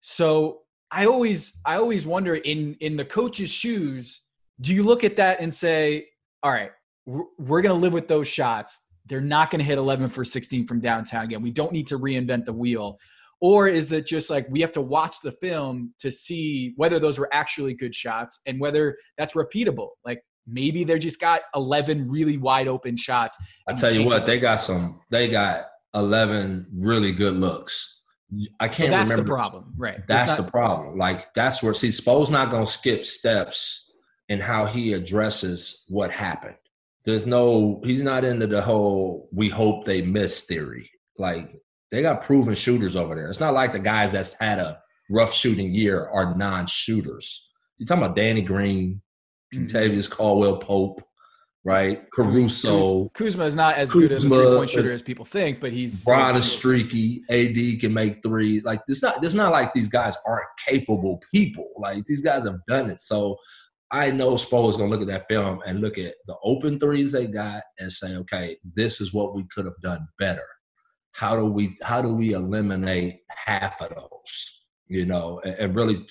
So 0.00 0.60
I 0.92 1.06
always 1.06 1.58
I 1.64 1.76
always 1.76 2.04
wonder 2.06 2.36
in 2.36 2.76
in 2.80 2.96
the 2.96 3.04
coach's 3.04 3.50
shoes, 3.50 4.22
do 4.60 4.74
you 4.74 4.82
look 4.82 5.04
at 5.04 5.16
that 5.16 5.40
and 5.40 5.52
say, 5.52 6.08
all 6.42 6.52
right, 6.52 6.72
we're 7.06 7.62
going 7.62 7.74
to 7.74 7.80
live 7.80 7.92
with 7.92 8.08
those 8.08 8.28
shots. 8.28 8.80
They're 9.06 9.20
not 9.20 9.50
going 9.50 9.58
to 9.60 9.64
hit 9.64 9.78
11 9.78 10.08
for 10.08 10.24
16 10.24 10.66
from 10.66 10.80
downtown 10.80 11.24
again. 11.24 11.42
We 11.42 11.50
don't 11.50 11.72
need 11.72 11.86
to 11.88 11.98
reinvent 11.98 12.44
the 12.44 12.52
wheel. 12.52 12.98
Or 13.40 13.68
is 13.68 13.90
it 13.90 14.06
just 14.06 14.28
like 14.28 14.46
we 14.50 14.60
have 14.60 14.72
to 14.72 14.82
watch 14.82 15.20
the 15.22 15.32
film 15.32 15.94
to 15.98 16.10
see 16.10 16.74
whether 16.76 16.98
those 16.98 17.18
were 17.18 17.28
actually 17.32 17.74
good 17.74 17.94
shots 17.94 18.40
and 18.46 18.60
whether 18.60 18.98
that's 19.16 19.32
repeatable? 19.32 19.88
Like 20.04 20.22
maybe 20.46 20.84
they 20.84 20.98
just 20.98 21.20
got 21.20 21.42
11 21.54 22.08
really 22.08 22.36
wide 22.36 22.68
open 22.68 22.96
shots. 22.96 23.36
I 23.66 23.74
tell 23.74 23.92
you 23.92 24.04
what, 24.04 24.26
they 24.26 24.38
got 24.38 24.56
some, 24.56 25.00
they 25.10 25.28
got 25.28 25.66
11 25.94 26.66
really 26.72 27.12
good 27.12 27.34
looks 27.34 27.99
I 28.60 28.68
can't 28.68 28.90
that's 28.90 29.10
remember. 29.10 29.16
That's 29.16 29.20
the 29.20 29.24
problem, 29.24 29.74
right? 29.76 30.06
That's 30.06 30.28
not, 30.30 30.44
the 30.44 30.50
problem. 30.50 30.98
Like 30.98 31.32
that's 31.34 31.62
where 31.62 31.74
see, 31.74 31.90
Spo's 31.90 32.30
not 32.30 32.50
gonna 32.50 32.66
skip 32.66 33.04
steps 33.04 33.92
in 34.28 34.40
how 34.40 34.66
he 34.66 34.92
addresses 34.92 35.84
what 35.88 36.10
happened. 36.10 36.56
There's 37.04 37.26
no, 37.26 37.80
he's 37.84 38.02
not 38.02 38.24
into 38.24 38.46
the 38.46 38.62
whole 38.62 39.28
"we 39.32 39.48
hope 39.48 39.84
they 39.84 40.02
miss" 40.02 40.44
theory. 40.44 40.90
Like 41.18 41.60
they 41.90 42.02
got 42.02 42.22
proven 42.22 42.54
shooters 42.54 42.96
over 42.96 43.14
there. 43.14 43.28
It's 43.30 43.40
not 43.40 43.54
like 43.54 43.72
the 43.72 43.78
guys 43.78 44.12
that's 44.12 44.38
had 44.38 44.58
a 44.58 44.80
rough 45.10 45.34
shooting 45.34 45.74
year 45.74 46.06
are 46.08 46.36
non-shooters. 46.36 47.50
You're 47.78 47.86
talking 47.86 48.04
about 48.04 48.16
Danny 48.16 48.42
Green, 48.42 49.02
mm-hmm. 49.52 49.66
Kentavious 49.66 50.08
Caldwell 50.08 50.58
Pope, 50.58 51.02
right? 51.64 52.10
Caruso. 52.10 53.08
Kuzma 53.10 53.44
is 53.44 53.54
not 53.54 53.76
as 53.76 53.92
Kuzma, 53.92 54.00
good 54.00 54.12
as 54.12 54.24
a 54.24 54.28
three 54.28 54.56
point 54.56 54.70
shooter 54.70 54.92
as 54.92 55.02
people 55.02 55.24
think, 55.24 55.60
but 55.60 55.72
he's 55.72 56.04
Brian 56.04 56.36
and 56.36 56.44
streaky. 56.44 57.22
AD 57.30 57.80
can 57.80 57.92
make 57.92 58.22
three. 58.22 58.60
Like 58.60 58.80
it's 58.88 59.02
not 59.02 59.22
it's 59.22 59.34
not 59.34 59.52
like 59.52 59.72
these 59.74 59.88
guys 59.88 60.16
aren't 60.26 60.48
capable 60.66 61.20
people. 61.32 61.68
Like 61.76 62.04
these 62.06 62.20
guys 62.20 62.44
have 62.44 62.58
done 62.66 62.90
it. 62.90 63.00
So 63.00 63.36
I 63.90 64.10
know 64.10 64.32
Spo 64.34 64.68
is 64.68 64.76
gonna 64.76 64.90
look 64.90 65.02
at 65.02 65.08
that 65.08 65.28
film 65.28 65.60
and 65.66 65.80
look 65.80 65.98
at 65.98 66.14
the 66.26 66.36
open 66.42 66.78
threes 66.78 67.12
they 67.12 67.26
got 67.26 67.62
and 67.78 67.92
say, 67.92 68.16
okay, 68.16 68.56
this 68.76 69.00
is 69.00 69.12
what 69.12 69.34
we 69.34 69.44
could 69.54 69.64
have 69.64 69.80
done 69.82 70.06
better. 70.18 70.46
How 71.12 71.36
do 71.36 71.46
we 71.46 71.76
how 71.82 72.00
do 72.00 72.14
we 72.14 72.32
eliminate 72.32 73.20
half 73.30 73.82
of 73.82 73.90
those? 73.90 74.62
You 74.86 75.06
know, 75.06 75.40
and, 75.44 75.54
and 75.54 75.74
really 75.74 76.06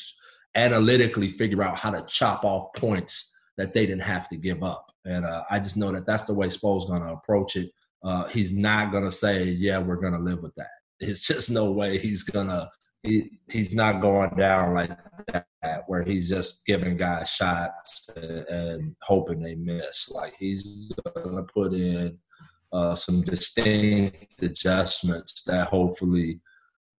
analytically 0.55 1.31
figure 1.31 1.63
out 1.63 1.77
how 1.77 1.91
to 1.91 2.05
chop 2.07 2.43
off 2.43 2.73
points 2.75 3.33
that 3.57 3.73
they 3.73 3.85
didn't 3.85 4.01
have 4.01 4.27
to 4.29 4.37
give 4.37 4.63
up. 4.63 4.85
And 5.09 5.25
uh, 5.25 5.43
I 5.49 5.59
just 5.59 5.75
know 5.75 5.91
that 5.91 6.05
that's 6.05 6.25
the 6.25 6.33
way 6.33 6.49
Spo's 6.49 6.85
going 6.85 7.01
to 7.01 7.13
approach 7.13 7.55
it. 7.55 7.71
Uh, 8.03 8.25
he's 8.27 8.51
not 8.51 8.91
going 8.91 9.03
to 9.03 9.11
say, 9.11 9.43
"Yeah, 9.45 9.79
we're 9.79 9.99
going 9.99 10.13
to 10.13 10.19
live 10.19 10.41
with 10.43 10.53
that." 10.55 10.69
It's 10.99 11.21
just 11.21 11.49
no 11.49 11.71
way 11.71 11.97
he's 11.97 12.23
gonna. 12.23 12.69
He 13.03 13.39
he's 13.49 13.73
not 13.73 14.01
going 14.01 14.31
down 14.37 14.73
like 14.73 14.91
that, 15.33 15.83
where 15.87 16.03
he's 16.03 16.29
just 16.29 16.65
giving 16.65 16.95
guys 16.95 17.31
shots 17.31 18.09
and, 18.15 18.47
and 18.47 18.95
hoping 19.01 19.41
they 19.41 19.55
miss. 19.55 20.09
Like 20.09 20.35
he's 20.37 20.91
going 21.15 21.37
to 21.37 21.43
put 21.43 21.73
in 21.73 22.17
uh, 22.71 22.95
some 22.95 23.21
distinct 23.21 24.41
adjustments 24.41 25.43
that 25.45 25.69
hopefully 25.69 26.39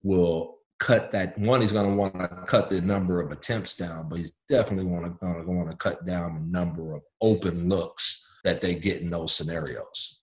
will 0.02 0.59
cut 0.80 1.12
that 1.12 1.38
one 1.38 1.60
he's 1.60 1.72
going 1.72 1.88
to 1.88 1.94
want 1.94 2.18
to 2.18 2.26
cut 2.46 2.70
the 2.70 2.80
number 2.80 3.20
of 3.20 3.30
attempts 3.30 3.76
down 3.76 4.08
but 4.08 4.16
he's 4.16 4.38
definitely 4.48 4.90
want 4.90 5.04
to 5.04 5.10
going 5.20 5.44
to 5.44 5.52
want 5.52 5.70
to 5.70 5.76
cut 5.76 6.04
down 6.06 6.34
the 6.34 6.58
number 6.58 6.96
of 6.96 7.04
open 7.20 7.68
looks 7.68 8.26
that 8.44 8.62
they 8.62 8.74
get 8.74 9.02
in 9.02 9.10
those 9.10 9.34
scenarios. 9.34 10.20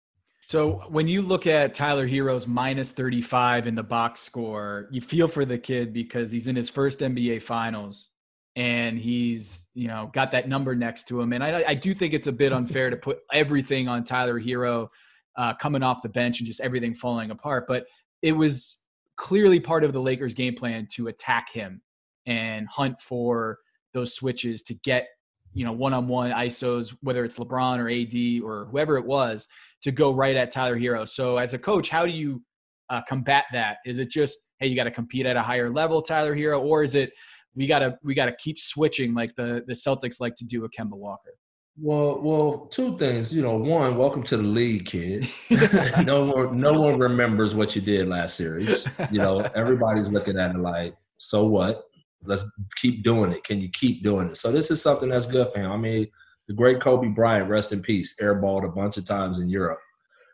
So 0.47 0.83
when 0.89 1.07
you 1.07 1.21
look 1.21 1.45
at 1.45 1.75
Tyler 1.75 2.07
Herro's 2.07 2.47
minus 2.47 2.91
35 2.91 3.67
in 3.67 3.75
the 3.75 3.83
box 3.83 4.19
score 4.21 4.87
you 4.91 4.99
feel 4.99 5.27
for 5.27 5.45
the 5.45 5.59
kid 5.59 5.93
because 5.93 6.31
he's 6.31 6.47
in 6.47 6.55
his 6.55 6.69
first 6.71 6.99
NBA 6.99 7.43
finals 7.43 8.09
and 8.55 8.97
he's 8.97 9.67
you 9.75 9.87
know 9.87 10.09
got 10.13 10.31
that 10.31 10.49
number 10.49 10.75
next 10.75 11.07
to 11.09 11.21
him. 11.21 11.33
And 11.33 11.43
I, 11.43 11.63
I 11.67 11.73
do 11.75 11.93
think 11.93 12.15
it's 12.15 12.27
a 12.27 12.31
bit 12.31 12.51
unfair 12.51 12.89
to 12.89 12.97
put 12.97 13.19
everything 13.31 13.87
on 13.87 14.03
Tyler 14.03 14.39
Herro 14.39 14.89
uh, 15.37 15.53
coming 15.53 15.83
off 15.83 16.01
the 16.01 16.09
bench 16.09 16.39
and 16.39 16.47
just 16.47 16.61
everything 16.61 16.95
falling 16.95 17.29
apart 17.29 17.67
but 17.67 17.85
it 18.23 18.31
was 18.31 18.81
clearly 19.17 19.59
part 19.59 19.83
of 19.83 19.93
the 19.93 20.01
Lakers' 20.01 20.33
game 20.33 20.55
plan 20.55 20.87
to 20.93 21.07
attack 21.07 21.51
him 21.51 21.81
and 22.25 22.67
hunt 22.67 23.01
for 23.01 23.57
those 23.93 24.13
switches 24.13 24.63
to 24.63 24.73
get 24.75 25.07
you 25.53 25.65
know 25.65 25.71
one-on-one 25.71 26.31
isos 26.31 26.95
whether 27.01 27.25
it's 27.25 27.39
lebron 27.39 27.79
or 27.79 27.89
ad 27.89 28.43
or 28.43 28.69
whoever 28.69 28.97
it 28.97 29.05
was 29.05 29.47
to 29.81 29.91
go 29.91 30.11
right 30.11 30.35
at 30.35 30.51
Tyler 30.51 30.77
Herro. 30.77 31.07
So 31.07 31.37
as 31.37 31.53
a 31.53 31.59
coach 31.59 31.89
how 31.89 32.05
do 32.05 32.11
you 32.11 32.43
uh, 32.89 33.01
combat 33.07 33.45
that? 33.51 33.77
Is 33.85 33.99
it 33.99 34.09
just 34.09 34.39
hey 34.59 34.67
you 34.67 34.75
got 34.75 34.85
to 34.85 34.91
compete 34.91 35.25
at 35.25 35.35
a 35.35 35.41
higher 35.41 35.69
level 35.69 36.01
Tyler 36.01 36.35
Herro 36.35 36.61
or 36.61 36.83
is 36.83 36.95
it 36.95 37.11
we 37.55 37.65
got 37.65 37.79
to 37.79 37.97
we 38.03 38.13
got 38.13 38.25
to 38.25 38.35
keep 38.35 38.59
switching 38.59 39.13
like 39.13 39.35
the 39.35 39.63
the 39.67 39.73
celtics 39.73 40.19
like 40.19 40.35
to 40.35 40.45
do 40.45 40.61
with 40.61 40.71
kemba 40.71 40.95
walker 40.95 41.33
well, 41.79 42.19
well, 42.21 42.67
two 42.71 42.97
things. 42.97 43.33
You 43.33 43.43
know, 43.43 43.55
one, 43.57 43.97
welcome 43.97 44.23
to 44.23 44.37
the 44.37 44.43
league, 44.43 44.85
kid. 44.85 45.27
no 46.05 46.25
one, 46.25 46.59
no 46.59 46.79
one 46.79 46.99
remembers 46.99 47.53
what 47.53 47.75
you 47.75 47.81
did 47.81 48.07
last 48.07 48.35
series. 48.35 48.87
You 49.11 49.19
know, 49.19 49.39
everybody's 49.55 50.11
looking 50.11 50.39
at 50.39 50.55
it 50.55 50.59
like, 50.59 50.95
so 51.17 51.45
what? 51.45 51.83
Let's 52.23 52.49
keep 52.77 53.03
doing 53.03 53.31
it. 53.31 53.43
Can 53.43 53.61
you 53.61 53.69
keep 53.69 54.03
doing 54.03 54.29
it? 54.29 54.37
So 54.37 54.51
this 54.51 54.71
is 54.71 54.81
something 54.81 55.09
that's 55.09 55.27
good 55.27 55.51
for 55.51 55.59
him. 55.59 55.71
I 55.71 55.77
mean, 55.77 56.07
the 56.47 56.53
great 56.53 56.81
Kobe 56.81 57.09
Bryant, 57.09 57.49
rest 57.49 57.71
in 57.71 57.81
peace, 57.81 58.15
airballed 58.19 58.65
a 58.65 58.69
bunch 58.69 58.97
of 58.97 59.05
times 59.05 59.39
in 59.39 59.49
Europe. 59.49 59.79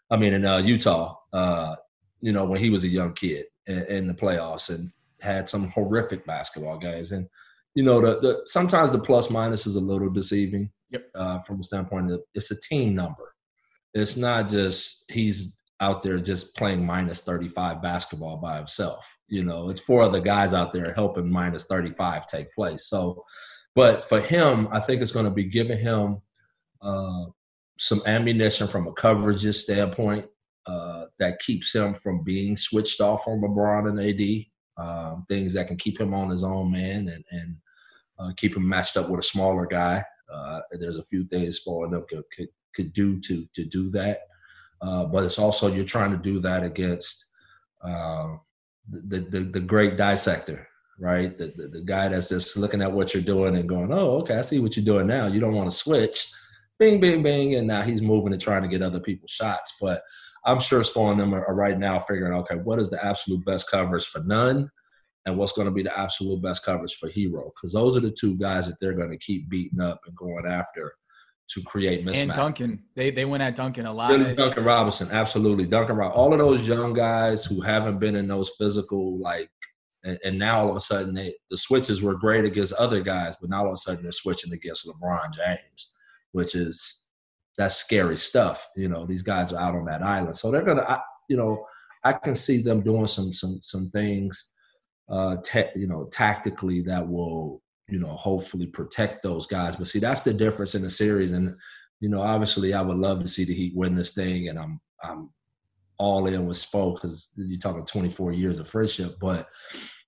I 0.09 0.17
mean, 0.17 0.33
in 0.33 0.45
uh, 0.45 0.59
Utah. 0.59 1.15
Uh, 1.33 1.75
you 2.21 2.31
know, 2.31 2.45
when 2.45 2.61
he 2.61 2.69
was 2.69 2.85
a 2.85 2.87
young 2.87 3.13
kid 3.13 3.45
in, 3.67 3.83
in 3.85 4.07
the 4.07 4.13
playoffs 4.13 4.73
and 4.73 4.89
had 5.19 5.49
some 5.49 5.69
horrific 5.69 6.25
basketball 6.25 6.77
games. 6.77 7.11
And 7.11 7.27
you 7.75 7.83
know, 7.83 8.01
the, 8.01 8.19
the 8.19 8.41
sometimes 8.45 8.91
the 8.91 8.99
plus 8.99 9.29
minus 9.29 9.65
is 9.65 9.75
a 9.75 9.81
little 9.81 10.09
deceiving 10.09 10.69
Yep. 10.93 11.09
Uh, 11.15 11.39
from 11.39 11.59
a 11.59 11.63
standpoint 11.63 12.11
of 12.11 12.21
it's 12.35 12.51
a 12.51 12.59
team 12.61 12.93
number. 12.93 13.33
It's 13.95 14.15
not 14.15 14.47
just 14.47 15.11
he's 15.11 15.57
out 15.81 16.03
there 16.03 16.19
just 16.19 16.55
playing 16.55 16.85
minus 16.85 17.21
35 17.21 17.81
basketball 17.81 18.37
by 18.37 18.57
himself. 18.57 19.17
You 19.27 19.43
know, 19.43 19.69
it's 19.69 19.81
four 19.81 20.01
other 20.01 20.19
guys 20.19 20.53
out 20.53 20.71
there 20.71 20.93
helping 20.93 21.31
minus 21.31 21.65
35 21.65 22.27
take 22.27 22.53
place. 22.53 22.87
So, 22.87 23.25
but 23.73 24.07
for 24.07 24.21
him, 24.21 24.67
I 24.71 24.79
think 24.79 25.01
it's 25.01 25.11
going 25.11 25.25
to 25.25 25.31
be 25.31 25.45
giving 25.45 25.79
him 25.79 26.21
uh, 26.81 27.25
some 27.79 28.03
ammunition 28.05 28.67
from 28.67 28.87
a 28.87 28.93
coverages 28.93 29.55
standpoint 29.55 30.27
uh, 30.67 31.05
that 31.17 31.39
keeps 31.39 31.73
him 31.73 31.95
from 31.95 32.23
being 32.23 32.55
switched 32.55 33.01
off 33.01 33.27
on 33.27 33.41
LeBron 33.41 33.89
and 33.89 33.99
AD. 33.99 34.45
Um, 34.75 35.25
things 35.27 35.53
that 35.53 35.67
can 35.67 35.77
keep 35.77 35.99
him 35.99 36.15
on 36.15 36.31
his 36.31 36.43
own 36.43 36.71
man 36.71 37.07
and, 37.07 37.23
and 37.29 37.55
uh, 38.17 38.31
keep 38.35 38.55
him 38.55 38.67
matched 38.67 38.97
up 38.97 39.07
with 39.07 39.19
a 39.19 39.23
smaller 39.23 39.67
guy. 39.67 40.03
Uh, 40.33 40.61
there's 40.79 40.97
a 40.97 41.03
few 41.03 41.25
things 41.25 41.57
Spawn 41.57 41.91
could, 42.09 42.23
could, 42.35 42.47
could 42.75 42.91
do 42.93 43.19
to 43.21 43.45
to 43.53 43.65
do 43.65 43.91
that, 43.91 44.21
uh, 44.81 45.05
but 45.05 45.23
it's 45.23 45.37
also 45.37 45.71
you're 45.71 45.85
trying 45.85 46.09
to 46.09 46.17
do 46.17 46.39
that 46.39 46.63
against 46.63 47.29
uh, 47.83 48.35
the, 48.89 49.19
the 49.19 49.39
the 49.41 49.59
great 49.59 49.95
dissector, 49.95 50.67
right? 50.99 51.37
The, 51.37 51.53
the, 51.55 51.67
the 51.67 51.83
guy 51.85 52.07
that's 52.07 52.29
just 52.29 52.57
looking 52.57 52.81
at 52.81 52.91
what 52.91 53.13
you're 53.13 53.21
doing 53.21 53.55
and 53.55 53.69
going, 53.69 53.93
oh, 53.93 54.21
okay, 54.21 54.37
I 54.39 54.41
see 54.41 54.59
what 54.59 54.75
you're 54.75 54.85
doing 54.85 55.05
now. 55.05 55.27
You 55.27 55.39
don't 55.39 55.53
want 55.53 55.69
to 55.69 55.75
switch, 55.75 56.31
bing, 56.79 56.99
bing, 56.99 57.21
bing, 57.21 57.55
and 57.55 57.67
now 57.67 57.83
he's 57.83 58.01
moving 58.01 58.33
and 58.33 58.41
trying 58.41 58.63
to 58.63 58.67
get 58.67 58.81
other 58.81 58.99
people's 58.99 59.31
shots. 59.31 59.75
But 59.79 60.01
I'm 60.45 60.59
sure 60.59 60.83
Spawn 60.83 61.17
them 61.17 61.33
are, 61.33 61.45
are 61.45 61.55
right 61.55 61.77
now 61.77 61.99
figuring, 61.99 62.33
okay, 62.33 62.55
what 62.55 62.79
is 62.79 62.89
the 62.89 63.03
absolute 63.03 63.45
best 63.45 63.69
coverage 63.69 64.05
for 64.05 64.19
Nunn? 64.23 64.69
and 65.25 65.37
what's 65.37 65.53
going 65.53 65.67
to 65.67 65.73
be 65.73 65.83
the 65.83 65.97
absolute 65.97 66.41
best 66.41 66.65
coverage 66.65 66.95
for 66.95 67.09
Herro 67.09 67.51
because 67.55 67.73
those 67.73 67.95
are 67.95 68.01
the 68.01 68.11
two 68.11 68.35
guys 68.37 68.67
that 68.67 68.75
they're 68.79 68.93
going 68.93 69.11
to 69.11 69.17
keep 69.17 69.49
beating 69.49 69.79
up 69.79 70.01
and 70.05 70.15
going 70.15 70.45
after 70.45 70.93
to 71.49 71.61
create 71.63 72.05
mismatch. 72.05 72.21
And 72.21 72.33
Duncan, 72.33 72.83
they 72.95 73.11
they 73.11 73.25
went 73.25 73.43
at 73.43 73.55
Duncan 73.55 73.85
a 73.85 73.93
lot. 73.93 74.11
Really, 74.11 74.35
Duncan 74.35 74.63
Robinson, 74.63 75.09
absolutely. 75.11 75.65
Duncan 75.65 75.95
Robinson. 75.95 76.19
All 76.19 76.33
of 76.33 76.39
those 76.39 76.67
young 76.67 76.93
guys 76.93 77.45
who 77.45 77.61
haven't 77.61 77.99
been 77.99 78.15
in 78.15 78.27
those 78.27 78.51
physical 78.57 79.19
like, 79.19 79.49
and, 80.03 80.17
and, 80.23 80.39
now 80.39 80.59
all 80.59 80.69
of 80.69 80.75
a 80.75 80.81
sudden 80.81 81.13
they 81.13 81.33
the 81.49 81.57
switches 81.57 82.01
were 82.01 82.15
great 82.15 82.45
against 82.45 82.73
other 82.73 83.01
guys, 83.01 83.35
but 83.39 83.49
now 83.49 83.61
all 83.61 83.67
of 83.67 83.73
a 83.73 83.77
sudden 83.77 84.03
they're 84.03 84.11
switching 84.11 84.53
against 84.53 84.87
LeBron 84.87 85.33
James, 85.33 85.93
which 86.31 86.55
is 86.55 87.02
that's 87.57 87.75
scary 87.75 88.17
stuff. 88.17 88.67
You 88.75 88.89
know, 88.89 89.05
these 89.05 89.23
guys 89.23 89.53
are 89.53 89.59
out 89.59 89.75
on 89.75 89.85
that 89.85 90.01
island, 90.01 90.35
so 90.35 90.51
they're 90.51 90.63
gonna, 90.63 90.83
I, 90.83 90.99
you 91.29 91.37
know, 91.37 91.65
I 92.03 92.13
can 92.13 92.35
see 92.35 92.61
them 92.61 92.81
doing 92.81 93.07
some 93.07 93.33
some 93.33 93.59
some 93.61 93.89
things, 93.91 94.51
uh, 95.09 95.37
te- 95.43 95.71
you 95.75 95.87
know, 95.87 96.09
tactically 96.11 96.81
that 96.81 97.07
will 97.07 97.63
you 97.87 97.99
know, 97.99 98.07
hopefully 98.07 98.65
protect 98.65 99.23
those 99.23 99.45
guys. 99.45 99.75
But 99.75 99.87
see, 99.87 99.99
that's 99.99 100.21
the 100.21 100.33
difference 100.33 100.75
in 100.75 100.81
the 100.81 100.89
series. 100.89 101.31
And, 101.31 101.55
you 101.99 102.09
know, 102.09 102.21
obviously 102.21 102.73
I 102.73 102.81
would 102.81 102.97
love 102.97 103.21
to 103.21 103.27
see 103.27 103.45
the 103.45 103.53
Heat 103.53 103.75
win 103.75 103.95
this 103.95 104.13
thing. 104.13 104.49
And 104.49 104.57
I'm 104.57 104.79
I'm 105.03 105.29
all 105.99 106.25
in 106.27 106.47
with 106.47 106.57
Spo 106.57 106.95
because 106.95 107.31
you're 107.35 107.59
talking 107.59 107.85
24 107.85 108.31
years 108.31 108.59
of 108.59 108.67
friendship. 108.67 109.17
But 109.19 109.47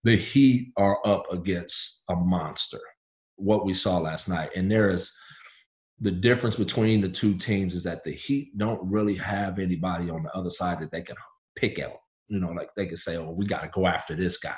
the 0.04 0.16
Heat 0.16 0.72
are 0.78 1.00
up 1.06 1.32
against 1.32 2.04
a 2.10 2.16
monster, 2.16 2.80
what 3.36 3.66
we 3.66 3.74
saw 3.74 3.98
last 3.98 4.30
night. 4.30 4.52
And 4.56 4.72
there 4.72 4.90
is 4.90 5.16
the 6.00 6.12
difference 6.12 6.56
between 6.56 7.02
the 7.02 7.10
two 7.10 7.36
teams 7.36 7.74
is 7.74 7.84
that 7.84 8.04
the 8.04 8.12
Heat 8.12 8.58
don't 8.58 8.90
really 8.90 9.16
have 9.16 9.60
anybody 9.60 10.10
on 10.10 10.24
the 10.24 10.32
other 10.36 10.50
side 10.50 10.80
that 10.80 10.92
they 10.92 11.02
can 11.02 11.16
pick 11.56 11.80
out. 11.80 11.98
You 12.28 12.40
know, 12.40 12.52
like 12.52 12.70
they 12.76 12.86
can 12.86 12.98
say, 12.98 13.18
oh, 13.18 13.32
we 13.32 13.46
got 13.46 13.64
to 13.64 13.70
go 13.70 13.88
after 13.88 14.16
this 14.16 14.38
guy 14.38 14.58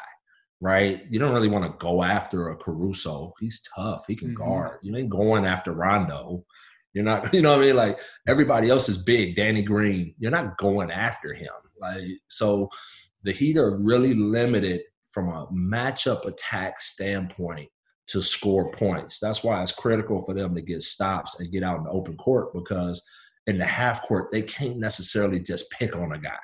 right? 0.62 1.04
You 1.10 1.19
don't 1.19 1.34
really 1.34 1.50
want 1.50 1.65
to 1.65 1.78
go 1.78 2.04
after 2.04 2.50
a 2.50 2.56
Caruso. 2.56 3.34
He's 3.39 3.62
tough. 3.76 4.06
He 4.08 4.15
can 4.15 4.30
mm-hmm. 4.30 4.43
guard. 4.43 4.80
You 4.82 4.95
ain't 4.95 5.10
going 5.10 5.45
after 5.45 5.71
Rondo. 5.73 6.43
You're 6.93 7.04
not, 7.04 7.34
you 7.34 7.41
know 7.41 7.52
what 7.52 7.63
I 7.63 7.67
mean? 7.67 7.76
Like 7.76 8.00
everybody 8.28 8.69
else 8.69 8.89
is 8.89 9.04
big. 9.04 9.36
Danny 9.36 9.62
Green. 9.62 10.13
You're 10.17 10.32
not 10.32 10.58
going 10.58 10.91
after 10.91 11.34
him. 11.34 11.54
Like 11.80 12.04
so, 12.28 12.69
the 13.23 13.32
Heat 13.32 13.58
are 13.58 13.78
really 13.78 14.13
limited 14.13 14.82
from 15.10 15.30
a 15.30 15.47
matchup 15.47 16.26
attack 16.26 16.80
standpoint 16.80 17.69
to 18.08 18.22
score 18.22 18.72
points. 18.72 19.20
That's 19.20 19.43
why 19.43 19.62
it's 19.62 19.72
critical 19.72 20.22
for 20.22 20.34
them 20.34 20.56
to 20.56 20.62
get 20.62 20.82
stops 20.82 21.39
and 21.39 21.52
get 21.52 21.63
out 21.63 21.80
in 21.80 21.84
the 21.84 21.91
open 21.91 22.17
court 22.17 22.54
because 22.54 23.06
in 23.48 23.58
the 23.58 23.65
half 23.65 24.02
court 24.02 24.32
they 24.32 24.41
can't 24.41 24.78
necessarily 24.78 25.39
just 25.39 25.72
pick 25.72 25.96
on 25.96 26.13
a 26.13 26.17
guy 26.17 26.38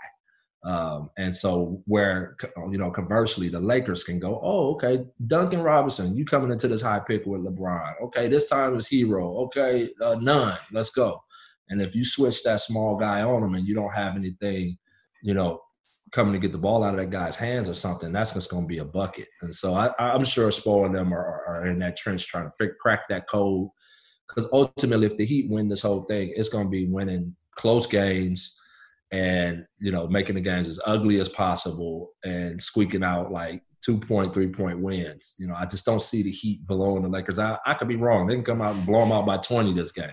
um, 0.66 1.10
and 1.18 1.36
so, 1.36 1.82
where 1.86 2.38
you 2.72 2.78
know, 2.78 2.90
conversely, 2.90 3.50
the 3.50 3.60
Lakers 3.60 4.04
can 4.04 4.18
go, 4.18 4.40
oh, 4.42 4.74
okay, 4.74 5.06
Duncan 5.28 5.62
Robinson, 5.62 6.16
you 6.16 6.26
coming 6.26 6.52
into 6.52 6.70
this 6.70 6.82
high 6.82 7.00
pick 7.00 7.26
with 7.26 7.42
LeBron. 7.42 8.02
Okay, 8.04 8.30
this 8.30 8.48
time 8.48 8.78
is 8.78 8.88
Herro. 8.88 9.46
Okay, 9.46 9.90
uh, 10.02 10.16
Nunn. 10.22 10.58
Let's 10.72 10.92
go. 10.92 11.22
And 11.70 11.82
if 11.82 11.96
you 11.96 12.06
switch 12.06 12.44
that 12.44 12.62
small 12.62 12.96
guy 12.96 13.24
on 13.24 13.44
him 13.44 13.56
and 13.56 13.68
you 13.68 13.76
don't 13.76 13.94
have 13.94 14.16
anything, 14.16 14.78
you 15.22 15.34
know, 15.34 15.62
coming 16.14 16.34
to 16.34 16.40
get 16.40 16.52
the 16.52 16.58
ball 16.58 16.84
out 16.84 16.94
of 16.94 17.00
that 17.00 17.10
guy's 17.10 17.36
hands 17.36 17.68
or 17.68 17.74
something, 17.74 18.12
that's 18.12 18.34
just 18.34 18.50
going 18.50 18.64
to 18.64 18.68
be 18.68 18.78
a 18.78 18.86
bucket. 18.86 19.28
And 19.42 19.54
so 19.54 19.74
I, 19.74 19.92
am 20.00 20.24
sure 20.24 20.50
Spo 20.50 20.86
and 20.86 20.94
them 20.94 21.14
are, 21.14 21.44
are, 21.48 21.68
in 21.68 21.80
that 21.80 21.98
trench 21.98 22.28
trying 22.28 22.50
to 22.50 22.70
crack 22.80 23.10
that 23.10 23.28
code. 23.30 23.70
Because 24.28 24.48
ultimately, 24.54 25.08
if 25.08 25.18
the 25.18 25.26
Heat 25.26 25.50
win 25.50 25.68
this 25.68 25.82
whole 25.82 26.04
thing, 26.04 26.32
it's 26.36 26.50
going 26.50 26.66
to 26.66 26.70
be 26.72 26.88
winning 26.88 27.36
close 27.56 27.86
games 27.86 28.60
and 29.12 29.64
you 29.80 29.92
know 29.92 30.08
making 30.08 30.34
the 30.34 30.42
games 30.42 30.68
as 30.68 30.80
ugly 30.88 31.20
as 31.20 31.30
possible 31.30 32.10
and 32.24 32.60
squeaking 32.60 33.04
out 33.04 33.32
like 33.32 33.62
two 33.84 33.98
point, 33.98 34.34
three 34.34 34.48
point 34.48 34.80
wins. 34.80 35.36
You 35.40 35.48
know, 35.48 35.56
I 35.56 35.66
just 35.66 35.86
don't 35.86 36.02
see 36.02 36.24
the 36.24 36.32
Heat 36.32 36.66
blowing 36.66 37.04
the 37.04 37.10
Lakers. 37.10 37.38
I, 37.38 37.58
I 37.66 37.74
could 37.74 37.88
be 37.88 37.96
wrong. 37.96 38.28
They 38.28 38.36
can 38.36 38.44
come 38.44 38.62
out 38.62 38.76
and 38.76 38.86
blow 38.86 39.00
them 39.00 39.12
out 39.12 39.26
by 39.26 39.38
20 39.38 39.74
this 39.74 39.92
game. 39.92 40.10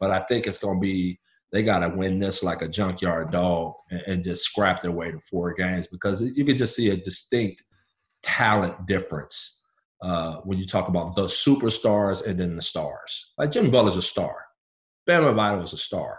But 0.00 0.10
I 0.10 0.20
think 0.20 0.46
it's 0.46 0.58
going 0.58 0.78
to 0.78 0.80
be, 0.80 1.20
they 1.52 1.62
got 1.62 1.80
to 1.80 1.88
win 1.90 2.18
this 2.18 2.42
like 2.42 2.62
a 2.62 2.68
junkyard 2.68 3.30
dog 3.30 3.74
and, 3.90 4.02
and, 4.06 4.24
just 4.24 4.44
scrap 4.44 4.80
their 4.80 4.90
way 4.90 5.12
to 5.12 5.20
four 5.20 5.52
games 5.52 5.86
because 5.86 6.22
you 6.34 6.44
can 6.44 6.56
just 6.56 6.74
see 6.74 6.90
a 6.90 6.96
distinct 6.96 7.62
talent 8.22 8.86
difference 8.86 9.64
uh, 10.02 10.36
when 10.44 10.58
you 10.58 10.66
talk 10.66 10.88
about 10.88 11.14
the 11.14 11.24
superstars 11.24 12.26
and 12.26 12.40
then 12.40 12.56
the 12.56 12.62
stars. 12.62 13.32
Like 13.38 13.52
Jimmy 13.52 13.70
Butler's 13.70 13.96
a 13.96 14.02
star. 14.02 14.34
Bam 15.06 15.24
Adebayo 15.24 15.62
is 15.62 15.72
a 15.72 15.78
star. 15.78 16.18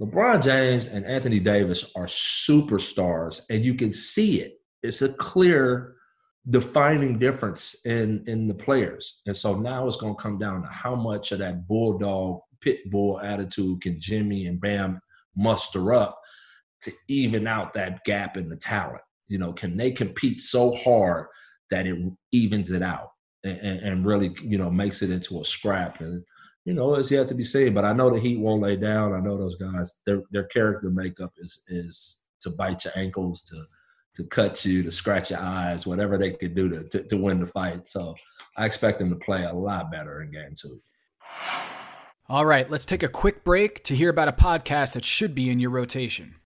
LeBron 0.00 0.42
James 0.42 0.88
and 0.88 1.06
Anthony 1.06 1.38
Davis 1.38 1.92
are 1.94 2.06
superstars, 2.06 3.42
and 3.50 3.64
you 3.64 3.74
can 3.74 3.90
see 3.90 4.40
it. 4.40 4.54
It's 4.82 5.02
a 5.02 5.12
clear 5.12 5.94
defining 6.50 7.18
difference 7.18 7.84
in 7.86 8.24
in 8.26 8.48
the 8.48 8.54
players. 8.54 9.22
And 9.26 9.36
so 9.36 9.56
now 9.56 9.86
it's 9.86 9.96
going 9.96 10.16
to 10.16 10.22
come 10.22 10.38
down 10.38 10.62
to 10.62 10.68
how 10.68 10.94
much 10.94 11.32
of 11.32 11.38
that 11.38 11.66
bulldog 11.66 12.40
pit 12.64 12.90
bull 12.90 13.20
attitude 13.20 13.82
can 13.82 14.00
Jimmy 14.00 14.46
and 14.46 14.58
Bam 14.58 15.00
muster 15.36 15.92
up 15.92 16.18
to 16.82 16.92
even 17.08 17.46
out 17.46 17.74
that 17.74 18.02
gap 18.04 18.36
in 18.38 18.48
the 18.48 18.56
talent. 18.56 19.02
You 19.28 19.38
know, 19.38 19.52
can 19.52 19.76
they 19.76 19.90
compete 19.90 20.40
so 20.40 20.72
hard 20.72 21.26
that 21.70 21.86
it 21.86 21.96
evens 22.32 22.70
it 22.70 22.82
out 22.82 23.10
and, 23.44 23.58
and 23.58 24.06
really, 24.06 24.34
you 24.42 24.58
know, 24.58 24.70
makes 24.70 25.02
it 25.02 25.10
into 25.10 25.40
a 25.40 25.44
scrap? 25.44 26.00
And 26.00 26.24
you 26.64 26.72
know, 26.72 26.94
it's 26.94 27.10
yet 27.10 27.28
to 27.28 27.34
be 27.34 27.44
seen. 27.44 27.74
But 27.74 27.84
I 27.84 27.92
know 27.92 28.08
the 28.10 28.18
Heat 28.18 28.40
won't 28.40 28.62
lay 28.62 28.76
down. 28.76 29.12
I 29.12 29.20
know 29.20 29.36
those 29.36 29.56
guys. 29.56 30.00
Their 30.06 30.22
their 30.30 30.44
character 30.44 30.90
makeup 30.90 31.32
is 31.36 31.64
is 31.68 32.26
to 32.40 32.50
bite 32.50 32.84
your 32.84 32.94
ankles, 32.96 33.42
to 33.42 33.64
to 34.16 34.24
cut 34.24 34.64
you, 34.64 34.82
to 34.82 34.90
scratch 34.90 35.30
your 35.30 35.40
eyes, 35.40 35.86
whatever 35.86 36.16
they 36.16 36.32
could 36.32 36.54
do 36.54 36.68
to, 36.68 36.84
to, 36.84 37.02
to 37.08 37.16
win 37.16 37.40
the 37.40 37.46
fight. 37.46 37.84
So 37.84 38.14
I 38.56 38.64
expect 38.64 38.98
them 38.98 39.10
to 39.10 39.16
play 39.16 39.42
a 39.42 39.52
lot 39.52 39.90
better 39.90 40.22
in 40.22 40.30
game 40.30 40.54
two. 40.56 40.80
All 42.26 42.46
right, 42.46 42.70
let's 42.70 42.86
take 42.86 43.02
a 43.02 43.08
quick 43.08 43.44
break 43.44 43.84
to 43.84 43.94
hear 43.94 44.08
about 44.08 44.28
a 44.28 44.32
podcast 44.32 44.94
that 44.94 45.04
should 45.04 45.34
be 45.34 45.50
in 45.50 45.60
your 45.60 45.68
rotation. 45.68 46.36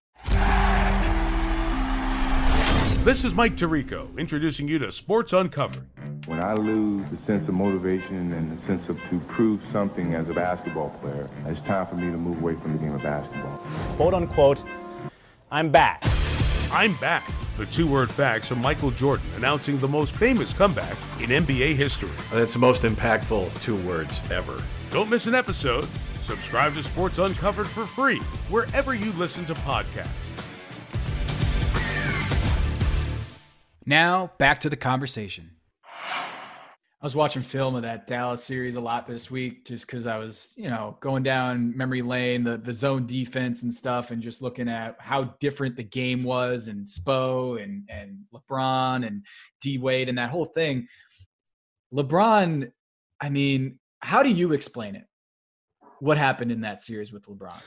This 3.05 3.23
is 3.23 3.33
Mike 3.33 3.55
Tirico 3.55 4.17
introducing 4.17 4.67
you 4.67 4.77
to 4.79 4.91
Sports 4.91 5.31
Uncovered. 5.31 5.87
When 6.25 6.41
I 6.41 6.53
lose 6.53 7.09
the 7.09 7.15
sense 7.15 7.47
of 7.47 7.53
motivation 7.53 8.33
and 8.33 8.51
the 8.51 8.61
sense 8.63 8.89
of 8.89 9.01
to 9.09 9.19
prove 9.21 9.63
something 9.71 10.15
as 10.15 10.27
a 10.27 10.33
basketball 10.33 10.89
player, 10.99 11.29
it's 11.45 11.61
time 11.61 11.85
for 11.85 11.95
me 11.95 12.11
to 12.11 12.17
move 12.17 12.41
away 12.41 12.55
from 12.55 12.73
the 12.73 12.79
game 12.79 12.93
of 12.93 13.01
basketball. 13.01 13.59
Quote 13.95 14.13
unquote, 14.13 14.65
I'm 15.49 15.71
back. 15.71 16.03
I'm 16.73 16.93
back. 16.97 17.31
The 17.57 17.65
two 17.65 17.87
word 17.87 18.11
facts 18.11 18.49
from 18.49 18.61
Michael 18.61 18.91
Jordan 18.91 19.25
announcing 19.37 19.77
the 19.77 19.87
most 19.87 20.13
famous 20.13 20.51
comeback 20.51 20.97
in 21.21 21.29
NBA 21.29 21.75
history. 21.75 22.11
That's 22.33 22.51
the 22.51 22.59
most 22.59 22.81
impactful 22.81 23.61
two 23.61 23.77
words 23.87 24.19
ever. 24.29 24.61
Don't 24.91 25.07
miss 25.07 25.27
an 25.27 25.35
episode. 25.35 25.87
Subscribe 26.19 26.73
to 26.73 26.81
Sports 26.81 27.19
Uncovered 27.19 27.67
for 27.67 27.85
free 27.85 28.17
wherever 28.49 28.95
you 28.95 29.11
listen 29.13 29.45
to 29.45 29.53
podcasts. 29.53 30.31
Now, 33.85 34.31
back 34.39 34.59
to 34.61 34.69
the 34.69 34.75
conversation. 34.75 35.51
I 35.85 37.05
was 37.05 37.15
watching 37.15 37.43
film 37.43 37.75
of 37.75 37.83
that 37.83 38.07
Dallas 38.07 38.43
series 38.43 38.75
a 38.77 38.81
lot 38.81 39.07
this 39.07 39.29
week 39.31 39.65
just 39.65 39.85
because 39.85 40.07
I 40.07 40.17
was, 40.17 40.53
you 40.57 40.69
know, 40.69 40.97
going 40.99 41.21
down 41.23 41.77
memory 41.77 42.01
lane, 42.01 42.43
the, 42.43 42.57
the 42.57 42.73
zone 42.73 43.05
defense 43.05 43.63
and 43.63 43.73
stuff, 43.73 44.11
and 44.11 44.21
just 44.21 44.41
looking 44.41 44.67
at 44.67 44.95
how 44.99 45.35
different 45.39 45.75
the 45.75 45.83
game 45.83 46.23
was 46.23 46.67
and 46.67 46.85
Spo 46.85 47.63
and, 47.63 47.87
and 47.89 48.17
LeBron 48.33 49.07
and 49.07 49.23
D 49.61 49.77
Wade 49.77 50.09
and 50.09 50.17
that 50.17 50.29
whole 50.31 50.45
thing. 50.45 50.87
LeBron, 51.93 52.71
I 53.21 53.29
mean, 53.29 53.79
how 54.01 54.23
do 54.23 54.29
you 54.29 54.53
explain 54.53 54.95
it? 54.95 55.05
What 55.99 56.17
happened 56.17 56.51
in 56.51 56.61
that 56.61 56.81
series 56.81 57.11
with 57.11 57.25
LeBron? 57.25 57.61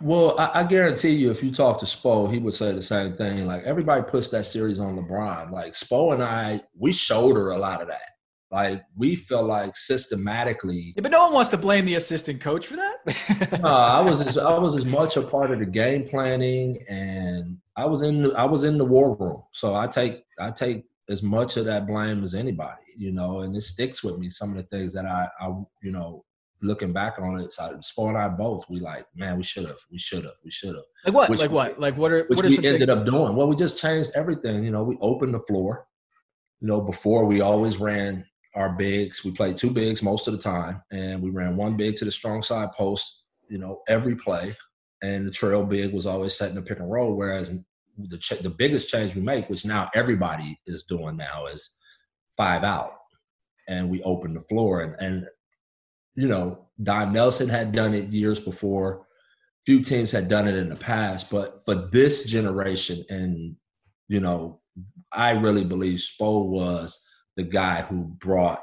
Well, 0.00 0.38
I, 0.38 0.60
I, 0.60 0.64
guarantee 0.64 1.10
you, 1.10 1.30
if 1.30 1.42
you 1.42 1.52
talk 1.52 1.78
to 1.80 1.84
Spo, 1.86 2.32
he 2.32 2.38
would 2.38 2.54
say 2.54 2.72
the 2.72 2.80
same 2.80 3.16
thing. 3.16 3.46
Like 3.46 3.64
everybody 3.64 4.02
puts 4.02 4.28
that 4.28 4.46
series 4.46 4.80
on 4.80 4.96
LeBron. 4.96 5.50
Like 5.50 5.74
Spo 5.74 6.14
and 6.14 6.22
I, 6.22 6.62
we 6.76 6.90
shoulder 6.90 7.50
a 7.50 7.58
lot 7.58 7.82
of 7.82 7.88
that. 7.88 8.10
Like 8.50 8.82
we 8.96 9.14
feel 9.14 9.44
like 9.44 9.76
systematically. 9.76 10.94
Yeah, 10.96 11.02
but 11.02 11.12
no 11.12 11.24
one 11.24 11.34
wants 11.34 11.50
to 11.50 11.58
blame 11.58 11.84
the 11.84 11.94
assistant 11.94 12.40
coach 12.40 12.66
for 12.66 12.76
that. 12.76 13.60
no, 13.62 13.68
I 13.68 14.00
was 14.00 14.20
as, 14.20 14.36
I 14.36 14.58
was 14.58 14.74
as 14.76 14.84
much 14.84 15.16
a 15.16 15.22
part 15.22 15.52
of 15.52 15.60
the 15.60 15.66
game 15.66 16.08
planning, 16.08 16.84
and 16.88 17.58
I 17.76 17.84
was 17.84 18.02
in 18.02 18.34
I 18.34 18.44
was 18.44 18.64
in 18.64 18.76
the 18.76 18.84
war 18.84 19.14
room. 19.14 19.44
So 19.52 19.76
I 19.76 19.86
take 19.86 20.24
I 20.40 20.50
take 20.50 20.84
as 21.08 21.22
much 21.22 21.56
of 21.58 21.64
that 21.66 21.86
blame 21.86 22.24
as 22.24 22.34
anybody, 22.34 22.82
you 23.00 23.12
know, 23.12 23.40
and 23.40 23.56
it 23.56 23.62
sticks 23.62 24.04
with 24.04 24.18
me. 24.18 24.28
Some 24.28 24.50
of 24.50 24.56
the 24.56 24.62
things 24.64 24.92
that 24.92 25.06
I, 25.06 25.26
I 25.40 25.46
you 25.82 25.90
know, 25.90 26.22
looking 26.60 26.92
back 26.92 27.18
on 27.18 27.40
it, 27.40 27.50
so 27.50 27.80
Spo 27.80 28.08
and 28.08 28.18
I 28.18 28.28
both, 28.28 28.68
we 28.68 28.78
like, 28.78 29.06
man, 29.14 29.38
we 29.38 29.42
should 29.42 29.66
have, 29.66 29.78
we 29.90 29.98
should 29.98 30.24
have, 30.24 30.34
we 30.44 30.50
should 30.50 30.74
have. 30.74 30.84
Like 31.06 31.14
what? 31.14 31.30
Which 31.30 31.40
like 31.40 31.50
what? 31.50 31.80
Like 31.80 31.96
what 31.96 32.12
are 32.12 32.24
which 32.24 32.36
what 32.36 32.44
we 32.44 32.68
ended 32.68 32.90
up 32.90 33.06
doing? 33.06 33.34
Well, 33.34 33.48
we 33.48 33.56
just 33.56 33.80
changed 33.80 34.10
everything. 34.14 34.62
You 34.62 34.70
know, 34.70 34.84
we 34.84 34.98
opened 35.00 35.32
the 35.32 35.40
floor. 35.40 35.86
You 36.60 36.68
know, 36.68 36.82
before 36.82 37.24
we 37.24 37.40
always 37.40 37.78
ran 37.78 38.26
our 38.54 38.70
bigs. 38.70 39.24
We 39.24 39.30
played 39.30 39.56
two 39.56 39.70
bigs 39.70 40.02
most 40.02 40.26
of 40.28 40.34
the 40.34 40.38
time, 40.38 40.82
and 40.92 41.22
we 41.22 41.30
ran 41.30 41.56
one 41.56 41.78
big 41.78 41.96
to 41.96 42.04
the 42.04 42.10
strong 42.10 42.42
side 42.42 42.72
post. 42.72 43.24
You 43.48 43.58
know, 43.58 43.80
every 43.88 44.14
play, 44.14 44.54
and 45.02 45.26
the 45.26 45.30
trail 45.30 45.64
big 45.64 45.94
was 45.94 46.04
always 46.04 46.34
setting 46.34 46.54
the 46.54 46.62
pick 46.62 46.80
and 46.80 46.90
roll. 46.90 47.14
Whereas 47.14 47.50
the 47.96 48.18
ch- 48.18 48.42
the 48.42 48.50
biggest 48.50 48.90
change 48.90 49.14
we 49.14 49.22
make, 49.22 49.48
which 49.48 49.64
now 49.64 49.88
everybody 49.94 50.60
is 50.66 50.82
doing 50.84 51.16
now, 51.16 51.46
is 51.46 51.79
five 52.40 52.64
out, 52.64 52.94
and 53.68 53.90
we 53.90 54.02
open 54.02 54.32
the 54.32 54.40
floor. 54.40 54.80
And, 54.80 54.94
and 54.98 55.26
you 56.14 56.26
know, 56.26 56.68
Don 56.82 57.12
Nelson 57.12 57.50
had 57.50 57.72
done 57.72 57.92
it 57.92 58.08
years 58.08 58.40
before. 58.40 59.06
Few 59.66 59.82
teams 59.82 60.10
had 60.10 60.28
done 60.28 60.48
it 60.48 60.56
in 60.56 60.70
the 60.70 60.76
past, 60.76 61.30
but 61.30 61.62
for 61.66 61.74
this 61.74 62.24
generation, 62.24 63.04
and 63.10 63.56
you 64.08 64.20
know, 64.20 64.62
I 65.12 65.32
really 65.32 65.64
believe 65.64 65.98
Spo 65.98 66.46
was 66.46 67.06
the 67.36 67.42
guy 67.42 67.82
who 67.82 68.04
brought 68.18 68.62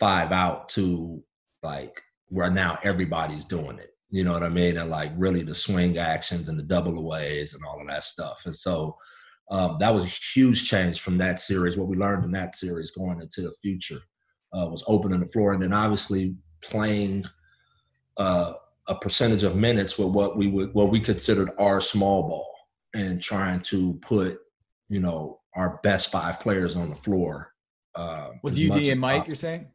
five 0.00 0.32
out 0.32 0.70
to 0.70 1.22
like 1.62 2.00
where 2.28 2.50
now 2.50 2.78
everybody's 2.82 3.44
doing 3.44 3.78
it. 3.78 3.90
You 4.08 4.24
know 4.24 4.32
what 4.32 4.42
I 4.42 4.48
mean? 4.48 4.78
And 4.78 4.90
like 4.90 5.12
really 5.18 5.42
the 5.42 5.54
swing 5.54 5.98
actions 5.98 6.48
and 6.48 6.58
the 6.58 6.62
double 6.62 6.96
aways 6.98 7.52
and 7.52 7.62
all 7.62 7.78
of 7.78 7.88
that 7.88 8.04
stuff. 8.04 8.46
And 8.46 8.56
so 8.56 8.96
um, 9.52 9.76
that 9.80 9.92
was 9.94 10.04
a 10.04 10.08
huge 10.08 10.64
change 10.64 11.02
from 11.02 11.18
that 11.18 11.38
series. 11.38 11.76
What 11.76 11.86
we 11.86 11.96
learned 11.96 12.24
in 12.24 12.32
that 12.32 12.54
series 12.54 12.90
going 12.90 13.20
into 13.20 13.42
the 13.42 13.52
future 13.60 14.00
uh, 14.54 14.66
was 14.70 14.82
opening 14.88 15.20
the 15.20 15.26
floor 15.26 15.52
and 15.52 15.62
then 15.62 15.74
obviously 15.74 16.34
playing 16.64 17.26
uh, 18.16 18.54
a 18.88 18.94
percentage 18.94 19.42
of 19.42 19.54
minutes 19.54 19.98
with 19.98 20.08
what 20.08 20.38
we 20.38 20.46
would 20.46 20.72
what 20.72 20.90
we 20.90 21.00
considered 21.00 21.50
our 21.58 21.82
small 21.82 22.22
ball 22.22 22.54
and 22.94 23.22
trying 23.22 23.60
to 23.60 23.92
put 24.00 24.38
you 24.88 25.00
know 25.00 25.38
our 25.54 25.78
best 25.82 26.10
five 26.10 26.40
players 26.40 26.74
on 26.74 26.88
the 26.88 26.96
floor. 26.96 27.52
Uh, 27.94 28.30
with 28.42 28.54
UD 28.54 28.78
and 28.84 29.00
Mike, 29.00 29.18
possible. 29.18 29.28
you're 29.28 29.36
saying? 29.36 29.66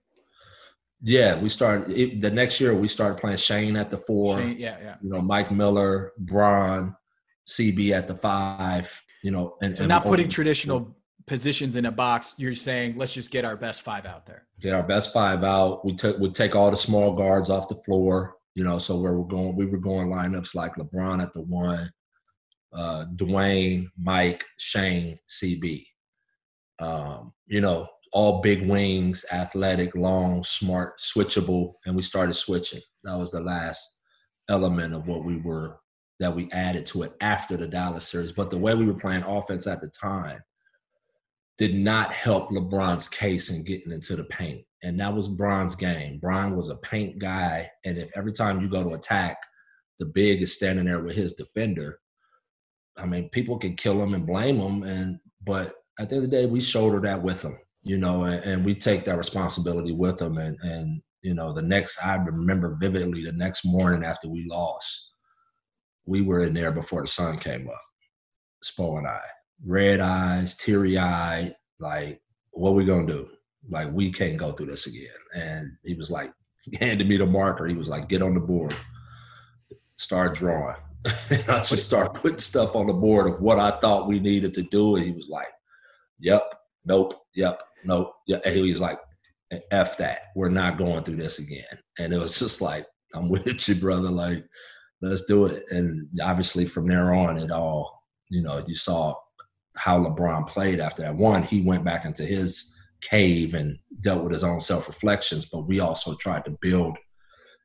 Yeah, 1.04 1.40
we 1.40 1.50
started 1.50 1.96
it, 1.96 2.20
the 2.20 2.32
next 2.32 2.60
year. 2.60 2.74
We 2.74 2.88
started 2.88 3.20
playing 3.20 3.38
Shane 3.38 3.76
at 3.76 3.92
the 3.92 4.00
four. 4.00 4.40
Shane, 4.40 4.58
yeah, 4.58 4.78
yeah. 4.82 4.96
You 5.04 5.12
know, 5.12 5.22
Mike 5.22 5.52
Miller, 5.52 6.14
Bron, 6.18 6.96
CB 7.48 7.92
at 7.92 8.08
the 8.08 8.16
five. 8.16 9.04
You 9.24 9.32
know, 9.32 9.56
and 9.62 9.76
so 9.76 9.84
and 9.84 9.90
not 9.90 10.06
putting 10.06 10.30
traditional 10.30 10.96
positions 11.28 11.76
in 11.76 11.86
a 11.86 11.92
box. 11.92 12.36
You're 12.38 12.54
saying 12.54 12.98
let's 12.98 13.14
just 13.14 13.32
get 13.32 13.46
our 13.46 13.58
best 13.58 13.82
five 13.82 14.06
out 14.06 14.26
there. 14.26 14.48
Get 14.62 14.74
our 14.74 14.84
best 14.84 15.14
five 15.14 15.44
out. 15.44 15.86
We 15.86 15.96
took 15.96 16.18
we 16.18 16.32
take 16.32 16.56
all 16.56 16.72
the 16.72 16.78
small 16.78 17.12
guards 17.14 17.50
off 17.50 17.68
the 17.68 17.76
floor. 17.76 18.36
You 18.56 18.64
know, 18.64 18.80
so 18.80 18.98
where 18.98 19.14
we're 19.14 19.28
going, 19.28 19.56
we 19.56 19.68
were 19.68 19.78
going 19.78 20.08
lineups 20.08 20.56
like 20.56 20.76
LeBron 20.76 21.22
at 21.22 21.32
the 21.34 21.42
one, 21.42 21.92
uh, 22.74 23.06
Dwyane, 23.16 23.88
Mike, 24.02 24.44
Shane, 24.58 25.20
CB. 25.30 25.86
Um, 26.80 27.34
you 27.46 27.62
know, 27.62 27.88
all 28.14 28.42
big 28.42 28.68
wings, 28.68 29.26
athletic, 29.32 29.96
long, 29.96 30.44
smart, 30.44 31.00
switchable, 31.00 31.74
and 31.86 31.96
we 31.96 32.02
started 32.02 32.34
switching. 32.34 32.82
That 33.04 33.18
was 33.18 33.30
the 33.30 33.42
last 33.42 34.02
element 34.50 34.96
of 34.96 35.08
what 35.08 35.24
we 35.24 35.38
were 35.38 35.78
that 36.20 36.36
we 36.36 36.50
added 36.52 36.86
to 36.88 37.04
it 37.04 37.16
after 37.22 37.58
the 37.58 37.68
Dallas 37.68 38.08
series. 38.08 38.32
But 38.32 38.50
the 38.50 38.58
way 38.58 38.74
we 38.76 38.86
were 38.86 38.94
playing 38.94 39.24
offense 39.24 39.68
at 39.68 39.82
the 39.82 39.90
time 39.90 40.40
did 41.58 41.76
not 41.76 42.14
help 42.14 42.50
LeBron's 42.50 43.08
case 43.08 43.50
in 43.50 43.64
getting 43.64 43.92
into 43.92 44.16
the 44.16 44.24
paint. 44.26 44.64
And 44.84 45.00
that 45.00 45.14
was 45.14 45.28
Bron's 45.28 45.76
game. 45.76 46.20
Bron 46.20 46.56
was 46.56 46.70
a 46.70 46.76
paint 46.78 47.20
guy. 47.20 47.70
And 47.86 47.98
if 47.98 48.12
every 48.16 48.32
time 48.32 48.62
you 48.62 48.70
go 48.70 48.84
to 48.84 48.94
attack, 48.94 49.38
the 50.00 50.06
big 50.06 50.42
is 50.42 50.54
standing 50.54 50.86
there 50.86 51.02
with 51.02 51.16
his 51.16 51.34
defender, 51.34 52.00
I 52.96 53.06
mean, 53.06 53.30
people 53.30 53.58
can 53.58 53.76
kill 53.76 54.02
him 54.02 54.14
and 54.14 54.28
blame 54.28 54.60
him. 54.60 54.84
And 54.84 55.20
but 55.44 55.76
at 56.00 56.10
the 56.10 56.16
end 56.16 56.26
of 56.26 56.32
the 56.32 56.38
day, 56.38 56.46
we 56.46 56.62
shoulder 56.62 57.00
that 57.02 57.24
with 57.24 57.42
him 57.42 57.58
you 57.88 57.98
know, 57.98 58.24
and, 58.24 58.44
and, 58.44 58.66
we 58.66 58.76
take 58.76 59.06
that 59.06 59.18
responsibility 59.18 59.94
with 59.94 60.18
them. 60.18 60.38
And, 60.38 60.58
and, 60.62 61.02
you 61.22 61.34
know, 61.34 61.54
the 61.54 61.62
next, 61.62 61.98
I 62.04 62.16
remember 62.16 62.78
vividly 62.80 63.24
the 63.24 63.32
next 63.32 63.64
morning 63.64 64.04
after 64.04 64.28
we 64.28 64.46
lost, 64.50 65.14
we 66.08 66.22
were 66.22 66.44
in 66.44 66.54
there 66.54 66.72
before 66.72 67.02
the 67.02 67.08
sun 67.08 67.38
came 67.38 67.70
up, 67.70 67.82
Spo 68.64 68.98
and 68.98 69.08
I, 69.08 69.22
red 69.66 70.00
eyes, 70.00 70.58
teary 70.58 70.98
eyed, 70.98 71.56
like, 71.80 72.22
what 72.52 72.74
we 72.74 72.86
to 72.86 73.06
do? 73.06 73.30
Like, 73.70 73.92
we 73.92 74.12
can't 74.12 74.38
go 74.38 74.52
through 74.52 74.68
this 74.68 74.88
again. 74.88 75.08
And 75.36 75.72
he 75.84 75.94
was 75.94 76.10
like, 76.10 76.32
he 76.62 76.78
handed 76.78 77.08
me 77.08 77.18
the 77.18 77.26
marker. 77.26 77.68
He 77.68 77.76
was 77.76 77.90
like, 77.90 78.10
get 78.10 78.22
on 78.22 78.34
the 78.34 78.40
board, 78.40 78.76
start 79.98 80.34
drawing. 80.34 80.78
and 81.30 81.50
I 81.50 81.62
just 81.62 81.86
start 81.86 82.16
putting 82.16 82.40
stuff 82.40 82.76
on 82.76 82.88
the 82.88 82.94
board 82.94 83.28
of 83.28 83.42
what 83.42 83.60
I 83.60 83.80
thought 83.80 84.08
we 84.08 84.20
needed 84.20 84.54
to 84.56 84.64
do. 84.64 84.96
And 84.96 85.06
he 85.06 85.12
was 85.12 85.30
like, 85.30 85.48
yep, 86.20 86.54
nope, 86.86 87.14
yep, 87.36 87.62
nope. 87.86 88.14
Yeah, 88.28 88.40
and 88.44 88.56
he 88.56 88.70
was 88.72 88.82
like, 88.82 89.00
F 89.72 89.98
that. 89.98 90.20
We're 90.36 90.50
not 90.50 90.78
going 90.78 91.04
through 91.04 91.18
this 91.18 91.40
again. 91.40 91.66
And 92.00 92.14
it 92.14 92.18
was 92.18 92.38
just 92.40 92.62
like, 92.62 92.86
I'm 93.14 93.30
with 93.30 93.68
you, 93.68 93.76
brother. 93.76 94.10
Like, 94.10 94.44
let's 95.02 95.26
do 95.26 95.46
it. 95.46 95.66
And 95.70 96.08
obviously 96.22 96.66
from 96.66 96.88
there 96.88 97.14
on, 97.14 97.38
it 97.38 97.52
all, 97.52 98.04
you 98.30 98.42
know, 98.42 98.64
you 98.68 98.76
saw 98.76 99.16
how 99.76 100.00
LeBron 100.00 100.48
played 100.48 100.80
after 100.80 101.04
that. 101.04 101.16
One, 101.16 101.44
he 101.44 101.62
went 101.62 101.84
back 101.84 102.06
into 102.06 102.24
his 102.24 102.76
cave 103.02 103.54
and 103.54 103.78
dealt 104.02 104.24
with 104.24 104.34
his 104.34 104.44
own 104.44 104.60
self 104.60 104.88
reflections, 104.88 105.46
but 105.46 105.68
we 105.68 105.80
also 105.80 106.16
tried 106.16 106.46
to 106.46 106.58
build, 106.62 106.98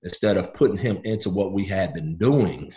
instead 0.02 0.36
of 0.36 0.52
putting 0.54 0.76
him 0.76 1.00
into 1.04 1.30
what 1.30 1.52
we 1.52 1.64
had 1.64 1.94
been 1.94 2.16
doing, 2.18 2.72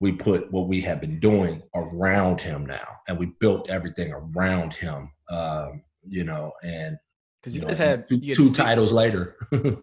we 0.00 0.12
put 0.12 0.50
what 0.52 0.68
we 0.68 0.80
had 0.80 1.00
been 1.00 1.20
doing 1.20 1.62
around 1.74 2.40
him 2.40 2.66
now. 2.66 2.86
And 3.06 3.18
we 3.18 3.26
built 3.38 3.70
everything 3.70 4.12
around 4.12 4.72
him 4.72 5.10
um, 5.30 5.82
you 6.06 6.24
know, 6.24 6.52
and 6.62 6.98
because 7.40 7.56
you, 7.56 7.62
you, 7.62 7.68
guys 7.68 7.78
know, 7.78 7.86
had 7.86 8.08
two, 8.08 8.20
had 8.26 8.36
two 8.36 8.52
titles 8.52 8.92
later. 8.92 9.36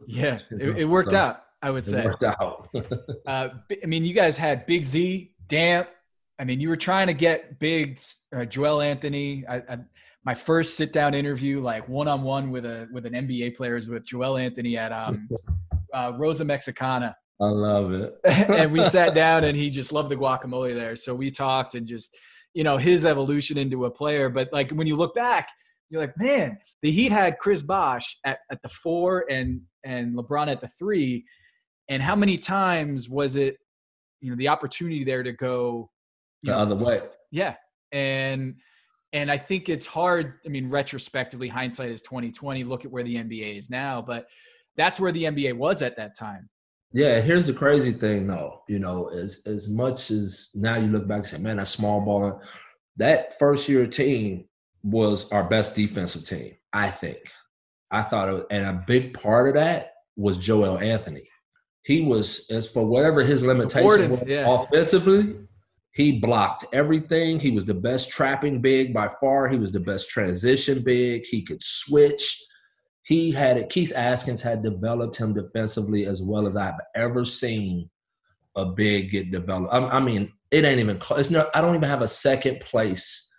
yeah, 0.07 0.39
it, 0.51 0.79
it, 0.79 0.85
worked 0.85 1.11
so, 1.11 1.17
out. 1.17 1.43
I 1.61 1.69
would 1.69 1.85
say. 1.85 2.03
worked 2.03 2.23
out. 2.23 2.69
uh, 3.27 3.49
I 3.83 3.85
mean, 3.85 4.03
you 4.03 4.13
guys 4.13 4.37
had 4.37 4.65
Big 4.65 4.83
Z, 4.83 5.33
Damp. 5.47 5.89
I 6.39 6.43
mean, 6.43 6.59
you 6.59 6.69
were 6.69 6.77
trying 6.77 7.07
to 7.07 7.13
get 7.13 7.59
Big 7.59 7.99
uh, 8.35 8.45
Joel 8.45 8.81
Anthony. 8.81 9.45
I, 9.47 9.57
I, 9.57 9.77
my 10.23 10.33
first 10.33 10.75
sit 10.75 10.93
down 10.93 11.13
interview, 11.13 11.61
like 11.61 11.87
one 11.87 12.07
on 12.07 12.23
one 12.23 12.51
with 12.51 12.65
a 12.65 12.87
with 12.91 13.05
an 13.05 13.13
NBA 13.13 13.55
player, 13.55 13.75
is 13.75 13.87
with 13.87 14.05
Joel 14.05 14.37
Anthony 14.37 14.77
at 14.77 14.91
um, 14.91 15.29
uh, 15.93 16.13
Rosa 16.17 16.45
Mexicana. 16.45 17.15
I 17.39 17.45
love 17.45 17.93
it. 17.93 18.19
and 18.23 18.71
we 18.71 18.83
sat 18.83 19.15
down, 19.15 19.43
and 19.43 19.57
he 19.57 19.69
just 19.69 19.91
loved 19.91 20.09
the 20.09 20.15
guacamole 20.15 20.73
there. 20.73 20.95
So 20.95 21.13
we 21.15 21.31
talked 21.31 21.75
and 21.75 21.87
just 21.87 22.17
you 22.53 22.63
know 22.63 22.77
his 22.77 23.05
evolution 23.05 23.57
into 23.57 23.85
a 23.85 23.91
player. 23.91 24.29
But 24.29 24.49
like 24.51 24.71
when 24.71 24.87
you 24.87 24.95
look 24.95 25.15
back, 25.15 25.49
you're 25.89 26.01
like, 26.01 26.17
man, 26.17 26.57
the 26.81 26.91
Heat 26.91 27.11
had 27.11 27.37
Chris 27.37 27.61
Bosh 27.61 28.17
at, 28.25 28.39
at 28.51 28.61
the 28.61 28.69
four 28.69 29.25
and 29.29 29.61
and 29.83 30.15
LeBron 30.15 30.51
at 30.51 30.61
the 30.61 30.67
three, 30.67 31.25
and 31.91 32.01
how 32.01 32.15
many 32.15 32.37
times 32.37 33.09
was 33.09 33.35
it, 33.35 33.57
you 34.21 34.29
know, 34.29 34.37
the 34.37 34.47
opportunity 34.47 35.03
there 35.03 35.23
to 35.23 35.33
go 35.33 35.91
the 36.41 36.51
know, 36.51 36.57
other 36.57 36.75
way? 36.75 37.01
Yeah, 37.31 37.55
and 37.91 38.55
and 39.11 39.29
I 39.29 39.37
think 39.37 39.67
it's 39.67 39.85
hard. 39.85 40.35
I 40.45 40.49
mean, 40.49 40.69
retrospectively, 40.69 41.49
hindsight 41.49 41.91
is 41.91 42.01
twenty 42.01 42.31
twenty. 42.31 42.63
Look 42.63 42.85
at 42.85 42.91
where 42.91 43.03
the 43.03 43.15
NBA 43.15 43.57
is 43.57 43.69
now, 43.69 44.01
but 44.01 44.27
that's 44.77 45.01
where 45.01 45.11
the 45.11 45.25
NBA 45.25 45.57
was 45.57 45.81
at 45.81 45.97
that 45.97 46.17
time. 46.17 46.49
Yeah, 46.93 47.19
here's 47.19 47.45
the 47.45 47.53
crazy 47.53 47.91
thing 47.91 48.25
though. 48.25 48.61
You 48.69 48.79
know, 48.79 49.09
as 49.09 49.43
as 49.45 49.67
much 49.67 50.11
as 50.11 50.51
now 50.55 50.77
you 50.77 50.87
look 50.87 51.09
back 51.09 51.17
and 51.17 51.27
say, 51.27 51.39
man, 51.39 51.57
that 51.57 51.67
small 51.67 51.99
ball, 51.99 52.41
that 52.95 53.37
first 53.37 53.67
year 53.67 53.85
team 53.85 54.45
was 54.81 55.29
our 55.33 55.43
best 55.43 55.75
defensive 55.75 56.23
team, 56.23 56.55
I 56.71 56.89
think. 56.89 57.19
I 57.93 58.03
thought, 58.03 58.29
it, 58.29 58.31
was, 58.31 58.43
and 58.49 58.65
a 58.65 58.83
big 58.87 59.13
part 59.13 59.49
of 59.49 59.55
that 59.55 59.91
was 60.15 60.37
Joel 60.37 60.79
Anthony. 60.79 61.27
He 61.83 62.01
was, 62.01 62.49
as 62.51 62.69
for 62.69 62.85
whatever 62.85 63.23
his 63.23 63.43
limitation 63.43 64.11
was 64.11 64.23
yeah. 64.27 64.45
offensively, 64.47 65.35
he 65.93 66.19
blocked 66.19 66.65
everything. 66.73 67.39
He 67.39 67.51
was 67.51 67.65
the 67.65 67.73
best 67.73 68.11
trapping 68.11 68.61
big 68.61 68.93
by 68.93 69.09
far. 69.19 69.47
He 69.47 69.57
was 69.57 69.71
the 69.71 69.79
best 69.79 70.09
transition 70.09 70.83
big. 70.83 71.25
He 71.25 71.43
could 71.43 71.63
switch 71.63 72.37
he 73.03 73.31
had 73.31 73.57
it. 73.57 73.69
Keith 73.69 73.91
Askins 73.95 74.41
had 74.41 74.63
developed 74.63 75.17
him 75.17 75.33
defensively 75.33 76.05
as 76.05 76.21
well 76.21 76.47
as 76.47 76.55
I've 76.55 76.79
ever 76.95 77.25
seen 77.25 77.89
a 78.55 78.65
big 78.65 79.11
get 79.11 79.31
developed. 79.31 79.73
I, 79.73 79.79
I 79.79 79.99
mean, 79.99 80.31
it 80.51 80.63
ain't 80.63 80.79
even 80.79 80.99
close. 80.99 81.31
It's 81.31 81.49
I 81.53 81.61
don't 81.61 81.75
even 81.75 81.89
have 81.89 82.01
a 82.01 82.07
second 82.07 82.59
place 82.59 83.33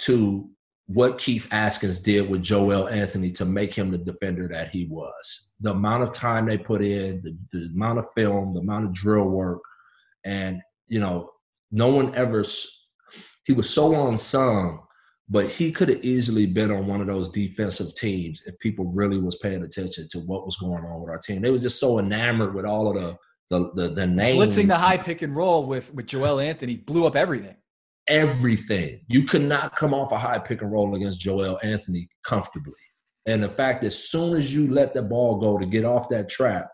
to 0.00 0.48
what 0.92 1.18
Keith 1.18 1.46
Askins 1.50 2.02
did 2.02 2.28
with 2.28 2.42
Joel 2.42 2.88
Anthony 2.88 3.30
to 3.32 3.44
make 3.44 3.72
him 3.74 3.90
the 3.90 3.98
defender 3.98 4.48
that 4.48 4.70
he 4.70 4.86
was. 4.86 5.52
The 5.60 5.70
amount 5.70 6.02
of 6.02 6.12
time 6.12 6.46
they 6.46 6.58
put 6.58 6.82
in, 6.82 7.22
the, 7.22 7.36
the 7.52 7.66
amount 7.66 7.98
of 7.98 8.10
film, 8.12 8.54
the 8.54 8.60
amount 8.60 8.86
of 8.86 8.92
drill 8.92 9.28
work, 9.28 9.62
and 10.24 10.60
you 10.88 11.00
know, 11.00 11.30
no 11.70 11.88
one 11.88 12.14
ever. 12.14 12.44
He 13.44 13.52
was 13.52 13.70
so 13.70 14.08
unsung 14.08 14.80
but 15.30 15.48
he 15.48 15.70
could 15.70 15.88
have 15.88 16.04
easily 16.04 16.44
been 16.44 16.72
on 16.72 16.88
one 16.88 17.00
of 17.00 17.06
those 17.06 17.28
defensive 17.28 17.94
teams 17.94 18.42
if 18.46 18.58
people 18.58 18.86
really 18.86 19.18
was 19.18 19.36
paying 19.36 19.62
attention 19.62 20.08
to 20.08 20.18
what 20.18 20.44
was 20.44 20.56
going 20.56 20.84
on 20.84 21.00
with 21.00 21.08
our 21.08 21.18
team. 21.18 21.40
They 21.40 21.50
was 21.50 21.62
just 21.62 21.78
so 21.78 22.00
enamored 22.00 22.52
with 22.52 22.64
all 22.64 22.88
of 22.88 22.94
the 23.00 23.16
the 23.48 23.70
the, 23.74 23.94
the 23.94 24.06
name 24.06 24.40
blitzing 24.40 24.66
the 24.66 24.76
high 24.76 24.98
pick 24.98 25.22
and 25.22 25.34
roll 25.34 25.66
with 25.66 25.94
with 25.94 26.06
Joel 26.06 26.40
Anthony 26.40 26.76
blew 26.76 27.06
up 27.06 27.14
everything. 27.14 27.56
Everything 28.06 29.00
you 29.08 29.24
could 29.24 29.42
not 29.42 29.76
come 29.76 29.94
off 29.94 30.12
a 30.12 30.18
high 30.18 30.38
pick 30.38 30.62
and 30.62 30.72
roll 30.72 30.94
against 30.96 31.20
Joel 31.20 31.58
Anthony 31.62 32.08
comfortably. 32.24 32.74
And 33.26 33.42
the 33.42 33.48
fact, 33.48 33.84
as 33.84 34.10
soon 34.10 34.36
as 34.36 34.54
you 34.54 34.70
let 34.70 34.94
the 34.94 35.02
ball 35.02 35.38
go 35.38 35.58
to 35.58 35.66
get 35.66 35.84
off 35.84 36.08
that 36.08 36.28
trap, 36.28 36.68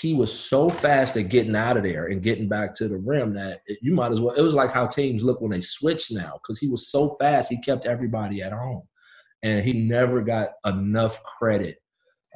he 0.00 0.14
was 0.14 0.32
so 0.36 0.70
fast 0.70 1.16
at 1.16 1.28
getting 1.28 1.54
out 1.54 1.76
of 1.76 1.82
there 1.82 2.06
and 2.06 2.22
getting 2.22 2.48
back 2.48 2.72
to 2.74 2.88
the 2.88 2.96
rim 2.96 3.34
that 3.34 3.60
it, 3.66 3.78
you 3.82 3.92
might 3.92 4.10
as 4.10 4.20
well. 4.20 4.34
It 4.34 4.40
was 4.40 4.54
like 4.54 4.72
how 4.72 4.86
teams 4.86 5.22
look 5.22 5.40
when 5.40 5.50
they 5.50 5.60
switch 5.60 6.10
now 6.10 6.40
because 6.42 6.58
he 6.58 6.68
was 6.68 6.90
so 6.90 7.14
fast. 7.20 7.50
He 7.50 7.60
kept 7.60 7.86
everybody 7.86 8.42
at 8.42 8.52
home, 8.52 8.82
and 9.42 9.62
he 9.62 9.74
never 9.74 10.22
got 10.22 10.50
enough 10.64 11.22
credit. 11.22 11.76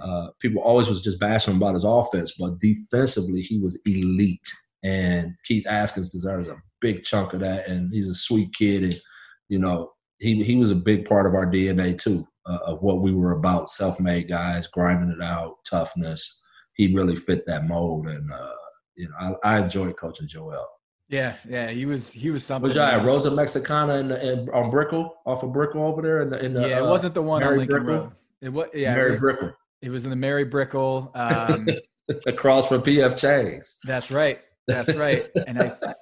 Uh, 0.02 0.28
people 0.40 0.60
always 0.60 0.88
was 0.88 1.00
just 1.00 1.18
bashing 1.18 1.54
him 1.54 1.56
about 1.56 1.74
his 1.74 1.84
offense, 1.84 2.32
but 2.38 2.58
defensively 2.58 3.40
he 3.40 3.58
was 3.58 3.80
elite. 3.86 4.46
And 4.82 5.34
Keith 5.44 5.66
Askins 5.66 6.10
deserves 6.10 6.48
a 6.48 6.56
big 6.80 7.04
chunk 7.04 7.32
of 7.32 7.40
that. 7.40 7.68
And 7.68 7.92
he's 7.92 8.08
a 8.08 8.14
sweet 8.14 8.50
kid, 8.56 8.84
and 8.84 9.00
you 9.48 9.58
know 9.58 9.92
he 10.18 10.42
he 10.44 10.56
was 10.56 10.70
a 10.70 10.76
big 10.76 11.06
part 11.08 11.26
of 11.26 11.34
our 11.34 11.46
DNA 11.46 12.00
too, 12.00 12.26
uh, 12.46 12.58
of 12.66 12.82
what 12.82 13.02
we 13.02 13.12
were 13.12 13.32
about. 13.32 13.70
Self-made 13.70 14.28
guys, 14.28 14.66
grinding 14.66 15.16
it 15.18 15.22
out, 15.22 15.56
toughness 15.68 16.42
he 16.76 16.94
really 16.94 17.16
fit 17.16 17.44
that 17.46 17.66
mold, 17.66 18.06
and 18.06 18.30
uh, 18.30 18.50
you 18.96 19.08
know, 19.08 19.38
I, 19.42 19.54
I 19.54 19.62
enjoyed 19.62 19.96
coaching 19.98 20.28
Joel. 20.28 20.66
Yeah, 21.08 21.34
yeah, 21.48 21.70
he 21.70 21.86
was 21.86 22.12
he 22.12 22.30
was 22.30 22.44
something. 22.44 22.68
Was 22.68 22.74
that 22.74 23.04
Rosa 23.04 23.30
Mexicana 23.30 23.94
in, 23.94 24.10
in, 24.12 24.50
on 24.50 24.70
Brickell 24.70 25.14
off 25.24 25.42
of 25.42 25.52
Brickell 25.52 25.84
over 25.84 26.02
there 26.02 26.22
in 26.22 26.30
the, 26.30 26.44
in 26.44 26.52
the 26.52 26.68
yeah, 26.68 26.78
it 26.78 26.82
uh, 26.82 26.90
wasn't 26.90 27.14
the 27.14 27.22
one 27.22 27.40
Mary 27.40 27.52
on 27.52 27.58
Lincoln 27.58 27.84
Brickell? 27.84 28.04
Road. 28.04 28.12
It 28.42 28.52
was 28.52 28.66
yeah, 28.74 28.94
Mary 28.94 29.06
it 29.06 29.10
was, 29.10 29.20
Brickell. 29.20 29.52
It 29.82 29.90
was 29.90 30.04
in 30.04 30.10
the 30.10 30.16
Mary 30.16 30.44
Brickell. 30.44 31.10
Um, 31.14 31.68
across 32.26 32.68
from 32.68 32.82
PF 32.82 33.16
Chang's. 33.16 33.78
That's 33.84 34.10
right. 34.10 34.40
That's 34.66 34.94
right. 34.94 35.26
And 35.46 35.60
I, 35.60 35.94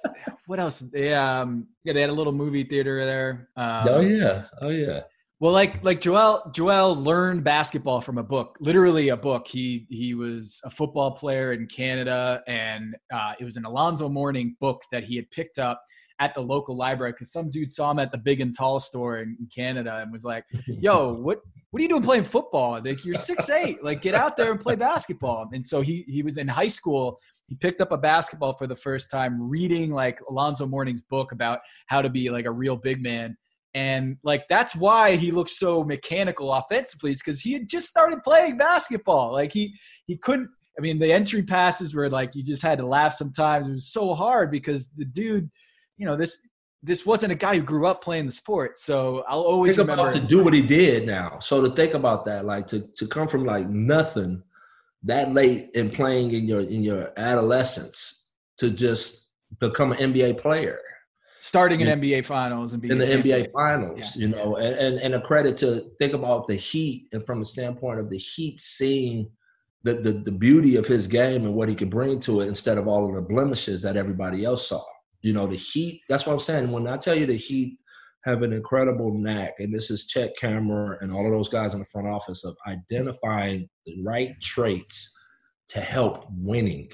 what 0.47 0.59
else? 0.59 0.83
Yeah, 0.93 1.41
um, 1.41 1.67
yeah, 1.83 1.93
they 1.93 2.01
had 2.01 2.09
a 2.09 2.13
little 2.13 2.33
movie 2.33 2.63
theater 2.63 3.05
there. 3.05 3.49
Um, 3.55 3.87
oh 3.87 3.99
yeah, 3.99 4.43
oh 4.61 4.69
yeah. 4.69 5.01
Well, 5.39 5.51
like 5.51 5.83
like 5.83 6.01
Joel 6.01 6.49
Joel 6.53 6.95
learned 6.95 7.43
basketball 7.43 8.01
from 8.01 8.17
a 8.17 8.23
book, 8.23 8.57
literally 8.59 9.09
a 9.09 9.17
book. 9.17 9.47
He 9.47 9.85
he 9.89 10.13
was 10.13 10.61
a 10.63 10.69
football 10.69 11.11
player 11.11 11.51
in 11.53 11.67
Canada, 11.67 12.41
and 12.47 12.95
uh, 13.13 13.33
it 13.39 13.43
was 13.43 13.57
an 13.57 13.65
Alonzo 13.65 14.07
Mourning 14.07 14.55
book 14.61 14.81
that 14.91 15.03
he 15.03 15.15
had 15.15 15.29
picked 15.31 15.59
up 15.59 15.83
at 16.19 16.33
the 16.33 16.41
local 16.41 16.77
library 16.77 17.11
because 17.11 17.31
some 17.31 17.49
dude 17.49 17.69
saw 17.69 17.91
him 17.91 17.99
at 17.99 18.11
the 18.11 18.17
Big 18.17 18.39
and 18.39 18.55
Tall 18.57 18.79
store 18.79 19.17
in, 19.17 19.35
in 19.39 19.47
Canada 19.53 19.97
and 20.01 20.11
was 20.11 20.23
like, 20.23 20.45
"Yo, 20.67 21.13
what 21.21 21.41
what 21.71 21.79
are 21.79 21.83
you 21.83 21.89
doing 21.89 22.01
playing 22.01 22.23
football? 22.23 22.81
Like 22.83 23.03
you're 23.03 23.15
six 23.15 23.49
eight, 23.49 23.83
like 23.83 24.01
get 24.01 24.15
out 24.15 24.37
there 24.37 24.51
and 24.51 24.59
play 24.59 24.75
basketball." 24.75 25.49
And 25.51 25.65
so 25.65 25.81
he 25.81 26.05
he 26.07 26.23
was 26.23 26.37
in 26.37 26.47
high 26.47 26.69
school. 26.69 27.19
He 27.47 27.55
picked 27.55 27.81
up 27.81 27.91
a 27.91 27.97
basketball 27.97 28.53
for 28.53 28.67
the 28.67 28.75
first 28.75 29.11
time, 29.11 29.49
reading 29.49 29.91
like 29.91 30.19
Alonzo 30.29 30.65
Mourning's 30.65 31.01
book 31.01 31.31
about 31.31 31.59
how 31.87 32.01
to 32.01 32.09
be 32.09 32.29
like 32.29 32.45
a 32.45 32.51
real 32.51 32.75
big 32.75 33.01
man 33.01 33.37
and 33.75 34.15
like 34.23 34.47
that's 34.47 34.73
why 34.73 35.17
he 35.17 35.31
looks 35.31 35.59
so 35.59 35.83
mechanical 35.83 36.51
offensively, 36.53 37.11
is 37.11 37.21
because 37.21 37.41
he 37.41 37.51
had 37.51 37.67
just 37.67 37.87
started 37.87 38.23
playing 38.23 38.57
basketball. 38.57 39.33
Like 39.33 39.51
he 39.51 39.75
he 40.07 40.17
couldn't. 40.17 40.49
I 40.79 40.81
mean, 40.81 40.97
the 40.97 41.11
entry 41.11 41.43
passes 41.43 41.93
were 41.93 42.09
like 42.09 42.33
you 42.35 42.43
just 42.43 42.63
had 42.63 42.79
to 42.79 42.87
laugh 42.87 43.13
sometimes. 43.13 43.67
It 43.67 43.71
was 43.71 43.91
so 43.91 44.13
hard 44.15 44.49
because 44.49 44.91
the 44.95 45.03
dude, 45.03 45.51
you 45.97 46.05
know, 46.05 46.15
this 46.15 46.47
this 46.83 47.05
wasn't 47.05 47.33
a 47.33 47.35
guy 47.35 47.57
who 47.57 47.61
grew 47.61 47.85
up 47.85 48.01
playing 48.01 48.27
the 48.27 48.31
sport. 48.31 48.77
So 48.77 49.25
I'll 49.27 49.41
always 49.41 49.75
think 49.75 49.89
remember 49.89 50.13
to 50.13 50.25
do 50.25 50.41
what 50.41 50.53
he 50.53 50.61
did 50.61 51.05
now. 51.05 51.39
So 51.39 51.61
to 51.61 51.75
think 51.75 51.95
about 51.95 52.23
that, 52.25 52.45
like 52.45 52.67
to 52.67 52.87
to 52.95 53.05
come 53.05 53.27
from 53.27 53.43
like 53.43 53.67
nothing 53.67 54.41
that 55.05 55.33
late 55.33 55.69
in 55.73 55.89
playing 55.89 56.33
in 56.33 56.47
your 56.47 56.61
in 56.61 56.83
your 56.83 57.11
adolescence 57.17 58.29
to 58.57 58.71
just 58.71 59.29
become 59.59 59.91
an 59.91 60.13
NBA 60.13 60.39
player 60.39 60.79
starting 61.45 61.79
in 61.79 62.01
NBA 62.01 62.25
finals 62.25 62.73
and 62.73 62.81
being 62.81 62.93
in 62.93 62.97
the 62.97 63.05
NBA 63.05 63.51
finals, 63.51 64.15
yeah. 64.15 64.21
you 64.21 64.27
know, 64.27 64.55
and, 64.55 64.75
and, 64.75 64.97
and 64.97 65.13
a 65.13 65.21
credit 65.21 65.55
to 65.57 65.91
think 65.99 66.13
about 66.13 66.47
the 66.47 66.55
Heat 66.55 67.07
and 67.13 67.23
from 67.23 67.39
the 67.39 67.45
standpoint 67.45 67.99
of 67.99 68.09
the 68.09 68.17
Heat 68.17 68.59
seeing 68.59 69.29
the, 69.83 69.93
the 69.93 70.11
the 70.11 70.31
beauty 70.31 70.75
of 70.75 70.87
his 70.87 71.05
game 71.05 71.45
and 71.45 71.53
what 71.53 71.69
he 71.69 71.75
could 71.75 71.91
bring 71.91 72.19
to 72.21 72.41
it 72.41 72.47
instead 72.47 72.79
of 72.79 72.87
all 72.87 73.07
of 73.07 73.13
the 73.13 73.21
blemishes 73.21 73.83
that 73.83 73.95
everybody 73.95 74.43
else 74.43 74.67
saw. 74.67 74.83
You 75.21 75.33
know, 75.33 75.45
the 75.45 75.55
Heat. 75.55 76.01
That's 76.09 76.25
what 76.25 76.33
I'm 76.33 76.39
saying. 76.39 76.71
When 76.71 76.87
I 76.87 76.97
tell 76.97 77.13
you 77.13 77.27
the 77.27 77.37
Heat 77.37 77.77
have 78.25 78.41
an 78.41 78.53
incredible 78.53 79.13
knack, 79.13 79.53
and 79.59 79.73
this 79.73 79.89
is 79.89 80.07
Chet 80.07 80.33
Kammerer 80.41 80.97
and 81.01 81.11
all 81.11 81.25
of 81.25 81.31
those 81.31 81.49
guys 81.49 81.73
in 81.73 81.79
the 81.79 81.85
front 81.85 82.07
office 82.07 82.43
of 82.43 82.57
identifying 82.67 83.69
the 83.85 84.03
right 84.03 84.33
traits 84.41 85.13
to 85.69 85.79
help 85.79 86.25
winning 86.31 86.89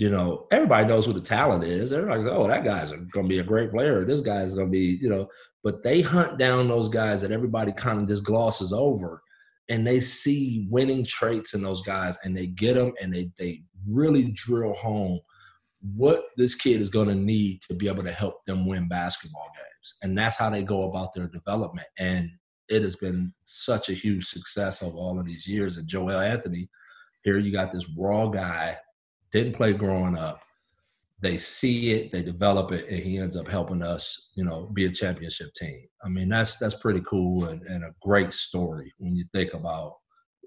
you 0.00 0.08
know, 0.08 0.46
everybody 0.50 0.86
knows 0.86 1.04
who 1.04 1.12
the 1.12 1.20
talent 1.20 1.62
is. 1.62 1.92
Everybody's, 1.92 2.26
oh, 2.26 2.48
that 2.48 2.64
guy's 2.64 2.90
going 2.90 3.26
to 3.26 3.28
be 3.28 3.40
a 3.40 3.44
great 3.44 3.70
player. 3.70 4.02
This 4.02 4.22
guy's 4.22 4.54
going 4.54 4.68
to 4.68 4.70
be, 4.70 4.98
you 4.98 5.10
know, 5.10 5.28
but 5.62 5.82
they 5.82 6.00
hunt 6.00 6.38
down 6.38 6.68
those 6.68 6.88
guys 6.88 7.20
that 7.20 7.30
everybody 7.30 7.70
kind 7.70 8.00
of 8.00 8.08
just 8.08 8.24
glosses 8.24 8.72
over 8.72 9.20
and 9.68 9.86
they 9.86 10.00
see 10.00 10.66
winning 10.70 11.04
traits 11.04 11.52
in 11.52 11.62
those 11.62 11.82
guys 11.82 12.18
and 12.24 12.34
they 12.34 12.46
get 12.46 12.76
them 12.76 12.94
and 13.02 13.12
they, 13.12 13.30
they 13.38 13.62
really 13.86 14.32
drill 14.34 14.72
home 14.72 15.20
what 15.94 16.24
this 16.38 16.54
kid 16.54 16.80
is 16.80 16.88
going 16.88 17.08
to 17.08 17.14
need 17.14 17.60
to 17.68 17.74
be 17.74 17.86
able 17.86 18.02
to 18.02 18.10
help 18.10 18.36
them 18.46 18.66
win 18.66 18.88
basketball 18.88 19.50
games. 19.54 19.59
And 20.02 20.16
that's 20.16 20.36
how 20.36 20.50
they 20.50 20.62
go 20.62 20.84
about 20.84 21.14
their 21.14 21.28
development. 21.28 21.86
And 21.98 22.30
it 22.68 22.82
has 22.82 22.96
been 22.96 23.32
such 23.44 23.88
a 23.88 23.94
huge 23.94 24.26
success 24.26 24.82
of 24.82 24.94
all 24.94 25.18
of 25.18 25.26
these 25.26 25.46
years. 25.46 25.76
And 25.76 25.88
Joel 25.88 26.20
Anthony, 26.20 26.68
here 27.24 27.38
you 27.38 27.52
got 27.52 27.72
this 27.72 27.88
raw 27.96 28.28
guy 28.28 28.76
didn't 29.32 29.54
play 29.54 29.72
growing 29.72 30.16
up. 30.16 30.40
They 31.22 31.36
see 31.36 31.92
it, 31.92 32.12
they 32.12 32.22
develop 32.22 32.72
it, 32.72 32.88
and 32.88 33.02
he 33.02 33.18
ends 33.18 33.36
up 33.36 33.46
helping 33.46 33.82
us, 33.82 34.32
you 34.34 34.44
know, 34.44 34.70
be 34.72 34.86
a 34.86 34.90
championship 34.90 35.52
team. 35.54 35.82
I 36.02 36.08
mean, 36.08 36.30
that's 36.30 36.56
that's 36.56 36.74
pretty 36.74 37.02
cool 37.06 37.44
and, 37.44 37.62
and 37.62 37.84
a 37.84 37.94
great 38.00 38.32
story 38.32 38.92
when 38.98 39.14
you 39.14 39.26
think 39.34 39.52
about, 39.52 39.96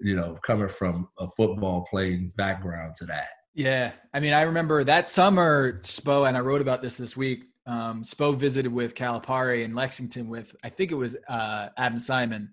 you 0.00 0.16
know, 0.16 0.36
coming 0.44 0.68
from 0.68 1.08
a 1.18 1.28
football 1.28 1.86
playing 1.88 2.32
background 2.36 2.96
to 2.96 3.06
that. 3.06 3.28
Yeah, 3.54 3.92
I 4.12 4.18
mean, 4.18 4.32
I 4.32 4.42
remember 4.42 4.82
that 4.82 5.08
summer, 5.08 5.80
Spo, 5.82 6.26
and 6.26 6.36
I 6.36 6.40
wrote 6.40 6.60
about 6.60 6.82
this 6.82 6.96
this 6.96 7.16
week. 7.16 7.44
Um, 7.66 8.02
Spo 8.02 8.36
visited 8.36 8.72
with 8.72 8.94
Calipari 8.94 9.64
in 9.64 9.74
Lexington 9.74 10.28
with 10.28 10.54
I 10.62 10.68
think 10.68 10.92
it 10.92 10.96
was 10.96 11.16
uh, 11.28 11.68
Adam 11.78 11.98
Simon, 11.98 12.50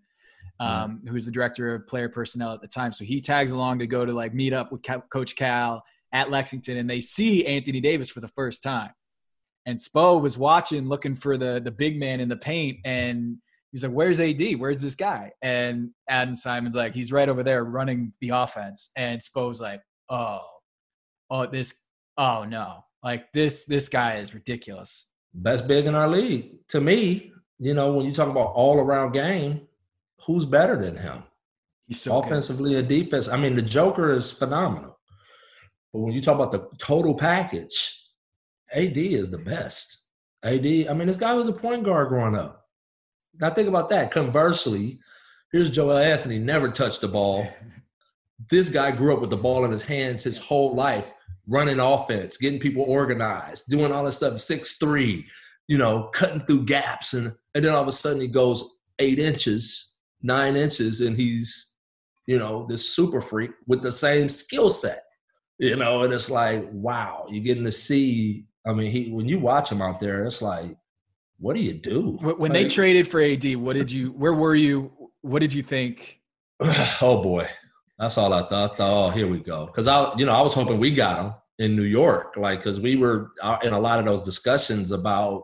um, 0.59 1.01
who 1.05 1.13
was 1.13 1.25
the 1.25 1.31
director 1.31 1.75
of 1.75 1.87
player 1.87 2.07
personnel 2.07 2.53
at 2.53 2.61
the 2.61 2.67
time. 2.67 2.91
So 2.91 3.03
he 3.03 3.19
tags 3.19 3.51
along 3.51 3.79
to 3.79 3.87
go 3.87 4.05
to 4.05 4.13
like 4.13 4.33
meet 4.33 4.53
up 4.53 4.71
with 4.71 4.81
Coach 5.09 5.35
Cal 5.35 5.83
at 6.13 6.29
Lexington 6.29 6.77
and 6.77 6.89
they 6.89 7.01
see 7.01 7.45
Anthony 7.45 7.81
Davis 7.81 8.09
for 8.09 8.19
the 8.19 8.27
first 8.29 8.63
time. 8.63 8.91
And 9.65 9.77
Spo 9.77 10.19
was 10.19 10.37
watching, 10.37 10.87
looking 10.87 11.15
for 11.15 11.37
the 11.37 11.61
the 11.63 11.71
big 11.71 11.99
man 11.99 12.19
in 12.19 12.29
the 12.29 12.37
paint, 12.37 12.79
and 12.83 13.37
he's 13.71 13.83
like, 13.83 13.93
"Where's 13.93 14.19
AD? 14.19 14.41
Where's 14.57 14.81
this 14.81 14.95
guy?" 14.95 15.31
And 15.43 15.91
Adam 16.09 16.33
Simon's 16.33 16.75
like, 16.75 16.95
"He's 16.95 17.11
right 17.11 17.29
over 17.29 17.43
there 17.43 17.63
running 17.63 18.11
the 18.21 18.29
offense." 18.29 18.89
And 18.95 19.21
Spo's 19.21 19.61
like, 19.61 19.81
"Oh, 20.09 20.39
oh, 21.29 21.45
this, 21.45 21.75
oh 22.17 22.43
no, 22.43 22.83
like 23.03 23.31
this 23.33 23.65
this 23.65 23.89
guy 23.89 24.15
is 24.15 24.33
ridiculous." 24.33 25.07
Best 25.33 25.67
big 25.67 25.85
in 25.85 25.95
our 25.95 26.09
league, 26.09 26.67
to 26.69 26.81
me. 26.81 27.31
You 27.57 27.73
know, 27.73 27.93
when 27.93 28.05
you 28.05 28.13
talk 28.13 28.27
about 28.27 28.53
all 28.53 28.79
around 28.79 29.11
game, 29.11 29.67
who's 30.25 30.45
better 30.45 30.75
than 30.83 30.97
him? 30.97 31.23
He's 31.87 32.01
so 32.01 32.19
offensively 32.19 32.71
good. 32.71 32.79
and 32.79 32.87
defense. 32.87 33.27
I 33.27 33.37
mean, 33.37 33.55
the 33.55 33.61
Joker 33.61 34.11
is 34.11 34.31
phenomenal. 34.31 34.97
But 35.93 35.99
when 35.99 36.13
you 36.13 36.21
talk 36.21 36.35
about 36.35 36.51
the 36.51 36.69
total 36.77 37.13
package, 37.13 38.01
AD 38.73 38.97
is 38.97 39.29
the 39.29 39.37
best. 39.37 40.05
AD, 40.43 40.65
I 40.65 40.93
mean, 40.93 41.07
this 41.07 41.17
guy 41.17 41.33
was 41.33 41.47
a 41.47 41.53
point 41.53 41.83
guard 41.83 42.09
growing 42.09 42.35
up. 42.35 42.65
Now 43.39 43.49
think 43.51 43.67
about 43.67 43.89
that. 43.89 44.11
Conversely, 44.11 44.99
here's 45.51 45.69
Joel 45.69 45.97
Anthony, 45.97 46.39
never 46.39 46.69
touched 46.69 47.01
the 47.01 47.07
ball. 47.07 47.47
This 48.49 48.69
guy 48.69 48.89
grew 48.89 49.13
up 49.13 49.21
with 49.21 49.29
the 49.29 49.37
ball 49.37 49.65
in 49.65 49.71
his 49.71 49.83
hands 49.83 50.23
his 50.23 50.39
whole 50.39 50.73
life, 50.73 51.13
running 51.47 51.79
offense, 51.79 52.37
getting 52.37 52.59
people 52.59 52.83
organized, 52.83 53.69
doing 53.69 53.91
all 53.91 54.05
this 54.05 54.17
stuff, 54.17 54.39
six 54.39 54.77
three, 54.77 55.25
you 55.67 55.77
know, 55.77 56.03
cutting 56.13 56.41
through 56.41 56.65
gaps. 56.65 57.13
And, 57.13 57.33
and 57.55 57.65
then 57.65 57.73
all 57.73 57.81
of 57.81 57.87
a 57.87 57.91
sudden 57.91 58.21
he 58.21 58.27
goes 58.27 58.79
eight 58.99 59.19
inches, 59.19 59.95
nine 60.21 60.55
inches, 60.55 61.01
and 61.01 61.15
he's, 61.15 61.75
you 62.27 62.37
know, 62.37 62.65
this 62.69 62.89
super 62.89 63.21
freak 63.21 63.51
with 63.67 63.81
the 63.81 63.91
same 63.91 64.29
skill 64.29 64.69
set 64.69 65.01
you 65.61 65.75
know, 65.75 66.01
and 66.01 66.11
it's 66.11 66.29
like, 66.29 66.67
wow, 66.71 67.27
you're 67.29 67.43
getting 67.43 67.63
to 67.65 67.71
see. 67.71 68.47
I 68.65 68.73
mean, 68.73 68.89
he 68.89 69.11
when 69.11 69.27
you 69.27 69.39
watch 69.39 69.71
him 69.71 69.79
out 69.79 69.99
there, 69.99 70.25
it's 70.25 70.41
like, 70.41 70.75
what 71.37 71.55
do 71.55 71.61
you 71.61 71.73
do? 71.73 72.17
When 72.19 72.51
they 72.51 72.65
traded 72.65 73.07
for 73.07 73.21
AD, 73.21 73.55
what 73.57 73.73
did 73.73 73.91
you? 73.91 74.07
Where 74.13 74.33
were 74.33 74.55
you? 74.55 74.91
What 75.21 75.39
did 75.39 75.53
you 75.53 75.61
think? 75.61 76.19
oh 76.59 77.21
boy, 77.21 77.47
that's 78.01 78.17
all 78.17 78.33
I 78.33 78.41
thought. 78.49 78.73
I 78.73 78.75
thought, 78.75 79.07
oh, 79.07 79.09
here 79.11 79.27
we 79.27 79.39
go. 79.39 79.67
Because 79.67 79.85
I, 79.85 80.11
you 80.17 80.25
know, 80.25 80.33
I 80.33 80.41
was 80.41 80.55
hoping 80.55 80.79
we 80.79 80.89
got 80.89 81.23
him 81.23 81.33
in 81.59 81.75
New 81.75 81.83
York, 81.83 82.35
like 82.35 82.59
because 82.59 82.79
we 82.79 82.95
were 82.95 83.31
in 83.63 83.73
a 83.73 83.79
lot 83.79 83.99
of 83.99 84.05
those 84.05 84.23
discussions 84.23 84.89
about 84.89 85.43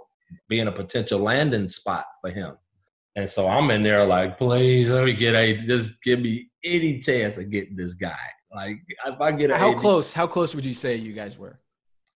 being 0.50 0.66
a 0.66 0.72
potential 0.72 1.20
landing 1.20 1.70
spot 1.70 2.06
for 2.20 2.32
him. 2.32 2.58
And 3.16 3.30
so 3.30 3.48
I'm 3.48 3.70
in 3.70 3.84
there 3.84 4.04
like, 4.06 4.40
please 4.40 4.90
let 4.90 5.06
me 5.06 5.14
get 5.14 5.36
a 5.36 5.58
just 5.66 6.02
give 6.04 6.20
me 6.20 6.50
any 6.64 6.98
chance 6.98 7.38
of 7.38 7.52
getting 7.52 7.76
this 7.76 7.94
guy. 7.94 8.18
Like 8.52 8.80
if 9.06 9.22
I 9.22 9.34
get 9.34 9.52
a 9.52 9.58
how 9.58 9.76
close, 9.76 10.12
how 10.12 10.26
close 10.26 10.56
would 10.56 10.66
you 10.66 10.74
say 10.74 10.96
you 10.96 11.14
guys 11.14 11.38
were? 11.38 11.60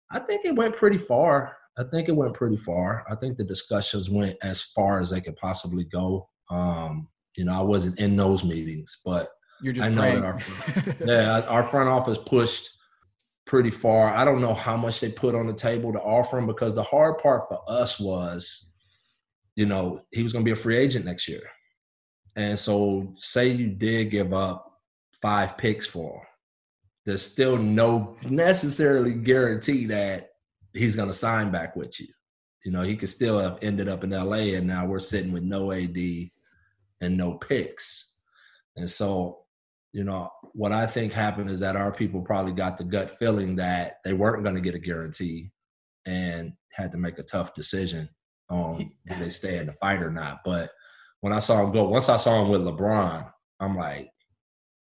I 0.09 0.19
think 0.19 0.43
it 0.43 0.55
went 0.55 0.75
pretty 0.75 0.97
far. 0.97 1.55
I 1.77 1.83
think 1.83 2.09
it 2.09 2.15
went 2.15 2.33
pretty 2.33 2.57
far. 2.57 3.05
I 3.07 3.15
think 3.15 3.37
the 3.37 3.43
discussions 3.43 4.09
went 4.09 4.37
as 4.41 4.63
far 4.63 5.01
as 5.01 5.11
they 5.11 5.21
could 5.21 5.35
possibly 5.35 5.83
go. 5.83 6.27
Um, 6.49 7.09
you 7.37 7.45
know, 7.45 7.53
I 7.53 7.61
wasn't 7.61 7.99
in 7.99 8.15
those 8.15 8.43
meetings, 8.43 9.01
but 9.05 9.29
you're 9.61 9.73
just 9.73 9.89
I 9.89 9.93
that 9.93 10.23
our, 10.23 10.39
yeah, 11.05 11.41
our 11.41 11.63
front 11.63 11.89
office 11.89 12.17
pushed 12.17 12.69
pretty 13.45 13.71
far. 13.71 14.07
I 14.07 14.23
don't 14.23 14.41
know 14.41 14.53
how 14.53 14.77
much 14.77 14.99
they 14.99 15.11
put 15.11 15.35
on 15.35 15.45
the 15.45 15.53
table 15.53 15.91
to 15.93 15.99
offer 15.99 16.37
him 16.37 16.47
because 16.47 16.73
the 16.73 16.83
hard 16.83 17.17
part 17.17 17.47
for 17.47 17.59
us 17.67 17.99
was, 17.99 18.73
you 19.55 19.65
know, 19.65 20.01
he 20.11 20.23
was 20.23 20.31
going 20.31 20.43
to 20.43 20.49
be 20.49 20.53
a 20.53 20.61
free 20.61 20.77
agent 20.77 21.05
next 21.05 21.27
year. 21.27 21.43
And 22.35 22.57
so, 22.57 23.13
say 23.17 23.49
you 23.49 23.67
did 23.67 24.09
give 24.09 24.33
up 24.33 24.71
five 25.21 25.57
picks 25.57 25.85
for 25.85 26.15
him, 26.15 26.25
there's 27.05 27.21
still 27.21 27.57
no 27.57 28.15
necessarily 28.23 29.13
guarantee 29.13 29.85
that 29.87 30.29
he's 30.73 30.95
going 30.95 31.09
to 31.09 31.13
sign 31.13 31.51
back 31.51 31.75
with 31.75 31.99
you. 31.99 32.07
You 32.63 32.71
know, 32.71 32.83
he 32.83 32.95
could 32.95 33.09
still 33.09 33.39
have 33.39 33.57
ended 33.61 33.89
up 33.89 34.03
in 34.03 34.11
LA, 34.11 34.55
and 34.55 34.67
now 34.67 34.85
we're 34.85 34.99
sitting 34.99 35.31
with 35.31 35.43
no 35.43 35.71
AD 35.71 35.97
and 37.01 37.17
no 37.17 37.33
picks. 37.33 38.21
And 38.75 38.89
so, 38.89 39.40
you 39.93 40.03
know, 40.03 40.29
what 40.53 40.71
I 40.71 40.87
think 40.87 41.11
happened 41.11 41.49
is 41.49 41.59
that 41.59 41.75
our 41.75 41.91
people 41.91 42.21
probably 42.21 42.53
got 42.53 42.77
the 42.77 42.83
gut 42.83 43.11
feeling 43.11 43.55
that 43.57 43.95
they 44.05 44.13
weren't 44.13 44.43
going 44.43 44.55
to 44.55 44.61
get 44.61 44.75
a 44.75 44.79
guarantee 44.79 45.51
and 46.05 46.53
had 46.71 46.91
to 46.91 46.97
make 46.97 47.19
a 47.19 47.23
tough 47.23 47.53
decision 47.53 48.09
on 48.49 48.89
if 49.05 49.19
they 49.19 49.29
stay 49.29 49.57
in 49.57 49.67
the 49.67 49.73
fight 49.73 50.01
or 50.01 50.11
not. 50.11 50.39
But 50.45 50.71
when 51.19 51.33
I 51.33 51.39
saw 51.39 51.63
him 51.63 51.71
go, 51.71 51.87
once 51.87 52.09
I 52.09 52.17
saw 52.17 52.41
him 52.41 52.49
with 52.49 52.61
LeBron, 52.61 53.29
I'm 53.59 53.77
like, 53.77 54.09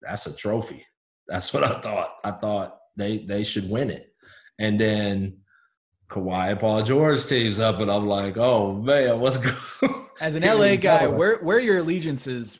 that's 0.01 0.25
a 0.27 0.35
trophy. 0.35 0.85
That's 1.27 1.53
what 1.53 1.63
I 1.63 1.79
thought. 1.81 2.15
I 2.23 2.31
thought 2.31 2.77
they 2.95 3.19
they 3.19 3.43
should 3.43 3.69
win 3.69 3.89
it. 3.89 4.07
And 4.59 4.79
then 4.79 5.37
Kawhi 6.09 6.51
and 6.51 6.59
Paul 6.59 6.83
George 6.83 7.25
teams 7.25 7.59
up, 7.59 7.79
and 7.79 7.91
I'm 7.91 8.07
like, 8.07 8.37
oh 8.37 8.73
man, 8.73 9.19
what's 9.19 9.37
good? 9.37 9.55
As 10.21 10.35
an 10.35 10.43
LA 10.43 10.75
guy, 10.75 11.07
where 11.07 11.37
where 11.37 11.57
are 11.57 11.61
your 11.61 11.77
allegiances 11.77 12.59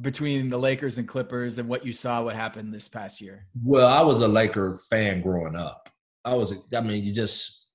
between 0.00 0.50
the 0.50 0.58
Lakers 0.58 0.98
and 0.98 1.06
Clippers, 1.06 1.58
and 1.58 1.68
what 1.68 1.84
you 1.84 1.92
saw 1.92 2.22
what 2.22 2.36
happened 2.36 2.72
this 2.72 2.88
past 2.88 3.20
year? 3.20 3.46
Well, 3.62 3.86
I 3.86 4.02
was 4.02 4.20
a 4.20 4.28
Laker 4.28 4.78
fan 4.90 5.22
growing 5.22 5.56
up. 5.56 5.88
I 6.24 6.34
was, 6.34 6.54
I 6.74 6.80
mean, 6.80 7.04
you 7.04 7.12
just 7.12 7.66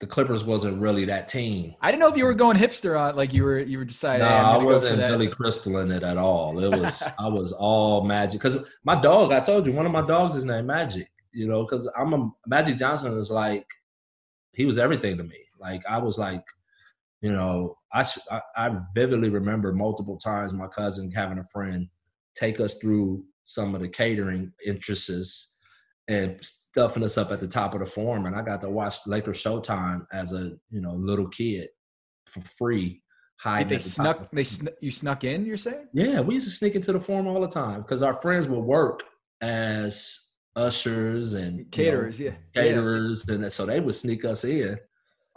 the 0.00 0.06
Clippers 0.06 0.44
wasn't 0.44 0.80
really 0.80 1.06
that 1.06 1.26
team. 1.26 1.74
I 1.80 1.90
didn't 1.90 2.00
know 2.00 2.08
if 2.08 2.16
you 2.16 2.24
were 2.24 2.34
going 2.34 2.56
hipster 2.56 2.98
on, 2.98 3.16
like 3.16 3.32
you 3.32 3.44
were 3.44 3.58
you 3.58 3.78
were 3.78 3.84
deciding. 3.84 4.26
No, 4.26 4.28
hey, 4.28 4.36
I 4.36 4.56
wasn't 4.58 4.98
Billy 4.98 5.28
Crystal 5.28 5.78
in 5.78 5.90
it 5.90 6.02
at 6.02 6.18
all. 6.18 6.58
It 6.62 6.78
was 6.78 7.02
I 7.18 7.28
was 7.28 7.52
all 7.52 8.04
Magic 8.04 8.40
because 8.40 8.58
my 8.84 9.00
dog. 9.00 9.32
I 9.32 9.40
told 9.40 9.66
you 9.66 9.72
one 9.72 9.86
of 9.86 9.92
my 9.92 10.06
dogs 10.06 10.34
is 10.34 10.44
named 10.44 10.66
Magic. 10.66 11.08
You 11.32 11.46
know, 11.46 11.64
because 11.64 11.90
I'm 11.96 12.14
a 12.14 12.30
Magic 12.46 12.76
Johnson 12.78 13.16
is 13.18 13.30
like 13.30 13.66
he 14.52 14.66
was 14.66 14.78
everything 14.78 15.16
to 15.16 15.24
me. 15.24 15.38
Like 15.58 15.82
I 15.88 15.98
was 15.98 16.18
like, 16.18 16.44
you 17.20 17.32
know, 17.32 17.78
I 18.30 18.40
I 18.56 18.76
vividly 18.94 19.28
remember 19.28 19.72
multiple 19.72 20.16
times 20.16 20.52
my 20.52 20.68
cousin 20.68 21.10
having 21.10 21.38
a 21.38 21.44
friend 21.44 21.88
take 22.34 22.60
us 22.60 22.74
through 22.74 23.24
some 23.44 23.74
of 23.74 23.80
the 23.80 23.88
catering 23.88 24.52
interests 24.64 25.58
and 26.08 26.38
stuffing 26.42 27.02
us 27.02 27.16
up 27.16 27.30
at 27.30 27.40
the 27.40 27.48
top 27.48 27.74
of 27.74 27.80
the 27.80 27.86
forum. 27.86 28.26
And 28.26 28.36
I 28.36 28.42
got 28.42 28.60
to 28.60 28.70
watch 28.70 29.06
Lakers 29.06 29.42
Showtime 29.42 30.06
as 30.12 30.32
a 30.32 30.52
you 30.70 30.80
know 30.80 30.92
little 30.92 31.28
kid 31.28 31.68
for 32.26 32.40
free. 32.40 33.02
High. 33.38 33.64
They 33.64 33.76
the 33.76 33.80
snuck. 33.80 34.30
They 34.32 34.44
sn- 34.44 34.68
you 34.80 34.90
snuck 34.90 35.24
in. 35.24 35.44
You're 35.44 35.56
saying? 35.56 35.88
Yeah, 35.92 36.20
we 36.20 36.34
used 36.34 36.46
to 36.46 36.52
sneak 36.52 36.74
into 36.74 36.92
the 36.92 37.00
forum 37.00 37.26
all 37.26 37.40
the 37.40 37.48
time 37.48 37.82
because 37.82 38.02
our 38.02 38.14
friends 38.14 38.48
would 38.48 38.60
work 38.60 39.02
as 39.42 40.26
ushers 40.56 41.34
and 41.34 41.70
caterers, 41.70 42.18
know, 42.18 42.26
yeah, 42.26 42.32
caterers, 42.54 43.26
yeah. 43.28 43.34
and 43.34 43.52
so 43.52 43.66
they 43.66 43.78
would 43.78 43.94
sneak 43.94 44.24
us 44.24 44.44
in. 44.44 44.78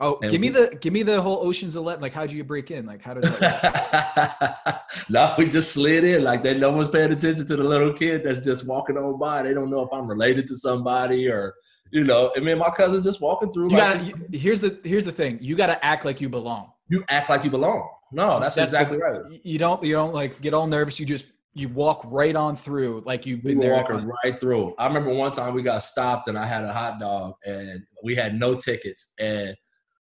Oh, 0.02 0.18
and 0.22 0.32
give 0.32 0.40
me 0.40 0.50
the 0.50 0.78
give 0.80 0.94
me 0.94 1.04
the 1.04 1.22
whole 1.22 1.46
Ocean's 1.46 1.76
Eleven. 1.76 2.02
Like, 2.02 2.14
how'd 2.14 2.32
you 2.32 2.44
break 2.44 2.72
in? 2.72 2.86
Like, 2.86 3.02
how 3.02 3.16
does 3.16 3.30
that? 3.40 4.84
no, 5.10 5.36
we 5.38 5.50
just 5.50 5.74
slid 5.74 6.06
in. 6.06 6.24
Like, 6.24 6.42
that 6.44 6.58
no 6.58 6.72
one's 6.72 6.88
paying 6.88 7.12
attention 7.12 7.46
to 7.46 7.56
the 7.58 7.64
little 7.64 7.92
kid 7.92 8.24
that's 8.24 8.40
just 8.40 8.68
walking 8.68 8.98
on 8.98 9.20
by. 9.20 9.44
They 9.44 9.54
don't 9.54 9.70
know 9.70 9.82
if 9.82 9.90
I'm 9.92 10.08
related 10.08 10.48
to 10.48 10.56
somebody 10.56 11.28
or 11.28 11.54
you 11.92 12.06
know. 12.06 12.32
I 12.36 12.40
mean, 12.40 12.58
my 12.58 12.70
cousin 12.70 13.04
just 13.04 13.20
walking 13.20 13.52
through. 13.52 13.72
You 13.72 13.78
like 13.78 14.00
gotta, 14.00 14.08
you, 14.08 14.40
here's 14.40 14.62
the 14.62 14.80
here's 14.84 15.06
the 15.06 15.12
thing. 15.12 15.38
You 15.42 15.56
got 15.56 15.68
to 15.68 15.84
act 15.86 16.06
like 16.06 16.22
you 16.22 16.30
belong. 16.30 16.72
You 16.88 17.04
act 17.10 17.30
like 17.30 17.44
you 17.44 17.50
belong. 17.50 17.90
No, 18.12 18.40
that's, 18.40 18.56
that's 18.56 18.72
exactly 18.72 18.98
the, 18.98 19.04
right. 19.04 19.42
You 19.44 19.60
don't 19.60 19.84
you 19.84 19.94
don't 19.94 20.14
like 20.14 20.40
get 20.42 20.54
all 20.54 20.66
nervous. 20.66 21.00
You 21.00 21.06
just 21.06 21.26
you 21.54 21.68
walk 21.68 22.02
right 22.06 22.36
on 22.36 22.56
through 22.56 23.04
like 23.06 23.26
you've 23.26 23.44
been 23.44 23.60
we 23.60 23.66
there. 23.66 23.76
Walking 23.76 24.10
right 24.24 24.40
through. 24.40 24.76
I 24.78 24.88
remember 24.88 25.14
one 25.14 25.32
time 25.32 25.54
we 25.54 25.62
got 25.62 25.80
stopped 25.80 26.30
and 26.30 26.38
I 26.38 26.46
had 26.46 26.64
a 26.64 26.72
hot 26.72 27.00
dog 27.00 27.34
and 27.46 27.84
we 28.04 28.16
had 28.16 28.40
no 28.40 28.56
tickets 28.56 29.14
and 29.20 29.56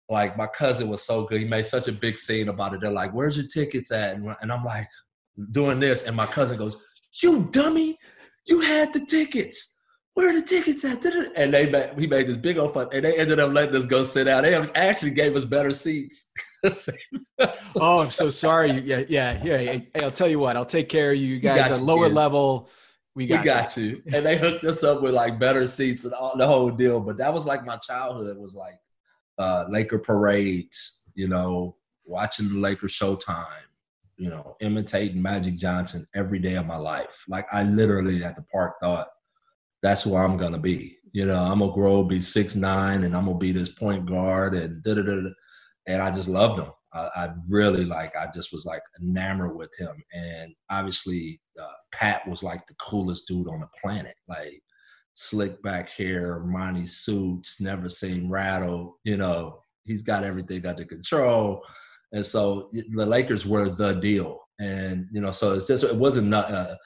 like 0.08 0.36
my 0.36 0.46
cousin 0.46 0.88
was 0.88 1.02
so 1.02 1.24
good. 1.24 1.40
He 1.40 1.46
made 1.46 1.66
such 1.66 1.88
a 1.88 1.92
big 1.92 2.18
scene 2.18 2.48
about 2.48 2.74
it. 2.74 2.80
They're 2.80 2.90
like, 2.90 3.12
"Where's 3.12 3.36
your 3.36 3.46
tickets 3.46 3.90
at?" 3.90 4.16
And 4.16 4.52
I'm 4.52 4.64
like, 4.64 4.88
doing 5.50 5.80
this, 5.80 6.06
and 6.06 6.16
my 6.16 6.26
cousin 6.26 6.58
goes, 6.58 6.76
"You 7.22 7.48
dummy! 7.50 7.98
You 8.46 8.60
had 8.60 8.92
the 8.92 9.04
tickets." 9.04 9.74
Where 10.14 10.30
are 10.30 10.40
the 10.40 10.42
tickets 10.42 10.84
at? 10.84 11.04
And 11.36 11.54
they 11.54 11.70
made, 11.70 11.96
we 11.96 12.08
made 12.08 12.26
this 12.26 12.36
big 12.36 12.58
old 12.58 12.74
fun, 12.74 12.88
and 12.92 13.04
they 13.04 13.16
ended 13.16 13.38
up 13.38 13.52
letting 13.52 13.76
us 13.76 13.86
go 13.86 14.02
sit 14.02 14.24
down. 14.24 14.42
They 14.42 14.52
actually 14.74 15.12
gave 15.12 15.36
us 15.36 15.44
better 15.44 15.72
seats. 15.72 16.32
so, 16.72 16.92
oh, 17.76 18.00
I'm 18.00 18.10
so 18.10 18.28
sorry. 18.28 18.72
Yeah, 18.80 19.04
yeah, 19.08 19.40
yeah. 19.44 19.58
Hey, 19.58 19.88
I'll 20.02 20.10
tell 20.10 20.26
you 20.26 20.40
what. 20.40 20.56
I'll 20.56 20.66
take 20.66 20.88
care 20.88 21.12
of 21.12 21.18
you. 21.18 21.38
Guys 21.38 21.70
are 21.70 21.80
lower 21.80 22.08
level. 22.08 22.68
We 23.14 23.28
got, 23.28 23.40
we 23.40 23.44
got 23.44 23.76
you. 23.76 23.84
you. 23.84 24.02
And 24.12 24.26
they 24.26 24.36
hooked 24.36 24.64
us 24.64 24.82
up 24.82 25.02
with 25.02 25.14
like 25.14 25.38
better 25.38 25.68
seats 25.68 26.04
and 26.04 26.12
all 26.14 26.36
the 26.36 26.48
whole 26.48 26.70
deal. 26.70 26.98
But 26.98 27.16
that 27.18 27.32
was 27.32 27.46
like 27.46 27.64
my 27.64 27.76
childhood. 27.76 28.38
Was 28.38 28.56
like 28.56 28.74
uh, 29.38 29.66
Laker 29.68 29.98
parades. 29.98 31.04
You 31.14 31.28
know, 31.28 31.76
watching 32.04 32.48
the 32.48 32.58
Laker 32.58 32.86
Showtime. 32.86 33.46
You 34.16 34.30
know, 34.30 34.56
imitating 34.60 35.22
Magic 35.22 35.56
Johnson 35.56 36.04
every 36.14 36.40
day 36.40 36.54
of 36.54 36.66
my 36.66 36.76
life. 36.76 37.24
Like 37.28 37.46
I 37.52 37.62
literally 37.62 38.24
at 38.24 38.34
the 38.34 38.42
park 38.42 38.74
thought 38.82 39.08
that's 39.82 40.02
who 40.02 40.16
I'm 40.16 40.36
gonna 40.36 40.58
be. 40.58 40.98
You 41.12 41.26
know, 41.26 41.40
I'm 41.40 41.60
gonna 41.60 41.72
grow, 41.72 42.02
be 42.02 42.20
six 42.20 42.54
nine, 42.54 43.04
and 43.04 43.16
I'm 43.16 43.26
gonna 43.26 43.38
be 43.38 43.52
this 43.52 43.68
point 43.68 44.06
guard, 44.06 44.54
and 44.54 44.82
da 44.82 44.94
da 44.94 45.02
da. 45.02 45.30
And 45.86 46.02
I 46.02 46.10
just 46.10 46.28
loved 46.28 46.60
him. 46.60 46.70
I, 46.92 47.08
I, 47.16 47.30
really 47.48 47.84
like. 47.84 48.14
I 48.16 48.28
just 48.32 48.52
was 48.52 48.64
like 48.64 48.82
enamored 49.00 49.56
with 49.56 49.70
him, 49.78 50.02
and 50.12 50.54
obviously 50.70 51.40
uh, 51.60 51.66
Pat 51.92 52.26
was 52.28 52.42
like 52.42 52.66
the 52.66 52.74
coolest 52.74 53.26
dude 53.28 53.48
on 53.48 53.60
the 53.60 53.68
planet. 53.80 54.14
Like 54.28 54.62
slick 55.20 55.60
back 55.62 55.90
hair, 55.90 56.40
Armani 56.40 56.88
suits, 56.88 57.60
never 57.60 57.88
seen 57.88 58.30
rattle. 58.30 59.00
You 59.02 59.16
know, 59.16 59.64
he's 59.84 60.02
got 60.02 60.22
everything 60.22 60.64
under 60.64 60.84
control. 60.84 61.60
And 62.12 62.24
so 62.24 62.70
the 62.72 63.04
Lakers 63.04 63.44
were 63.44 63.68
the 63.68 63.94
deal. 63.94 64.38
And 64.60 65.08
you 65.12 65.20
know, 65.20 65.32
so 65.32 65.54
it's 65.54 65.66
just 65.66 65.82
it 65.82 65.94
wasn't 65.94 66.32
uh, 66.32 66.76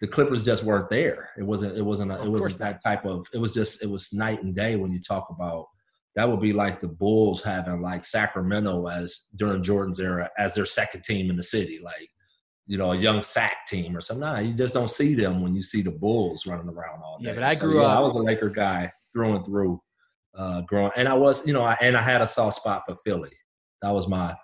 the 0.00 0.06
Clippers 0.06 0.44
just 0.44 0.62
weren't 0.62 0.88
there. 0.90 1.30
It 1.36 1.42
wasn't. 1.42 1.76
It 1.76 1.82
wasn't. 1.82 2.12
A, 2.12 2.22
it 2.22 2.28
wasn't 2.28 2.58
that 2.58 2.82
type 2.84 3.04
of. 3.04 3.26
It 3.34 3.38
was 3.38 3.52
just. 3.52 3.82
It 3.82 3.90
was 3.90 4.12
night 4.12 4.42
and 4.42 4.54
day 4.54 4.76
when 4.76 4.92
you 4.92 5.00
talk 5.00 5.28
about. 5.30 5.66
That 6.14 6.28
would 6.30 6.40
be 6.40 6.52
like 6.52 6.80
the 6.80 6.88
Bulls 6.88 7.42
having 7.42 7.80
like 7.80 8.04
Sacramento 8.04 8.86
as 8.86 9.28
during 9.36 9.62
Jordan's 9.62 10.00
era 10.00 10.30
as 10.38 10.54
their 10.54 10.66
second 10.66 11.04
team 11.04 11.30
in 11.30 11.36
the 11.36 11.42
city, 11.42 11.80
like 11.82 12.10
you 12.72 12.78
know 12.78 12.92
a 12.92 12.96
young 12.96 13.22
sack 13.22 13.66
team 13.66 13.94
or 13.94 14.00
something. 14.00 14.22
Nah, 14.22 14.38
you 14.38 14.54
just 14.54 14.72
don't 14.72 14.88
see 14.88 15.14
them 15.14 15.42
when 15.42 15.54
you 15.54 15.60
see 15.60 15.82
the 15.82 15.90
Bulls 15.90 16.46
running 16.46 16.70
around 16.70 17.02
all 17.04 17.18
day. 17.18 17.28
Yeah, 17.28 17.34
but 17.34 17.42
I 17.42 17.54
grew 17.54 17.74
so, 17.74 17.80
yeah, 17.82 17.86
up. 17.86 17.98
I 17.98 18.00
was 18.00 18.14
a 18.14 18.18
Laker 18.18 18.48
guy 18.48 18.90
through 19.12 19.36
and 19.36 19.44
through, 19.44 19.78
uh, 20.34 20.62
growing, 20.62 20.90
and 20.96 21.06
I 21.06 21.12
was, 21.12 21.46
you 21.46 21.52
know, 21.52 21.60
I, 21.60 21.76
and 21.82 21.94
I 21.94 22.00
had 22.00 22.22
a 22.22 22.26
soft 22.26 22.56
spot 22.56 22.84
for 22.86 22.94
Philly. 23.04 23.36
That 23.82 23.90
was 23.90 24.08
my 24.08 24.34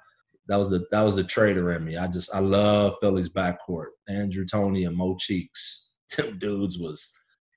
that 0.47 0.57
was 0.57 0.69
the 0.69 0.85
that 0.91 1.01
was 1.01 1.17
the 1.17 1.25
traitor 1.25 1.73
in 1.73 1.83
me. 1.87 1.97
I 1.97 2.07
just 2.07 2.35
I 2.35 2.41
love 2.41 2.97
Philly's 3.01 3.31
backcourt. 3.31 3.93
Andrew 4.11 4.45
Toney 4.45 4.85
and 4.85 4.95
Mo 4.95 5.17
Cheeks. 5.19 5.95
Them 6.19 6.39
dudes 6.39 6.79
was 6.79 7.11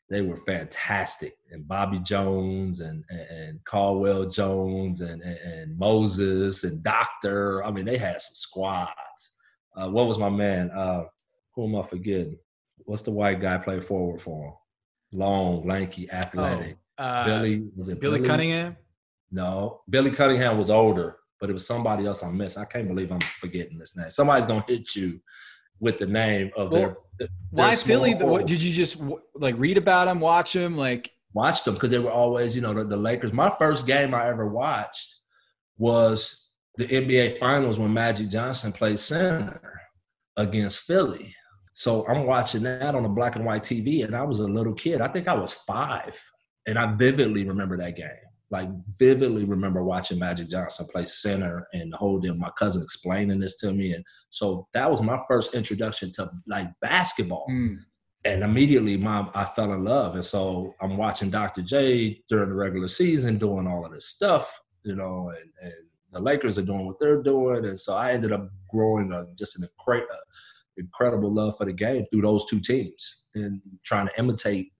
they 0.09 0.21
were 0.21 0.37
fantastic. 0.37 1.33
And 1.51 1.67
Bobby 1.67 1.99
Jones 1.99 2.79
and 2.79 3.03
and, 3.09 3.27
and 3.29 3.65
Caldwell 3.65 4.29
Jones 4.29 5.01
and, 5.01 5.21
and, 5.21 5.37
and 5.37 5.77
Moses 5.77 6.63
and 6.63 6.81
Doctor. 6.81 7.61
I 7.65 7.71
mean, 7.71 7.83
they 7.83 7.97
had 7.97 8.21
some 8.21 8.35
squads. 8.35 8.91
Uh, 9.75 9.89
what 9.89 10.07
was 10.07 10.17
my 10.17 10.29
man? 10.29 10.71
Uh, 10.71 11.05
who 11.55 11.67
am 11.67 11.75
I 11.75 11.83
forgetting? 11.83 12.37
What's 12.85 13.03
the 13.03 13.11
white 13.11 13.39
guy 13.39 13.57
play 13.57 13.79
forward 13.79 14.21
for 14.21 14.45
him? 14.45 14.53
Long, 15.13 15.67
lanky, 15.67 16.09
athletic. 16.11 16.77
Oh, 16.97 17.03
uh, 17.03 17.25
Billy 17.25 17.63
was 17.75 17.89
it 17.89 17.99
Billy, 17.99 18.17
Billy 18.17 18.27
Cunningham? 18.27 18.77
No, 19.31 19.81
Billy 19.89 20.11
Cunningham 20.11 20.57
was 20.57 20.69
older 20.69 21.17
but 21.41 21.49
it 21.49 21.53
was 21.53 21.65
somebody 21.65 22.05
else 22.05 22.23
I 22.23 22.31
missed. 22.31 22.57
I 22.57 22.65
can't 22.65 22.87
believe 22.87 23.11
I'm 23.11 23.19
forgetting 23.19 23.79
this 23.79 23.97
name. 23.97 24.11
Somebody's 24.11 24.45
gonna 24.45 24.63
hit 24.67 24.95
you 24.95 25.19
with 25.79 25.97
the 25.97 26.05
name 26.05 26.51
of 26.55 26.71
well, 26.71 26.81
their, 26.81 26.97
their. 27.17 27.27
Why 27.49 27.75
Philly? 27.75 28.13
The, 28.13 28.27
what, 28.27 28.45
did 28.45 28.61
you 28.61 28.71
just 28.71 29.01
like 29.33 29.55
read 29.57 29.77
about 29.77 30.05
them, 30.05 30.19
watch 30.21 30.53
them, 30.53 30.77
like? 30.77 31.11
Watched 31.33 31.65
them 31.65 31.73
because 31.73 31.91
they 31.91 31.99
were 31.99 32.11
always, 32.11 32.55
you 32.55 32.61
know, 32.61 32.73
the, 32.73 32.83
the 32.83 32.97
Lakers. 32.97 33.31
My 33.33 33.49
first 33.49 33.87
game 33.87 34.13
I 34.13 34.27
ever 34.27 34.47
watched 34.47 35.19
was 35.77 36.50
the 36.77 36.87
NBA 36.87 37.37
Finals 37.37 37.79
when 37.79 37.93
Magic 37.93 38.29
Johnson 38.29 38.71
played 38.71 38.99
center 38.99 39.81
against 40.37 40.81
Philly. 40.81 41.35
So 41.73 42.07
I'm 42.07 42.25
watching 42.25 42.63
that 42.63 42.95
on 42.95 43.05
a 43.05 43.09
black 43.09 43.35
and 43.35 43.45
white 43.45 43.63
TV, 43.63 44.03
and 44.03 44.15
I 44.15 44.23
was 44.23 44.39
a 44.39 44.47
little 44.47 44.73
kid. 44.73 45.01
I 45.01 45.07
think 45.07 45.27
I 45.27 45.33
was 45.33 45.53
five, 45.53 46.19
and 46.67 46.77
I 46.77 46.93
vividly 46.93 47.45
remember 47.45 47.77
that 47.77 47.95
game 47.95 48.07
like 48.51 48.69
vividly 48.99 49.45
remember 49.45 49.81
watching 49.81 50.19
Magic 50.19 50.49
Johnson 50.49 50.85
play 50.91 51.05
center 51.05 51.67
and 51.73 51.93
holding 51.93 52.37
my 52.37 52.49
cousin 52.51 52.83
explaining 52.83 53.39
this 53.39 53.55
to 53.57 53.71
me. 53.71 53.93
And 53.93 54.03
so 54.29 54.67
that 54.73 54.91
was 54.91 55.01
my 55.01 55.17
first 55.27 55.55
introduction 55.55 56.11
to 56.13 56.29
like 56.45 56.67
basketball. 56.81 57.47
Mm. 57.49 57.77
and 58.25 58.43
immediately 58.43 58.97
my 58.97 59.27
I 59.33 59.45
fell 59.45 59.73
in 59.73 59.83
love. 59.85 60.15
And 60.15 60.25
so 60.25 60.75
I'm 60.81 60.97
watching 60.97 61.29
Dr. 61.29 61.61
J 61.61 62.21
during 62.29 62.49
the 62.49 62.55
regular 62.55 62.87
season 62.87 63.37
doing 63.37 63.67
all 63.67 63.85
of 63.85 63.93
this 63.93 64.07
stuff, 64.07 64.61
you 64.83 64.95
know, 64.95 65.29
and, 65.29 65.49
and 65.63 65.73
the 66.11 66.19
Lakers 66.19 66.57
are 66.57 66.63
doing 66.63 66.85
what 66.85 66.99
they're 66.99 67.21
doing. 67.23 67.65
And 67.65 67.79
so 67.79 67.95
I 67.95 68.11
ended 68.11 68.31
up 68.31 68.49
growing 68.69 69.11
a, 69.11 69.25
just 69.37 69.59
an 69.59 69.67
incre- 69.79 70.03
incredible 70.77 71.31
love 71.33 71.57
for 71.57 71.65
the 71.65 71.73
game 71.73 72.05
through 72.11 72.21
those 72.21 72.45
two 72.45 72.59
teams 72.59 73.25
and 73.35 73.61
trying 73.83 74.07
to 74.07 74.13
imitate 74.19 74.71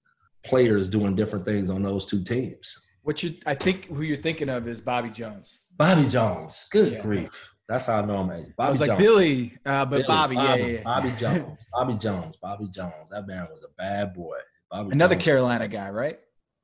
players 0.44 0.90
doing 0.90 1.16
different 1.16 1.46
things 1.46 1.70
on 1.70 1.84
those 1.84 2.06
two 2.06 2.24
teams. 2.24 2.76
What 3.04 3.24
you 3.24 3.36
I 3.46 3.56
think 3.56 3.86
who 3.86 4.02
you're 4.04 4.18
thinking 4.22 4.50
of 4.50 4.68
is 4.68 4.80
Bobby 4.82 5.10
Jones. 5.10 5.60
Bobby 5.78 6.08
Jones. 6.08 6.68
Good 6.72 6.94
Yeah. 6.94 7.02
grief. 7.02 7.48
That's 7.68 7.86
how 7.86 8.02
I 8.02 8.06
know 8.06 8.24
him. 8.24 8.28
Bobby 8.28 8.54
I 8.60 8.70
was 8.70 8.80
like 8.82 8.88
Jones. 8.90 9.00
Billy, 9.00 9.54
uh, 9.66 9.86
but 9.86 9.90
Billy, 9.92 10.04
Bobby, 10.08 10.36
yeah, 10.36 10.56
yeah, 10.56 10.66
yeah. 10.66 10.84
Bobby 10.84 11.14
Jones. 11.20 11.60
Bobby 11.72 11.94
Jones. 11.96 12.36
Bobby 12.42 12.68
Jones. 12.70 13.10
That 13.12 13.26
man 13.28 13.48
was 13.52 13.64
a 13.64 13.70
bad 13.78 14.14
boy. 14.14 14.38
Bobby 14.70 14.92
Another 14.92 15.16
Jones. 15.16 15.24
Carolina 15.26 15.68
guy, 15.68 15.90
right? 15.90 16.20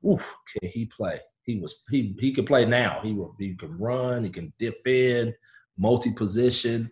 Oof, 0.06 0.34
can 0.60 0.68
he 0.70 0.84
play? 0.86 1.18
He 1.48 1.58
was 1.58 1.82
he 1.90 2.14
he 2.20 2.34
could 2.34 2.44
play 2.44 2.66
now. 2.66 3.00
He 3.02 3.14
will 3.14 3.34
he 3.38 3.54
can 3.54 3.78
run, 3.78 4.22
he 4.22 4.28
can 4.28 4.52
defend, 4.58 5.32
multi 5.78 6.12
position. 6.12 6.90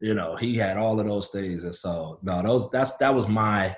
You 0.00 0.14
know, 0.14 0.36
he 0.36 0.56
had 0.56 0.76
all 0.76 1.00
of 1.00 1.06
those 1.08 1.30
things. 1.30 1.64
And 1.64 1.74
so 1.74 2.20
no, 2.22 2.40
those 2.40 2.70
that's 2.70 2.96
that 2.98 3.12
was 3.12 3.26
my 3.26 3.76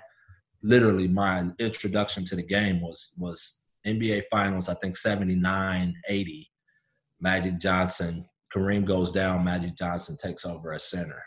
literally 0.62 1.08
my 1.08 1.46
introduction 1.58 2.22
to 2.26 2.36
the 2.36 2.42
game 2.42 2.82
was 2.82 3.14
was 3.18 3.64
NBA 3.86 4.24
finals, 4.30 4.68
I 4.68 4.74
think 4.74 4.94
79, 4.94 5.94
80. 6.06 6.50
Magic 7.22 7.58
Johnson, 7.58 8.26
Kareem 8.54 8.84
goes 8.84 9.10
down, 9.10 9.42
Magic 9.42 9.74
Johnson 9.74 10.18
takes 10.18 10.44
over 10.44 10.74
as 10.74 10.84
center. 10.84 11.22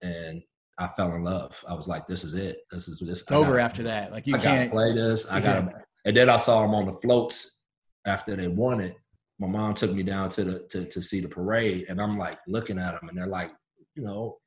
And 0.00 0.40
I 0.78 0.88
fell 0.96 1.14
in 1.14 1.24
love. 1.24 1.62
I 1.68 1.74
was 1.74 1.88
like, 1.88 2.06
this 2.06 2.24
is 2.24 2.32
it. 2.32 2.60
This 2.70 2.88
is 2.88 3.00
this 3.00 3.20
It's 3.20 3.32
over 3.32 3.60
after 3.60 3.82
that. 3.82 4.12
Like 4.12 4.26
you 4.26 4.36
I 4.36 4.38
can't. 4.38 4.70
play 4.70 4.94
this. 4.94 5.30
I 5.30 5.40
got 5.40 5.74
and 6.06 6.16
then 6.16 6.30
I 6.30 6.36
saw 6.36 6.64
him 6.64 6.74
on 6.74 6.86
the 6.86 6.94
floats 6.94 7.59
after 8.06 8.36
they 8.36 8.48
won 8.48 8.80
it. 8.80 8.96
My 9.38 9.48
mom 9.48 9.74
took 9.74 9.92
me 9.92 10.02
down 10.02 10.28
to 10.30 10.44
the 10.44 10.58
to, 10.70 10.84
to 10.84 11.02
see 11.02 11.20
the 11.20 11.28
parade, 11.28 11.86
and 11.88 12.00
I'm 12.00 12.18
like 12.18 12.38
looking 12.46 12.78
at 12.78 12.92
them, 12.92 13.08
and 13.08 13.16
they're 13.16 13.26
like, 13.26 13.50
you 13.94 14.02
know, 14.02 14.38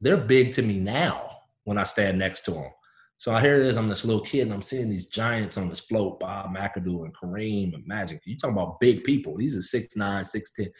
they're 0.00 0.16
big 0.16 0.52
to 0.52 0.62
me 0.62 0.78
now 0.78 1.30
when 1.64 1.78
I 1.78 1.84
stand 1.84 2.18
next 2.18 2.42
to 2.46 2.52
them. 2.52 2.70
So 3.18 3.36
here 3.36 3.54
it 3.54 3.66
is, 3.66 3.76
I'm 3.76 3.88
this 3.88 4.04
little 4.04 4.24
kid, 4.24 4.42
and 4.42 4.52
I'm 4.52 4.62
seeing 4.62 4.90
these 4.90 5.06
giants 5.06 5.56
on 5.56 5.68
this 5.68 5.78
float, 5.78 6.18
Bob 6.18 6.52
McAdoo 6.52 7.04
and 7.04 7.14
Kareem 7.14 7.72
and 7.72 7.86
Magic. 7.86 8.20
You 8.24 8.36
talking 8.36 8.56
about 8.56 8.80
big 8.80 9.04
people? 9.04 9.36
These 9.36 9.54
are 9.54 9.62
six 9.62 9.96
nine, 9.96 10.24
six 10.24 10.52
ten, 10.52 10.72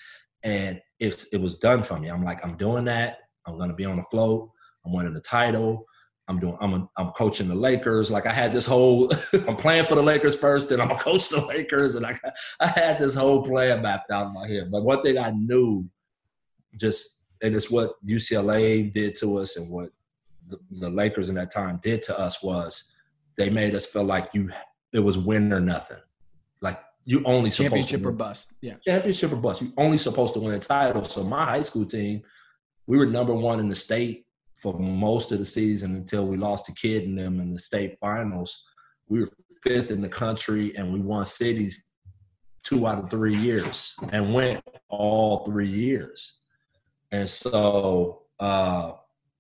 and 0.43 0.81
it 0.99 1.25
it 1.33 1.41
was 1.41 1.59
done 1.59 1.85
for 1.85 2.01
me. 2.01 2.09
I'm 2.09 2.25
like, 2.25 2.45
I'm 2.45 2.57
doing 2.57 2.85
that. 2.87 3.19
I'm 3.47 3.59
gonna 3.59 3.75
be 3.75 3.85
on 3.85 3.97
the 3.97 4.05
float. 4.11 4.51
I'm 4.85 4.93
winning 4.93 5.15
the 5.15 5.21
title. 5.21 5.87
I'm 6.29 6.39
doing. 6.39 6.57
I'm 6.61 6.75
a, 6.75 6.89
I'm 6.97 7.11
coaching 7.11 7.49
the 7.49 7.55
Lakers. 7.55 8.11
Like 8.11 8.27
I 8.27 8.33
had 8.33 8.53
this 8.53 8.67
whole. 8.67 9.11
I'm 9.33 9.57
playing 9.57 9.87
for 9.87 9.97
the 9.97 10.03
Lakers 10.03 10.37
first, 10.37 10.71
and 10.71 10.81
I'm 10.81 10.89
gonna 10.89 11.01
coach 11.01 11.29
the 11.29 11.45
Lakers, 11.45 11.97
and 11.97 12.07
I 12.07 12.19
I 12.61 12.69
had 12.69 12.99
this 12.99 13.15
whole 13.15 13.43
plan 13.43 13.83
mapped 13.83 14.11
out 14.11 14.29
in 14.29 14.35
my 14.35 14.47
head. 14.47 14.71
But 14.71 14.85
one 14.85 15.03
thing 15.03 15.19
I 15.19 15.31
knew, 15.31 15.89
just 16.77 17.23
and 17.43 17.57
it's 17.57 17.71
what 17.71 17.95
UCLA 18.07 18.93
did 18.93 19.17
to 19.17 19.39
us, 19.39 19.57
and 19.57 19.69
what 19.69 19.91
the, 20.49 20.59
the 20.71 20.91
Lakers 20.91 21.29
in 21.29 21.35
that 21.35 21.51
time 21.51 21.81
did 21.83 22.03
to 22.05 22.19
us 22.19 22.43
was 22.43 22.93
they 23.37 23.51
made 23.51 23.75
us 23.75 23.87
feel 23.87 24.05
like 24.05 24.31
you 24.33 24.51
it 24.93 25.01
was 25.01 25.19
win 25.19 25.53
or 25.53 25.61
nothing. 25.61 25.99
Like 26.61 26.81
you 27.05 27.23
only 27.25 27.51
supposed 27.51 27.89
to 27.89 27.99
championship 27.99 28.07
or 28.07 28.13
bust. 28.13 28.53
Yeah. 28.61 28.75
championship 28.85 29.33
or 29.33 29.37
bust. 29.37 29.63
You 29.63 29.73
only 29.77 29.99
supposed 29.99 30.35
to 30.35 30.41
win 30.41 30.55
a 30.55 30.59
title. 30.61 31.05
So 31.05 31.25
my 31.25 31.45
high 31.45 31.63
school 31.63 31.85
team, 31.85 32.23
we 32.87 32.97
were 32.97 33.07
number 33.07 33.35
one 33.35 33.59
in 33.59 33.69
the 33.69 33.75
state 33.75 34.27
for 34.63 34.79
most 34.79 35.33
of 35.33 35.39
the 35.39 35.45
season 35.45 35.97
until 35.97 36.27
we 36.27 36.37
lost 36.37 36.67
to 36.67 36.73
Kid 36.73 37.05
and 37.05 37.19
them 37.19 37.41
in 37.41 37.53
the 37.53 37.59
state 37.59 37.99
finals. 37.99 38.65
We 39.09 39.21
were 39.21 39.29
fifth 39.63 39.91
in 39.91 40.01
the 40.01 40.09
country 40.09 40.75
and 40.77 40.93
we 40.93 41.01
won 41.01 41.25
cities 41.25 41.85
two 42.63 42.87
out 42.87 43.03
of 43.03 43.11
three 43.11 43.37
years 43.37 43.95
and 44.13 44.33
went 44.33 44.65
all 44.89 45.45
three 45.45 45.69
years. 45.69 46.39
And 47.11 47.29
so, 47.29 48.23
uh, 48.39 48.93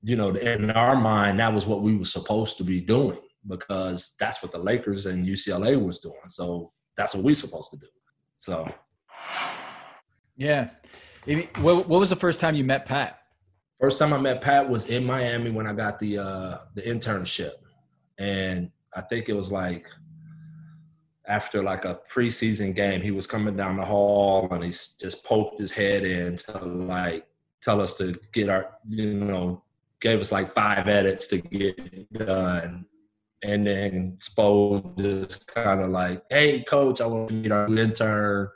you 0.03 0.17
know, 0.17 0.31
in 0.31 0.71
our 0.73 0.97
mind, 0.97 1.39
that 1.39 1.55
was 1.55 1.67
what 1.67 1.83
we 1.83 1.97
were 1.97 2.05
supposed 2.05 2.57
to 2.59 2.65
be 2.65 2.81
doing 2.81 3.19
because 3.47 4.17
that's 4.19 4.43
what 4.43 4.51
the 4.51 4.59
Lakers 4.59 5.07
and 5.07 5.25
UCLA 5.25 5.81
was 5.81 6.01
doing. 6.01 6.17
So 6.27 6.73
that's 6.97 7.15
what 7.15 7.23
we're 7.23 7.35
supposed 7.35 7.71
to 7.71 7.79
do. 7.79 7.87
So 8.41 8.69
Yeah. 10.37 10.71
What, 11.61 11.89
what 11.89 12.01
was 12.01 12.11
the 12.11 12.17
first 12.17 12.41
time 12.41 12.57
you 12.57 12.65
met 12.65 12.87
Pat? 12.87 13.22
First 13.83 13.99
time 13.99 14.13
I 14.13 14.19
met 14.19 14.41
Pat 14.41 14.71
was 14.71 14.89
in 14.91 15.05
Miami 15.05 15.51
when 15.51 15.67
I 15.67 15.73
got 15.73 15.99
the 15.99 16.19
uh, 16.19 16.59
the 16.77 16.83
internship, 16.83 17.55
and 18.17 18.71
I 18.95 19.01
think 19.01 19.29
it 19.29 19.33
was 19.33 19.51
like 19.51 19.87
after 21.27 21.65
like 21.65 21.85
a 21.85 21.99
preseason 22.09 22.77
game, 22.77 23.03
he 23.03 23.11
was 23.11 23.27
coming 23.27 23.57
down 23.57 23.77
the 23.77 23.85
hall 23.85 24.47
and 24.53 24.63
he 24.63 24.71
just 24.71 25.25
poked 25.25 25.59
his 25.59 25.73
head 25.73 26.05
in 26.05 26.37
to 26.37 26.59
like 26.59 27.27
tell 27.61 27.81
us 27.81 27.95
to 27.95 28.15
get 28.33 28.49
our 28.49 28.79
you 28.89 29.15
know 29.15 29.65
gave 30.01 30.21
us 30.21 30.31
like 30.31 30.49
five 30.49 30.87
edits 30.87 31.27
to 31.27 31.39
get 31.39 32.13
done, 32.13 32.87
and 33.43 33.67
then 33.67 34.17
Spo 34.21 34.97
just 34.97 35.49
kind 35.49 35.81
of 35.81 35.91
like, 35.91 36.23
hey 36.31 36.63
coach, 36.63 37.01
I 37.01 37.07
want 37.07 37.31
to 37.31 37.35
meet 37.35 37.51
our 37.51 37.67
intern 37.67 38.49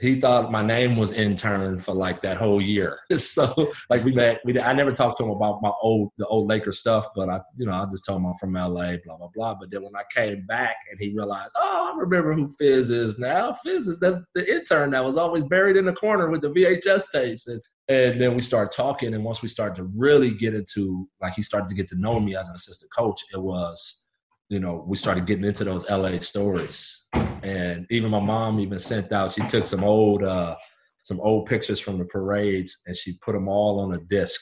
he 0.00 0.20
thought 0.20 0.50
my 0.50 0.62
name 0.62 0.96
was 0.96 1.12
intern 1.12 1.78
for 1.78 1.94
like 1.94 2.20
that 2.22 2.36
whole 2.36 2.60
year. 2.60 2.98
So 3.24 3.72
like 3.88 4.04
we 4.04 4.12
met, 4.12 4.40
we 4.44 4.58
I 4.60 4.72
never 4.72 4.92
talked 4.92 5.18
to 5.18 5.24
him 5.24 5.30
about 5.30 5.62
my 5.62 5.72
old 5.80 6.10
the 6.18 6.26
old 6.26 6.48
Laker 6.48 6.72
stuff, 6.72 7.06
but 7.14 7.28
I 7.28 7.40
you 7.56 7.66
know 7.66 7.72
I 7.72 7.86
just 7.90 8.04
told 8.04 8.20
him 8.20 8.26
I'm 8.26 8.34
from 8.34 8.52
LA, 8.52 8.96
blah 9.04 9.16
blah 9.16 9.28
blah. 9.34 9.54
But 9.54 9.70
then 9.70 9.82
when 9.82 9.96
I 9.96 10.02
came 10.14 10.44
back 10.46 10.76
and 10.90 11.00
he 11.00 11.14
realized, 11.14 11.52
oh, 11.56 11.92
I 11.94 11.98
remember 11.98 12.34
who 12.34 12.48
Fizz 12.58 12.90
is 12.90 13.18
now. 13.18 13.52
Fizz 13.64 13.88
is 13.88 14.00
the 14.00 14.22
the 14.34 14.52
intern 14.52 14.90
that 14.90 15.04
was 15.04 15.16
always 15.16 15.44
buried 15.44 15.76
in 15.76 15.84
the 15.84 15.92
corner 15.92 16.28
with 16.30 16.42
the 16.42 16.50
VHS 16.50 17.10
tapes 17.12 17.46
and. 17.46 17.60
And 17.86 18.18
then 18.18 18.34
we 18.34 18.40
started 18.40 18.74
talking, 18.74 19.12
and 19.12 19.22
once 19.22 19.42
we 19.42 19.48
started 19.48 19.76
to 19.76 19.84
really 19.94 20.30
get 20.30 20.54
into, 20.54 21.06
like, 21.20 21.34
he 21.34 21.42
started 21.42 21.68
to 21.68 21.74
get 21.74 21.86
to 21.88 22.00
know 22.00 22.18
me 22.18 22.34
as 22.34 22.48
an 22.48 22.54
assistant 22.54 22.90
coach. 22.96 23.20
It 23.30 23.42
was, 23.42 24.06
you 24.48 24.58
know, 24.58 24.82
we 24.88 24.96
started 24.96 25.26
getting 25.26 25.44
into 25.44 25.64
those 25.64 25.86
LA 25.90 26.18
stories 26.20 27.04
and 27.44 27.86
even 27.90 28.10
my 28.10 28.18
mom 28.20 28.58
even 28.58 28.78
sent 28.78 29.12
out 29.12 29.30
she 29.30 29.42
took 29.46 29.66
some 29.66 29.84
old 29.84 30.24
uh 30.24 30.56
some 31.02 31.20
old 31.20 31.46
pictures 31.46 31.78
from 31.78 31.98
the 31.98 32.04
parades 32.06 32.82
and 32.86 32.96
she 32.96 33.12
put 33.22 33.32
them 33.34 33.46
all 33.48 33.78
on 33.80 33.94
a 33.94 33.98
disc 34.04 34.40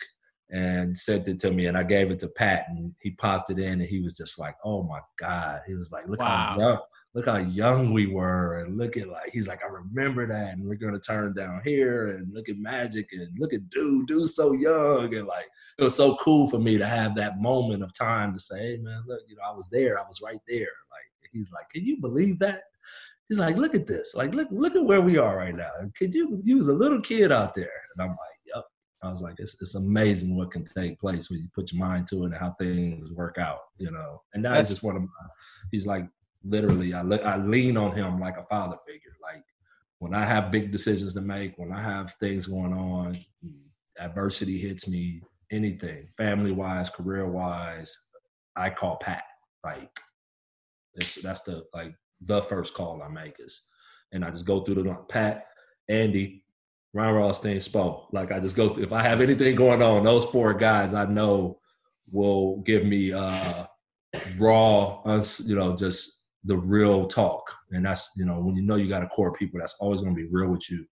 and 0.51 0.97
sent 0.97 1.27
it 1.27 1.39
to 1.39 1.51
me 1.51 1.67
and 1.67 1.77
i 1.77 1.83
gave 1.83 2.11
it 2.11 2.19
to 2.19 2.29
pat 2.29 2.67
and 2.69 2.95
he 3.01 3.11
popped 3.11 3.51
it 3.51 3.59
in 3.59 3.81
and 3.81 3.89
he 3.89 4.01
was 4.01 4.17
just 4.17 4.39
like 4.39 4.55
oh 4.65 4.83
my 4.85 5.01
god. 5.19 5.61
He 5.67 5.75
was 5.75 5.91
like 5.91 6.07
look 6.09 6.21
Wow. 6.21 6.27
how 6.55 6.59
young 6.59 6.79
look 7.15 7.27
how 7.27 7.37
young 7.39 7.93
we 7.93 8.07
were 8.07 8.59
and 8.61 8.79
look 8.79 8.97
at 8.97 9.09
like 9.09 9.31
he's 9.33 9.49
like 9.49 9.61
i 9.65 9.69
remember 9.69 10.27
that 10.27 10.53
and 10.53 10.65
we're 10.65 10.77
gonna 10.77 10.99
turn 10.99 11.35
down 11.35 11.61
here 11.65 12.09
and 12.17 12.33
look 12.33 12.49
at 12.49 12.57
magic 12.59 13.09
and 13.13 13.29
look 13.39 13.53
at 13.53 13.69
dude 13.71 14.07
dude's 14.07 14.35
so 14.37 14.53
young. 14.53 15.15
And 15.15 15.27
like 15.27 15.47
it 15.79 15.83
was 15.83 15.95
so 15.97 16.17
cool 16.17 16.49
for 16.49 16.59
me 16.59 16.79
to 16.79 16.87
have 16.87 17.15
that 17.17 17.41
moment 17.41 17.83
of 17.83 17.93
time 17.95 18.33
to 18.35 18.39
say 18.39 18.59
hey 18.63 18.77
man 18.81 19.03
look 19.07 19.21
you 19.29 19.37
know 19.37 19.43
i 19.51 19.57
was 19.57 19.69
there 19.71 19.99
i 19.99 20.07
was 20.07 20.21
right 20.23 20.41
there. 20.47 20.61
Like 20.93 21.31
he's 21.33 21.51
like 21.51 21.69
can 21.71 21.85
you 21.85 21.99
believe 22.01 22.39
that 22.41 22.63
He's 23.29 23.39
like, 23.39 23.57
look 23.57 23.75
at 23.75 23.87
this. 23.87 24.15
Like, 24.15 24.35
look, 24.35 24.49
look 24.51 24.77
at 24.77 24.85
where 24.85 25.01
we 25.01 25.17
are 25.17 25.37
right 25.37 25.55
now. 25.55 25.71
Could 25.97 26.15
you 26.15 26.41
you 26.45 26.57
was 26.57 26.69
a 26.69 26.75
little 26.75 27.01
kid 27.01 27.33
out 27.33 27.55
there? 27.55 27.73
And 27.97 28.03
I'm 28.03 28.11
like, 28.11 28.39
yep. 28.55 28.65
I 29.03 29.09
was 29.09 29.23
like, 29.23 29.37
it's 29.39 29.61
it's 29.63 29.75
amazing 29.75 30.37
what 30.37 30.51
can 30.51 30.65
take 30.65 31.01
place 31.01 31.31
when 31.31 31.41
you 31.41 31.49
put 31.55 31.73
your 31.73 31.81
mind 31.85 32.07
to 32.09 32.23
it 32.23 32.27
and 32.27 32.35
how 32.35 32.55
things 32.59 33.11
work 33.13 33.39
out, 33.39 33.61
you 33.79 33.91
know. 33.91 34.23
And 34.35 34.45
that 34.45 34.51
is 34.51 34.55
That's- 34.55 34.69
just 34.69 34.83
one 34.83 34.97
of 34.97 35.03
my 35.03 35.09
he's 35.71 35.87
like 35.87 36.07
literally 36.45 36.93
I 36.93 37.03
le- 37.03 37.23
I 37.23 37.37
lean 37.39 37.77
on 37.77 37.93
him 37.95 38.19
like 38.21 38.37
a 38.37 38.45
father 38.45 38.77
figure. 38.87 39.13
Like 39.23 39.45
when 39.99 40.15
I 40.15 40.25
have 40.25 40.51
big 40.51 40.73
decisions 40.73 41.15
to 41.15 41.21
make, 41.21 41.57
when 41.57 41.73
I 41.73 41.81
have 41.81 42.13
things 42.15 42.47
going 42.47 42.73
on, 42.75 43.19
adversity 43.99 44.59
hits 44.59 44.89
me, 44.89 45.23
anything, 45.51 46.09
family 46.17 46.51
wise, 46.51 46.89
career 46.91 47.27
wise, 47.31 47.97
I 48.57 48.71
call 48.71 48.97
Pat. 48.97 49.23
Like 49.65 49.91
it's, 50.95 51.15
that's 51.23 51.43
the 51.45 51.65
like 51.73 51.95
the 52.27 52.43
first 52.43 52.75
call 52.75 53.03
I 53.03 53.09
make 53.09 53.37
is, 53.39 53.63
and 54.13 54.25
I 54.25 54.31
just 54.31 54.47
go 54.47 54.61
through 54.61 54.83
the 54.83 54.95
Pat, 55.09 55.47
Andy, 55.89 56.45
Ron 56.93 57.15
Rothstein, 57.15 57.57
Spo. 57.57 58.07
Like 58.13 58.33
I 58.33 58.41
just 58.41 58.57
go 58.57 58.69
through, 58.69 58.85
if 58.85 58.93
I 58.93 59.03
have 59.03 59.21
anything 59.21 59.57
going 59.57 59.83
on, 59.83 60.05
those 60.05 60.25
four 60.27 60.55
guys 60.55 60.95
I 60.95 61.07
know 61.07 61.59
will 62.11 62.59
give 62.59 62.85
me 62.85 63.13
uh 63.13 63.65
raw, 64.39 65.03
you 65.45 65.55
know, 65.55 65.77
just 65.77 66.27
the 66.45 66.57
real 66.57 67.07
talk. 67.07 67.55
And 67.71 67.85
that's 67.87 68.13
you 68.17 68.25
know 68.25 68.41
when 68.41 68.57
you 68.57 68.63
know 68.63 68.77
you 68.77 68.89
got 68.89 69.03
a 69.03 69.09
core 69.09 69.33
people 69.33 69.61
that's 69.61 69.77
always 69.81 70.01
going 70.01 70.15
to 70.15 70.23
be 70.23 70.29
real 70.31 70.49
with 70.49 70.71
you. 70.71 70.85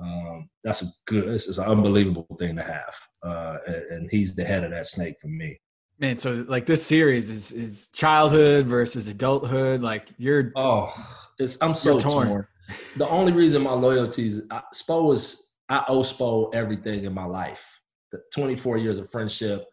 Um, 0.00 0.48
that's 0.62 0.82
a 0.82 0.86
good, 1.06 1.28
it's 1.28 1.58
an 1.58 1.64
unbelievable 1.64 2.36
thing 2.38 2.54
to 2.54 2.62
have. 2.62 2.94
Uh, 3.22 3.56
and, 3.66 3.82
and 3.90 4.10
he's 4.10 4.36
the 4.36 4.44
head 4.44 4.62
of 4.62 4.70
that 4.70 4.86
snake 4.86 5.16
for 5.20 5.26
me. 5.26 5.58
Man, 6.00 6.16
so 6.16 6.44
like 6.48 6.64
this 6.66 6.84
series 6.86 7.28
is 7.28 7.50
is 7.50 7.88
childhood 7.88 8.66
versus 8.66 9.08
adulthood. 9.08 9.82
Like 9.82 10.08
you're 10.16 10.52
Oh, 10.54 10.92
it's 11.38 11.58
I'm 11.60 11.74
so 11.74 11.98
torn. 11.98 12.28
torn. 12.28 12.46
The 12.96 13.08
only 13.08 13.32
reason 13.32 13.62
my 13.62 13.72
loyalties, 13.72 14.42
I, 14.50 14.62
Spo 14.74 15.12
is 15.12 15.52
I 15.68 15.84
owe 15.88 16.00
Spo 16.00 16.54
everything 16.54 17.04
in 17.04 17.12
my 17.12 17.24
life. 17.24 17.80
The 18.12 18.20
24 18.34 18.78
years 18.78 18.98
of 18.98 19.10
friendship, 19.10 19.66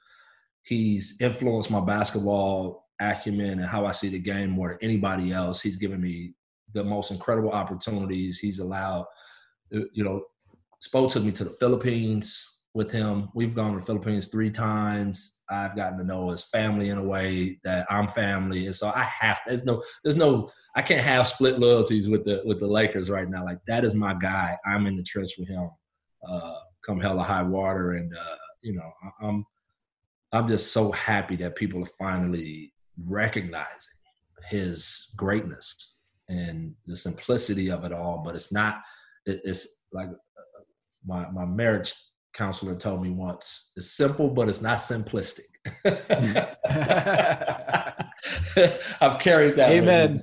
he's 0.63 1.21
influenced 1.21 1.69
my 1.69 1.79
basketball 1.79 2.87
acumen 2.99 3.59
and 3.59 3.65
how 3.65 3.85
I 3.85 3.91
see 3.91 4.09
the 4.09 4.19
game 4.19 4.49
more 4.49 4.69
than 4.69 4.77
anybody 4.81 5.31
else. 5.31 5.61
He's 5.61 5.75
given 5.77 6.01
me 6.01 6.33
the 6.73 6.83
most 6.83 7.11
incredible 7.11 7.51
opportunities. 7.51 8.39
He's 8.39 8.59
allowed, 8.59 9.05
you 9.69 10.03
know, 10.03 10.23
Spo 10.81 11.09
took 11.09 11.23
me 11.23 11.31
to 11.33 11.43
the 11.43 11.51
Philippines 11.51 12.54
with 12.75 12.91
him. 12.91 13.29
We've 13.33 13.55
gone 13.55 13.71
to 13.73 13.79
the 13.79 13.85
Philippines 13.85 14.27
three 14.27 14.51
times. 14.51 15.41
I've 15.49 15.77
gotten 15.77 15.97
to 15.97 16.03
know 16.03 16.29
his 16.29 16.43
family 16.43 16.89
in 16.89 16.97
a 16.97 17.03
way 17.03 17.57
that 17.63 17.87
I'm 17.89 18.09
family, 18.09 18.65
and 18.65 18.75
so 18.75 18.91
I 18.93 19.03
have. 19.03 19.39
There's 19.47 19.65
no. 19.65 19.81
There's 20.03 20.17
no. 20.17 20.51
I 20.75 20.81
can't 20.81 21.03
have 21.03 21.27
split 21.27 21.57
loyalties 21.57 22.09
with 22.09 22.25
the 22.25 22.43
with 22.45 22.59
the 22.59 22.67
Lakers 22.67 23.09
right 23.09 23.29
now. 23.29 23.45
Like 23.45 23.59
that 23.65 23.85
is 23.85 23.95
my 23.95 24.13
guy. 24.13 24.57
I'm 24.65 24.85
in 24.87 24.97
the 24.97 25.03
trench 25.03 25.31
with 25.39 25.47
him. 25.47 25.69
Uh, 26.27 26.57
come 26.85 26.99
hella 26.99 27.23
high 27.23 27.43
water, 27.43 27.93
and 27.93 28.13
uh, 28.13 28.35
you 28.61 28.75
know, 28.75 28.91
I'm 29.21 29.45
I'm 30.33 30.47
just 30.49 30.73
so 30.73 30.91
happy 30.91 31.37
that 31.37 31.55
people 31.55 31.81
are 31.81 31.97
finally 31.97 32.73
recognizing 33.05 33.99
his 34.49 35.13
greatness 35.15 36.01
and 36.27 36.75
the 36.87 36.95
simplicity 36.95 37.71
of 37.71 37.85
it 37.85 37.93
all. 37.93 38.21
But 38.23 38.35
it's 38.35 38.51
not. 38.51 38.81
It, 39.25 39.39
it's 39.45 39.85
like 39.93 40.09
uh, 40.09 40.63
my 41.05 41.31
my 41.31 41.45
marriage 41.45 41.93
counselor 42.35 42.75
told 42.75 43.01
me 43.01 43.09
once. 43.09 43.71
It's 43.75 43.91
simple, 43.91 44.29
but 44.29 44.49
it's 44.49 44.61
not 44.61 44.79
simplistic. 44.79 45.45
I've 49.01 49.19
carried 49.19 49.55
that. 49.55 49.71
Amen. 49.71 50.17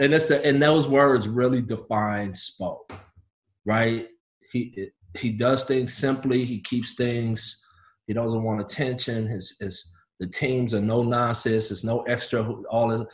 And 0.00 0.14
it's 0.14 0.24
the 0.26 0.44
and 0.44 0.60
those 0.60 0.88
words 0.88 1.28
really 1.28 1.62
define 1.62 2.32
Spo, 2.32 2.78
right? 3.64 4.08
He 4.50 4.90
he 5.16 5.30
does 5.30 5.64
things 5.64 5.94
simply. 5.94 6.44
He 6.44 6.60
keeps 6.60 6.94
things. 6.94 7.64
He 8.06 8.14
doesn't 8.14 8.42
want 8.42 8.60
attention. 8.60 9.26
His 9.26 9.56
his 9.60 9.96
the 10.18 10.26
teams 10.26 10.74
are 10.74 10.80
no 10.80 11.02
nonsense. 11.02 11.70
It's 11.70 11.84
no 11.84 12.00
extra. 12.02 12.42
All 12.70 12.90
of, 12.90 13.06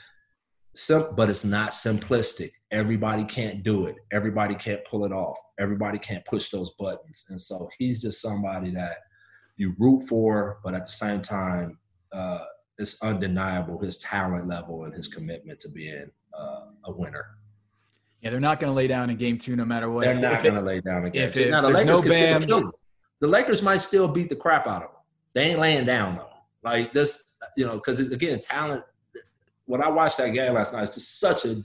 sim, 0.74 1.08
but 1.16 1.28
it's 1.28 1.44
not 1.44 1.70
simplistic. 1.70 2.52
Everybody 2.70 3.24
can't 3.24 3.62
do 3.62 3.86
it. 3.86 3.96
Everybody 4.12 4.54
can't 4.54 4.84
pull 4.84 5.04
it 5.04 5.12
off. 5.12 5.38
Everybody 5.58 5.98
can't 5.98 6.24
push 6.24 6.48
those 6.48 6.74
buttons. 6.78 7.26
And 7.28 7.40
so 7.40 7.68
he's 7.78 8.00
just 8.00 8.20
somebody 8.20 8.70
that 8.72 8.98
you 9.56 9.74
root 9.78 10.08
for, 10.08 10.58
but 10.64 10.74
at 10.74 10.84
the 10.84 10.90
same 10.90 11.20
time, 11.22 11.78
uh, 12.12 12.44
it's 12.78 13.00
undeniable 13.02 13.78
his 13.78 13.98
talent 13.98 14.48
level 14.48 14.84
and 14.84 14.94
his 14.94 15.06
commitment 15.06 15.60
to 15.60 15.68
being 15.68 16.10
uh, 16.36 16.66
a 16.84 16.92
winner. 16.92 17.26
Yeah, 18.20 18.30
they're 18.30 18.40
not 18.40 18.58
going 18.58 18.70
to 18.70 18.74
lay 18.74 18.86
down 18.86 19.10
in 19.10 19.16
game 19.16 19.38
two 19.38 19.54
no 19.54 19.64
matter 19.64 19.90
what. 19.90 20.04
They're 20.04 20.14
not 20.14 20.42
going 20.42 20.54
to 20.54 20.60
lay 20.60 20.80
down 20.80 21.04
again 21.04 21.12
game 21.12 21.28
if. 21.28 21.36
It, 21.36 21.50
now, 21.50 21.60
the 21.60 21.68
there's 21.68 21.84
no 21.84 22.02
Bam. 22.02 22.46
The 23.20 23.28
Lakers 23.28 23.62
might 23.62 23.78
still 23.78 24.08
beat 24.08 24.28
the 24.28 24.36
crap 24.36 24.66
out 24.66 24.82
of 24.82 24.88
them. 24.90 25.00
They 25.34 25.44
ain't 25.50 25.58
laying 25.58 25.86
down 25.86 26.16
though. 26.16 26.30
Like 26.62 26.92
this, 26.92 27.22
you 27.56 27.64
know, 27.66 27.74
because 27.74 28.00
again, 28.10 28.40
talent. 28.40 28.82
When 29.66 29.82
I 29.82 29.88
watched 29.88 30.18
that 30.18 30.30
game 30.30 30.52
last 30.54 30.72
night, 30.72 30.82
it's 30.82 30.94
just 30.94 31.20
such 31.20 31.44
a 31.46 31.62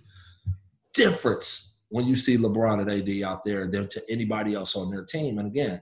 difference 0.93 1.79
when 1.89 2.05
you 2.05 2.15
see 2.15 2.37
LeBron 2.37 2.81
and 2.81 2.89
AD 2.89 3.27
out 3.27 3.43
there 3.43 3.67
than 3.67 3.87
to 3.89 4.03
anybody 4.09 4.53
else 4.53 4.75
on 4.75 4.89
their 4.91 5.03
team. 5.03 5.39
And 5.39 5.47
again, 5.47 5.81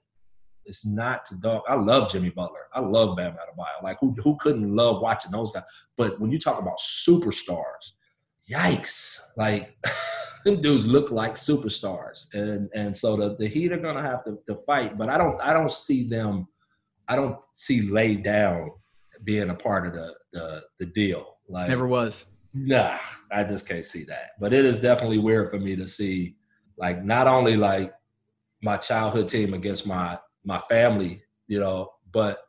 it's 0.67 0.85
not 0.85 1.25
to 1.25 1.35
dog. 1.35 1.63
I 1.67 1.75
love 1.75 2.11
Jimmy 2.11 2.29
Butler. 2.29 2.67
I 2.73 2.81
love 2.81 3.15
Bam 3.15 3.33
Adebayo. 3.33 3.83
Like 3.83 3.97
who 3.99 4.15
who 4.23 4.35
couldn't 4.37 4.75
love 4.75 5.01
watching 5.01 5.31
those 5.31 5.51
guys? 5.51 5.63
But 5.95 6.19
when 6.19 6.31
you 6.31 6.39
talk 6.39 6.59
about 6.59 6.79
superstars, 6.79 7.93
yikes! 8.51 9.19
Like 9.37 9.77
them 10.45 10.61
dudes 10.61 10.85
look 10.85 11.09
like 11.09 11.35
superstars, 11.35 12.33
and 12.33 12.69
and 12.75 12.95
so 12.95 13.15
the 13.15 13.35
the 13.37 13.47
Heat 13.47 13.71
are 13.71 13.77
gonna 13.77 14.01
have 14.01 14.23
to, 14.25 14.37
to 14.47 14.55
fight. 14.65 14.97
But 14.97 15.09
I 15.09 15.17
don't 15.17 15.41
I 15.41 15.53
don't 15.53 15.71
see 15.71 16.07
them. 16.07 16.47
I 17.07 17.15
don't 17.15 17.41
see 17.53 17.83
laid 17.83 18.23
down 18.23 18.71
being 19.23 19.49
a 19.49 19.55
part 19.55 19.87
of 19.87 19.93
the 19.93 20.13
the, 20.33 20.63
the 20.79 20.85
deal. 20.87 21.37
Like 21.47 21.69
never 21.69 21.87
was. 21.87 22.25
Nah, 22.57 22.97
I 23.31 23.43
just 23.43 23.67
can't 23.67 23.85
see 23.85 24.03
that. 24.05 24.31
But 24.39 24.51
it 24.53 24.65
is 24.65 24.79
definitely 24.79 25.19
weird 25.19 25.51
for 25.51 25.59
me 25.59 25.75
to 25.75 25.85
see, 25.85 26.35
like, 26.77 27.03
not 27.03 27.27
only 27.27 27.55
like 27.55 27.93
my 28.63 28.77
childhood 28.77 29.29
team 29.29 29.53
against 29.53 29.85
my 29.85 30.17
my 30.43 30.59
family, 30.69 31.21
you 31.47 31.59
know, 31.59 31.89
but 32.11 32.39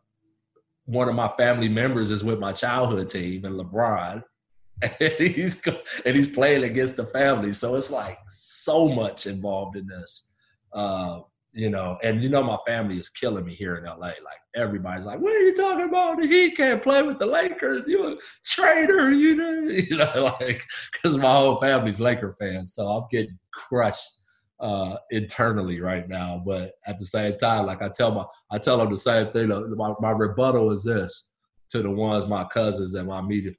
one 0.86 1.08
of 1.08 1.14
my 1.14 1.28
family 1.36 1.68
members 1.68 2.10
is 2.10 2.24
with 2.24 2.38
my 2.38 2.52
childhood 2.52 3.08
team 3.08 3.44
and 3.44 3.58
LeBron, 3.60 4.22
and 4.82 5.12
he's 5.18 5.62
and 5.66 6.16
he's 6.16 6.28
playing 6.30 6.64
against 6.64 6.96
the 6.96 7.04
family. 7.06 7.52
So 7.52 7.76
it's 7.76 7.90
like 7.90 8.18
so 8.28 8.88
much 8.88 9.26
involved 9.26 9.76
in 9.76 9.86
this. 9.86 10.32
Uh, 10.72 11.20
you 11.52 11.70
know, 11.70 11.98
and 12.02 12.22
you 12.22 12.28
know 12.28 12.42
my 12.42 12.58
family 12.66 12.98
is 12.98 13.08
killing 13.08 13.44
me 13.44 13.54
here 13.54 13.74
in 13.74 13.84
LA. 13.84 13.96
Like 13.96 14.40
everybody's 14.54 15.06
like, 15.06 15.18
"What 15.18 15.34
are 15.34 15.40
you 15.40 15.54
talking 15.54 15.88
about? 15.88 16.22
He 16.22 16.50
can't 16.50 16.82
play 16.82 17.02
with 17.02 17.18
the 17.18 17.26
Lakers. 17.26 17.88
You 17.88 18.12
a 18.12 18.16
traitor, 18.44 19.12
you 19.12 19.36
know?" 19.36 19.54
You 19.68 19.96
know, 19.96 20.34
like 20.40 20.64
because 20.92 21.16
my 21.16 21.32
whole 21.32 21.56
family's 21.60 22.00
Laker 22.00 22.36
fans, 22.38 22.74
so 22.74 22.88
I'm 22.88 23.04
getting 23.10 23.38
crushed 23.52 24.20
uh, 24.60 24.96
internally 25.10 25.80
right 25.80 26.08
now. 26.08 26.42
But 26.44 26.72
at 26.86 26.98
the 26.98 27.06
same 27.06 27.36
time, 27.38 27.66
like 27.66 27.82
I 27.82 27.88
tell 27.88 28.12
my, 28.12 28.24
I 28.50 28.58
tell 28.58 28.78
them 28.78 28.90
the 28.90 28.96
same 28.96 29.32
thing. 29.32 29.48
My, 29.76 29.94
my 30.00 30.10
rebuttal 30.10 30.70
is 30.70 30.84
this 30.84 31.32
to 31.70 31.82
the 31.82 31.90
ones, 31.90 32.26
my 32.26 32.44
cousins 32.44 32.94
and 32.94 33.08
my 33.08 33.20
media. 33.20 33.52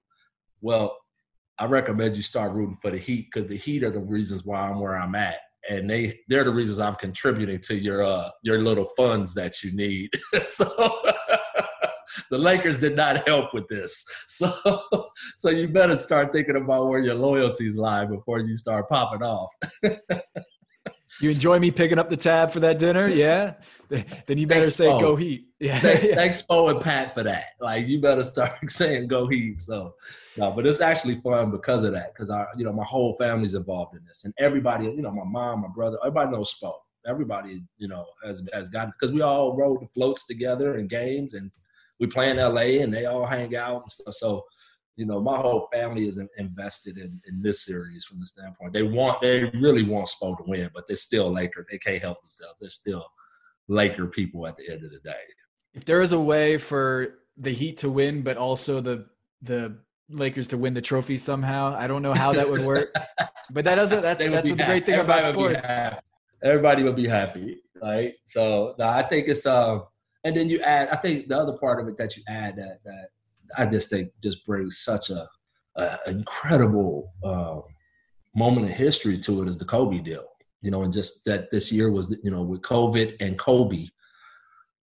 Well, 0.61 0.95
I 1.57 1.65
recommend 1.65 2.17
you 2.17 2.23
start 2.23 2.53
rooting 2.53 2.77
for 2.81 2.91
the 2.91 2.97
Heat 2.97 3.27
because 3.31 3.47
the 3.47 3.57
Heat 3.57 3.83
are 3.83 3.91
the 3.91 3.99
reasons 3.99 4.45
why 4.45 4.61
I'm 4.61 4.79
where 4.79 4.97
I'm 4.97 5.15
at 5.15 5.39
and 5.69 5.89
they 5.89 6.19
they're 6.27 6.43
the 6.43 6.51
reasons 6.51 6.79
I'm 6.79 6.95
contributing 6.95 7.59
to 7.61 7.75
your 7.77 8.03
uh 8.03 8.29
your 8.43 8.59
little 8.59 8.87
funds 8.97 9.33
that 9.33 9.63
you 9.63 9.75
need. 9.75 10.09
so 10.45 10.65
the 12.31 12.37
Lakers 12.37 12.79
did 12.79 12.95
not 12.95 13.27
help 13.27 13.53
with 13.53 13.67
this. 13.67 14.05
So 14.27 14.51
so 15.37 15.49
you 15.49 15.67
better 15.67 15.97
start 15.97 16.31
thinking 16.31 16.55
about 16.55 16.87
where 16.87 16.99
your 16.99 17.15
loyalties 17.15 17.77
lie 17.77 18.05
before 18.05 18.39
you 18.39 18.55
start 18.55 18.87
popping 18.89 19.23
off. 19.23 19.53
You 21.21 21.29
enjoy 21.29 21.59
me 21.59 21.71
picking 21.71 21.99
up 21.99 22.09
the 22.09 22.17
tab 22.17 22.51
for 22.51 22.59
that 22.61 22.79
dinner? 22.79 23.07
Yeah. 23.07 23.55
Then 23.89 24.37
you 24.37 24.47
better 24.47 24.61
thanks, 24.61 24.75
say 24.75 24.87
Bo. 24.87 24.99
go 24.99 25.15
Heat. 25.15 25.45
Yeah. 25.59 25.77
Thanks, 25.79 26.15
thanks 26.15 26.41
Spo 26.43 26.71
and 26.71 26.79
Pat 26.79 27.13
for 27.13 27.21
that. 27.23 27.47
Like 27.59 27.85
you 27.85 27.99
better 27.99 28.23
start 28.23 28.53
saying 28.71 29.09
go 29.09 29.27
Heat. 29.27 29.61
So 29.61 29.93
no, 30.37 30.51
but 30.51 30.65
it's 30.65 30.79
actually 30.79 31.15
fun 31.15 31.51
because 31.51 31.83
of 31.83 31.91
that. 31.91 32.13
Because 32.13 32.29
I, 32.29 32.45
you 32.55 32.63
know, 32.63 32.71
my 32.71 32.85
whole 32.85 33.13
family's 33.15 33.55
involved 33.55 33.95
in 33.95 34.05
this, 34.07 34.23
and 34.23 34.33
everybody, 34.39 34.85
you 34.85 35.01
know, 35.01 35.11
my 35.11 35.25
mom, 35.25 35.61
my 35.61 35.67
brother, 35.67 35.97
everybody 36.01 36.31
knows 36.31 36.53
Spo. 36.53 36.73
Everybody, 37.05 37.63
you 37.77 37.89
know, 37.89 38.05
has 38.23 38.47
has 38.53 38.69
gotten 38.69 38.93
because 38.97 39.13
we 39.13 39.21
all 39.21 39.57
rode 39.57 39.81
the 39.81 39.87
floats 39.87 40.25
together 40.25 40.77
in 40.77 40.87
games, 40.87 41.33
and 41.33 41.51
we 41.99 42.07
play 42.07 42.29
in 42.29 42.37
LA, 42.37 42.81
and 42.81 42.93
they 42.93 43.05
all 43.05 43.25
hang 43.25 43.53
out 43.55 43.81
and 43.81 43.91
stuff. 43.91 44.13
So, 44.13 44.45
you 44.99 45.05
know, 45.05 45.21
my 45.21 45.37
whole 45.37 45.69
family 45.71 46.07
is 46.07 46.21
invested 46.37 46.97
in, 46.97 47.21
in 47.25 47.41
this 47.41 47.63
series 47.63 48.03
from 48.03 48.19
the 48.19 48.25
standpoint. 48.25 48.73
They 48.73 48.83
want, 48.83 49.21
they 49.21 49.45
really 49.61 49.83
want 49.83 50.09
Spo 50.09 50.35
to 50.35 50.43
win, 50.45 50.69
but 50.73 50.87
they're 50.87 50.97
still 50.97 51.31
Laker. 51.31 51.65
They 51.71 51.77
can't 51.77 52.01
help 52.01 52.21
themselves. 52.21 52.59
They're 52.59 52.69
still 52.69 53.07
Laker 53.69 54.07
people 54.07 54.45
at 54.45 54.57
the 54.57 54.69
end 54.69 54.83
of 54.83 54.91
the 54.91 54.99
day. 54.99 55.21
If 55.73 55.85
there 55.85 56.01
is 56.01 56.11
a 56.11 56.19
way 56.19 56.57
for 56.57 57.19
the 57.37 57.51
Heat 57.51 57.77
to 57.77 57.89
win, 57.89 58.23
but 58.23 58.35
also 58.35 58.81
the 58.81 59.05
the 59.41 59.77
Lakers 60.09 60.49
to 60.49 60.57
win 60.57 60.73
the 60.73 60.81
trophy 60.81 61.17
somehow. 61.17 61.73
I 61.77 61.87
don't 61.87 62.01
know 62.01 62.13
how 62.13 62.33
that 62.33 62.49
would 62.49 62.65
work, 62.65 62.93
but 63.51 63.63
that 63.63 63.75
doesn't. 63.75 64.01
That's 64.01 64.21
that's 64.21 64.49
the 64.49 64.55
great 64.55 64.85
thing 64.85 64.95
Everybody 64.95 65.19
about 65.21 65.31
sports. 65.31 65.65
Everybody 66.43 66.83
will 66.83 66.93
be 66.93 67.07
happy, 67.07 67.61
right? 67.81 68.15
So 68.25 68.75
no, 68.77 68.87
I 68.87 69.03
think 69.03 69.29
it's 69.29 69.45
um, 69.45 69.83
and 70.25 70.35
then 70.35 70.49
you 70.49 70.59
add. 70.61 70.89
I 70.89 70.97
think 70.97 71.29
the 71.29 71.37
other 71.37 71.57
part 71.57 71.79
of 71.79 71.87
it 71.87 71.95
that 71.97 72.17
you 72.17 72.23
add 72.27 72.57
that 72.57 72.79
that 72.83 73.09
I 73.57 73.65
just 73.65 73.89
think 73.89 74.11
just 74.23 74.45
brings 74.45 74.79
such 74.79 75.09
a, 75.09 75.27
a 75.75 75.97
incredible 76.07 77.13
um, 77.23 77.63
moment 78.35 78.67
in 78.67 78.73
history 78.73 79.17
to 79.19 79.41
it 79.41 79.47
is 79.47 79.57
the 79.57 79.65
Kobe 79.65 79.99
deal. 79.99 80.25
You 80.61 80.71
know, 80.71 80.81
and 80.81 80.93
just 80.93 81.23
that 81.25 81.51
this 81.51 81.71
year 81.71 81.91
was 81.91 82.15
you 82.23 82.31
know 82.31 82.43
with 82.43 82.61
COVID 82.61 83.15
and 83.19 83.37
Kobe. 83.37 83.87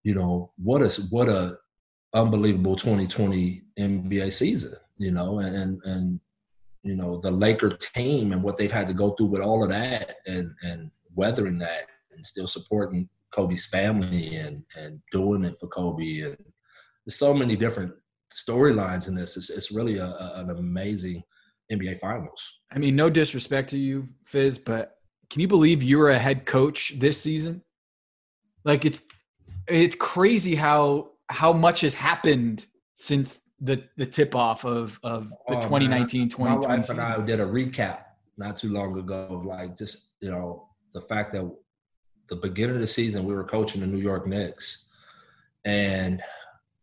You 0.03 0.15
know 0.15 0.53
what 0.57 0.83
a 0.83 0.89
what 1.11 1.29
a 1.29 1.59
unbelievable 2.15 2.77
2020 2.77 3.63
NBA 3.79 4.33
season 4.33 4.77
you 4.99 5.11
know, 5.11 5.41
and 5.41 5.81
and 5.85 6.21
you 6.83 6.97
know 6.97 7.21
the 7.21 7.31
Laker 7.31 7.71
team 7.71 8.33
and 8.33 8.43
what 8.43 8.57
they've 8.57 8.73
had 8.73 8.89
to 8.89 8.95
go 8.95 9.11
through 9.11 9.27
with 9.27 9.43
all 9.43 9.63
of 9.63 9.71
that 9.71 10.17
and 10.27 10.53
and 10.63 10.91
weathering 11.15 11.59
that 11.59 11.87
and 12.15 12.25
still 12.25 12.47
supporting 12.47 13.09
Kobe's 13.31 13.67
family 13.67 14.37
and 14.37 14.63
and 14.77 15.01
doing 15.13 15.45
it 15.45 15.57
for 15.59 15.67
Kobe 15.69 16.21
and 16.21 16.37
there's 17.05 17.17
so 17.17 17.35
many 17.35 17.57
different 17.57 17.93
storylines 18.33 19.09
in 19.09 19.15
this. 19.15 19.37
It's 19.37 19.51
it's 19.51 19.73
really 19.73 19.99
a, 19.99 20.07
a, 20.07 20.33
an 20.37 20.51
amazing 20.51 21.23
NBA 21.73 21.99
Finals. 21.99 22.43
I 22.73 22.79
mean, 22.79 22.97
no 22.97 23.11
disrespect 23.11 23.71
to 23.71 23.79
you, 23.79 24.09
Fizz, 24.25 24.59
but 24.59 24.99
can 25.31 25.41
you 25.41 25.49
believe 25.49 25.83
you 25.83 25.99
were 25.99 26.11
a 26.11 26.19
head 26.19 26.47
coach 26.47 26.93
this 26.99 27.21
season? 27.21 27.63
Like 28.65 28.85
it's 28.85 29.03
it's 29.69 29.97
crazy 29.97 30.55
how 30.55 31.11
how 31.29 31.53
much 31.53 31.81
has 31.81 31.95
happened 31.95 32.67
since 32.97 33.41
the 33.61 33.85
the 33.97 34.07
tip 34.07 34.35
off 34.35 34.65
of 34.65 34.99
of 35.03 35.31
the 35.49 35.57
oh, 35.57 35.61
2019 35.61 36.29
2020 36.29 36.67
my 36.67 36.77
wife 36.77 36.91
and 36.91 37.01
I 37.01 37.25
did 37.25 37.41
a 37.41 37.45
recap 37.45 38.01
not 38.37 38.57
too 38.57 38.71
long 38.71 38.99
ago 38.99 39.27
of 39.31 39.47
like 39.47 39.77
just 39.77 40.13
you 40.21 40.31
know 40.31 40.69
the 40.93 41.01
fact 41.01 41.33
that 41.33 41.51
the 42.29 42.37
beginning 42.37 42.77
of 42.77 42.81
the 42.81 42.87
season 42.87 43.25
we 43.25 43.35
were 43.35 43.45
coaching 43.45 43.81
the 43.81 43.87
New 43.87 43.99
York 43.99 44.27
Knicks 44.27 44.87
and 45.65 46.23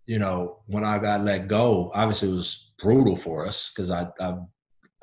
you 0.06 0.20
know, 0.20 0.60
when 0.68 0.84
I 0.84 0.99
got 0.99 1.24
let 1.24 1.47
go, 1.47 1.91
obviously 1.93 2.30
it 2.30 2.34
was 2.34 2.74
brutal 2.80 3.16
for 3.16 3.47
us 3.47 3.72
because 3.74 3.89
I, 3.89 4.08
I 4.20 4.36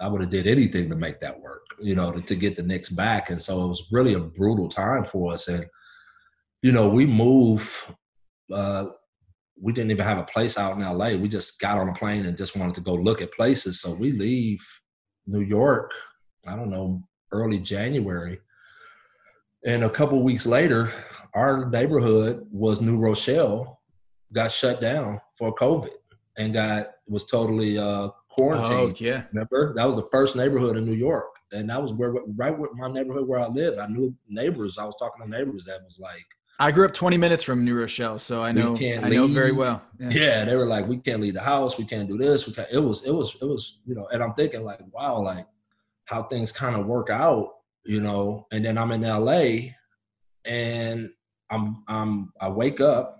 I 0.00 0.08
would 0.08 0.22
have 0.22 0.30
did 0.30 0.46
anything 0.46 0.88
to 0.88 0.96
make 0.96 1.20
that 1.20 1.38
work, 1.40 1.66
you 1.80 1.94
know, 1.94 2.10
to, 2.10 2.20
to 2.22 2.34
get 2.34 2.56
the 2.56 2.62
Knicks 2.62 2.88
back. 2.88 3.30
And 3.30 3.40
so 3.40 3.62
it 3.64 3.68
was 3.68 3.88
really 3.92 4.14
a 4.14 4.20
brutal 4.20 4.68
time 4.68 5.04
for 5.04 5.34
us. 5.34 5.46
And, 5.46 5.66
you 6.62 6.72
know, 6.72 6.88
we 6.88 7.06
move, 7.06 7.92
uh, 8.52 8.86
we 9.60 9.72
didn't 9.74 9.90
even 9.90 10.06
have 10.06 10.18
a 10.18 10.24
place 10.24 10.56
out 10.56 10.76
in 10.76 10.82
LA. 10.82 11.10
We 11.10 11.28
just 11.28 11.60
got 11.60 11.78
on 11.78 11.90
a 11.90 11.94
plane 11.94 12.24
and 12.24 12.36
just 12.36 12.56
wanted 12.56 12.74
to 12.76 12.80
go 12.80 12.94
look 12.94 13.20
at 13.20 13.32
places. 13.32 13.80
So 13.80 13.92
we 13.92 14.12
leave 14.12 14.66
New 15.26 15.42
York, 15.42 15.92
I 16.46 16.56
don't 16.56 16.70
know, 16.70 17.02
early 17.30 17.58
January. 17.58 18.40
And 19.66 19.84
a 19.84 19.90
couple 19.90 20.22
weeks 20.22 20.46
later, 20.46 20.90
our 21.34 21.68
neighborhood 21.68 22.46
was 22.50 22.80
New 22.80 22.98
Rochelle, 22.98 23.79
got 24.32 24.52
shut 24.52 24.80
down 24.80 25.20
for 25.34 25.54
COVID 25.54 25.90
and 26.36 26.54
got 26.54 26.92
was 27.06 27.24
totally 27.24 27.78
uh, 27.78 28.08
quarantined. 28.30 28.78
Oh 28.78 28.94
yeah, 28.98 29.24
remember 29.32 29.74
that 29.74 29.84
was 29.84 29.96
the 29.96 30.06
first 30.10 30.36
neighborhood 30.36 30.76
in 30.76 30.84
New 30.84 30.94
York, 30.94 31.28
and 31.52 31.68
that 31.70 31.80
was 31.80 31.92
where 31.92 32.12
right 32.36 32.56
where 32.56 32.72
my 32.74 32.88
neighborhood 32.88 33.26
where 33.26 33.40
I 33.40 33.48
lived. 33.48 33.78
I 33.78 33.86
knew 33.86 34.14
neighbors. 34.28 34.78
I 34.78 34.84
was 34.84 34.96
talking 34.96 35.24
to 35.24 35.30
neighbors 35.30 35.64
that 35.66 35.82
was 35.84 35.98
like. 35.98 36.26
I 36.58 36.70
grew 36.70 36.84
up 36.84 36.92
20 36.92 37.16
minutes 37.16 37.42
from 37.42 37.64
New 37.64 37.74
Rochelle, 37.74 38.18
so 38.18 38.42
I 38.42 38.52
know 38.52 38.76
I 38.76 39.08
know 39.08 39.26
very 39.26 39.52
well. 39.52 39.80
Yeah. 39.98 40.10
yeah. 40.10 40.44
they 40.44 40.56
were 40.56 40.66
like, 40.66 40.86
we 40.86 40.98
can't 40.98 41.22
leave 41.22 41.32
the 41.32 41.40
house, 41.40 41.78
we 41.78 41.86
can't 41.86 42.06
do 42.06 42.18
this. 42.18 42.46
We 42.46 42.52
can't. 42.52 42.68
It 42.70 42.80
was, 42.80 43.02
it 43.06 43.12
was, 43.12 43.34
it 43.40 43.46
was, 43.46 43.78
you 43.86 43.94
know. 43.94 44.06
And 44.12 44.22
I'm 44.22 44.34
thinking 44.34 44.62
like, 44.62 44.80
wow, 44.92 45.22
like 45.22 45.46
how 46.04 46.24
things 46.24 46.52
kind 46.52 46.76
of 46.76 46.84
work 46.84 47.08
out, 47.08 47.52
you 47.86 48.02
know. 48.02 48.46
And 48.52 48.62
then 48.62 48.76
I'm 48.76 48.92
in 48.92 49.00
LA, 49.00 49.70
and 50.44 51.08
I'm, 51.48 51.82
I'm, 51.88 52.30
I 52.38 52.50
wake 52.50 52.82
up 52.82 53.19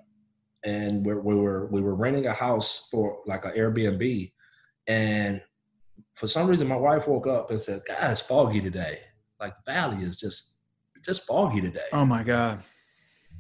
and 0.65 1.05
we 1.05 1.15
we 1.15 1.35
were 1.35 1.67
we 1.67 1.81
were 1.81 1.95
renting 1.95 2.27
a 2.27 2.33
house 2.33 2.89
for 2.91 3.21
like 3.27 3.45
an 3.45 3.53
Airbnb, 3.53 4.33
and 4.87 5.41
for 6.15 6.27
some 6.27 6.49
reason 6.49 6.69
my 6.69 6.77
wife 6.77 7.09
woke 7.09 7.27
up 7.27 7.51
and 7.51 7.61
said, 7.61 7.83
"God, 7.87 8.11
it's 8.11 8.21
foggy 8.21 8.61
today. 8.61 9.01
Like 9.39 9.55
the 9.65 9.73
valley 9.73 10.05
is 10.05 10.17
just 10.17 10.59
just 11.05 11.27
foggy 11.27 11.61
today." 11.61 11.87
Oh 11.93 12.05
my 12.05 12.23
god! 12.23 12.63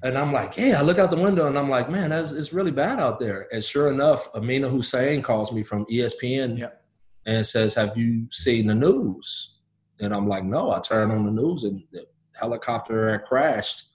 And 0.03 0.17
I'm 0.17 0.33
like, 0.33 0.57
"Yeah." 0.57 0.79
I 0.79 0.83
look 0.83 0.99
out 0.99 1.11
the 1.11 1.17
window 1.17 1.47
and 1.47 1.59
I'm 1.59 1.69
like, 1.69 1.91
"Man, 1.91 2.11
that's 2.11 2.33
it's 2.33 2.53
really 2.53 2.71
bad 2.71 2.99
out 2.99 3.21
there." 3.21 3.49
And 3.53 3.63
sure 3.63 3.91
enough, 3.91 4.29
Amina 4.35 4.69
Hussein 4.69 5.23
calls 5.23 5.53
me 5.53 5.63
from 5.63 5.85
ESPN 5.87 6.59
yep. 6.59 6.83
and 7.27 7.47
says, 7.47 7.75
"Have 7.75 7.97
you 7.97 8.29
seen 8.31 8.67
the 8.67 8.75
news?" 8.75 9.59
And 10.01 10.15
I'm 10.15 10.27
like, 10.27 10.45
"No." 10.45 10.71
I 10.71 10.81
turn 10.81 11.11
on 11.11 11.27
the 11.27 11.33
news 11.33 11.65
and 11.65 11.83
the 11.93 12.07
helicopter 12.33 13.11
had 13.11 13.25
crashed, 13.27 13.91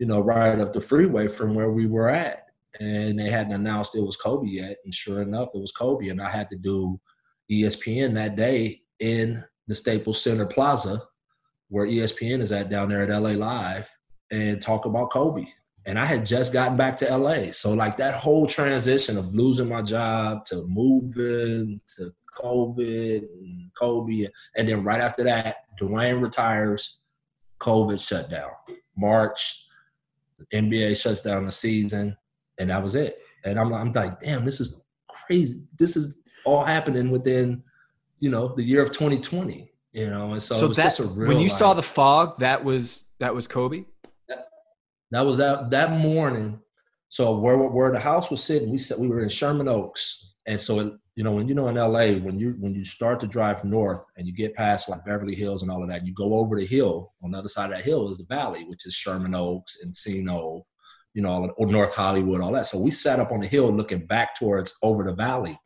you 0.00 0.06
know, 0.06 0.20
right 0.20 0.58
up 0.58 0.72
the 0.72 0.80
freeway 0.80 1.28
from 1.28 1.54
where 1.54 1.70
we 1.70 1.86
were 1.86 2.08
at 2.08 2.47
and 2.80 3.18
they 3.18 3.30
hadn't 3.30 3.52
announced 3.52 3.96
it 3.96 4.04
was 4.04 4.16
Kobe 4.16 4.48
yet. 4.48 4.76
And 4.84 4.94
sure 4.94 5.22
enough, 5.22 5.50
it 5.54 5.60
was 5.60 5.72
Kobe. 5.72 6.08
And 6.08 6.20
I 6.20 6.28
had 6.28 6.48
to 6.50 6.56
do 6.56 7.00
ESPN 7.50 8.14
that 8.14 8.36
day 8.36 8.82
in 9.00 9.42
the 9.66 9.74
Staples 9.74 10.22
Center 10.22 10.46
Plaza, 10.46 11.02
where 11.68 11.86
ESPN 11.86 12.40
is 12.40 12.52
at 12.52 12.70
down 12.70 12.88
there 12.88 13.02
at 13.02 13.10
LA 13.10 13.30
Live, 13.30 13.90
and 14.30 14.60
talk 14.60 14.84
about 14.84 15.10
Kobe. 15.10 15.46
And 15.86 15.98
I 15.98 16.04
had 16.04 16.26
just 16.26 16.52
gotten 16.52 16.76
back 16.76 16.96
to 16.98 17.16
LA. 17.16 17.50
So, 17.50 17.72
like 17.72 17.96
that 17.96 18.14
whole 18.14 18.46
transition 18.46 19.16
of 19.16 19.34
losing 19.34 19.68
my 19.68 19.82
job 19.82 20.44
to 20.46 20.66
moving 20.68 21.80
to 21.96 22.12
COVID 22.36 23.18
and 23.18 23.70
Kobe. 23.78 24.28
And 24.56 24.68
then 24.68 24.84
right 24.84 25.00
after 25.00 25.24
that, 25.24 25.56
Dwyane 25.80 26.22
retires, 26.22 27.00
COVID 27.60 28.06
shut 28.06 28.30
down. 28.30 28.50
March, 28.96 29.66
NBA 30.52 31.00
shuts 31.00 31.22
down 31.22 31.46
the 31.46 31.52
season 31.52 32.16
and 32.58 32.70
that 32.70 32.82
was 32.82 32.94
it. 32.94 33.18
And 33.44 33.58
I'm, 33.58 33.72
I'm 33.72 33.92
like, 33.92 34.20
damn, 34.20 34.44
this 34.44 34.60
is 34.60 34.84
crazy. 35.08 35.66
This 35.78 35.96
is 35.96 36.22
all 36.44 36.64
happening 36.64 37.10
within, 37.10 37.62
you 38.20 38.30
know, 38.30 38.54
the 38.54 38.62
year 38.62 38.82
of 38.82 38.90
2020. 38.90 39.70
You 39.92 40.10
know, 40.10 40.32
and 40.32 40.42
so, 40.42 40.54
so 40.56 40.68
that, 40.68 40.98
when 41.16 41.40
you 41.40 41.48
saw 41.48 41.72
the 41.72 41.82
fog, 41.82 42.38
that 42.40 42.62
was 42.62 43.06
that 43.20 43.34
was 43.34 43.48
Kobe. 43.48 43.84
That, 44.28 44.48
that 45.10 45.22
was 45.22 45.38
that 45.38 45.70
that 45.70 45.92
morning. 45.92 46.60
So 47.08 47.38
where 47.38 47.56
where 47.56 47.90
the 47.90 47.98
house 47.98 48.30
was 48.30 48.44
sitting, 48.44 48.70
we 48.70 48.76
said 48.76 48.98
we 48.98 49.08
were 49.08 49.22
in 49.22 49.30
Sherman 49.30 49.66
Oaks, 49.66 50.34
and 50.46 50.60
so 50.60 50.80
it, 50.80 50.92
you 51.14 51.24
know 51.24 51.32
when 51.32 51.48
you 51.48 51.54
know 51.54 51.68
in 51.68 51.76
LA 51.76 52.22
when 52.22 52.38
you 52.38 52.54
when 52.60 52.74
you 52.74 52.84
start 52.84 53.18
to 53.20 53.26
drive 53.26 53.64
north 53.64 54.04
and 54.18 54.26
you 54.26 54.34
get 54.34 54.54
past 54.54 54.90
like 54.90 55.06
Beverly 55.06 55.34
Hills 55.34 55.62
and 55.62 55.70
all 55.70 55.82
of 55.82 55.88
that, 55.88 56.06
you 56.06 56.12
go 56.12 56.34
over 56.34 56.56
the 56.56 56.66
hill. 56.66 57.14
On 57.24 57.30
the 57.30 57.38
other 57.38 57.48
side 57.48 57.70
of 57.70 57.76
that 57.78 57.84
hill 57.84 58.10
is 58.10 58.18
the 58.18 58.24
valley, 58.24 58.64
which 58.64 58.84
is 58.84 58.92
Sherman 58.92 59.34
Oaks, 59.34 59.80
and 59.82 59.94
Encino, 59.94 60.64
you 61.18 61.24
know, 61.24 61.52
or 61.56 61.66
North 61.66 61.94
Hollywood, 61.94 62.40
all 62.40 62.52
that. 62.52 62.66
So 62.66 62.78
we 62.78 62.92
sat 62.92 63.18
up 63.18 63.32
on 63.32 63.40
the 63.40 63.46
hill 63.48 63.72
looking 63.72 64.06
back 64.06 64.36
towards 64.36 64.76
over 64.84 65.02
the 65.02 65.12
valley. 65.12 65.58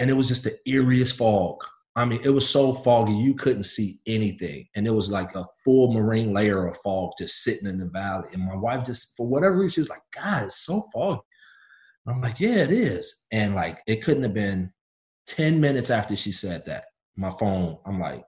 And 0.00 0.10
it 0.10 0.14
was 0.14 0.26
just 0.26 0.42
the 0.42 0.58
eeriest 0.66 1.16
fog. 1.16 1.62
I 1.94 2.04
mean, 2.04 2.18
it 2.24 2.30
was 2.30 2.48
so 2.48 2.74
foggy 2.74 3.12
you 3.12 3.34
couldn't 3.34 3.62
see 3.62 4.00
anything. 4.08 4.66
And 4.74 4.84
it 4.84 4.90
was 4.90 5.08
like 5.08 5.36
a 5.36 5.44
full 5.64 5.92
marine 5.92 6.32
layer 6.32 6.66
of 6.66 6.76
fog 6.78 7.12
just 7.16 7.44
sitting 7.44 7.68
in 7.68 7.78
the 7.78 7.86
valley. 7.86 8.30
And 8.32 8.42
my 8.42 8.56
wife 8.56 8.84
just, 8.84 9.16
for 9.16 9.28
whatever 9.28 9.58
reason, 9.58 9.74
she 9.74 9.80
was 9.82 9.90
like, 9.90 10.02
God, 10.12 10.46
it's 10.46 10.66
so 10.66 10.82
foggy. 10.92 11.20
I'm 12.08 12.20
like, 12.20 12.40
yeah, 12.40 12.56
it 12.56 12.72
is. 12.72 13.26
And 13.30 13.54
like, 13.54 13.78
it 13.86 14.02
couldn't 14.02 14.24
have 14.24 14.34
been 14.34 14.72
10 15.28 15.60
minutes 15.60 15.90
after 15.90 16.16
she 16.16 16.32
said 16.32 16.66
that. 16.66 16.86
My 17.14 17.30
phone, 17.30 17.78
I'm 17.86 18.00
like, 18.00 18.24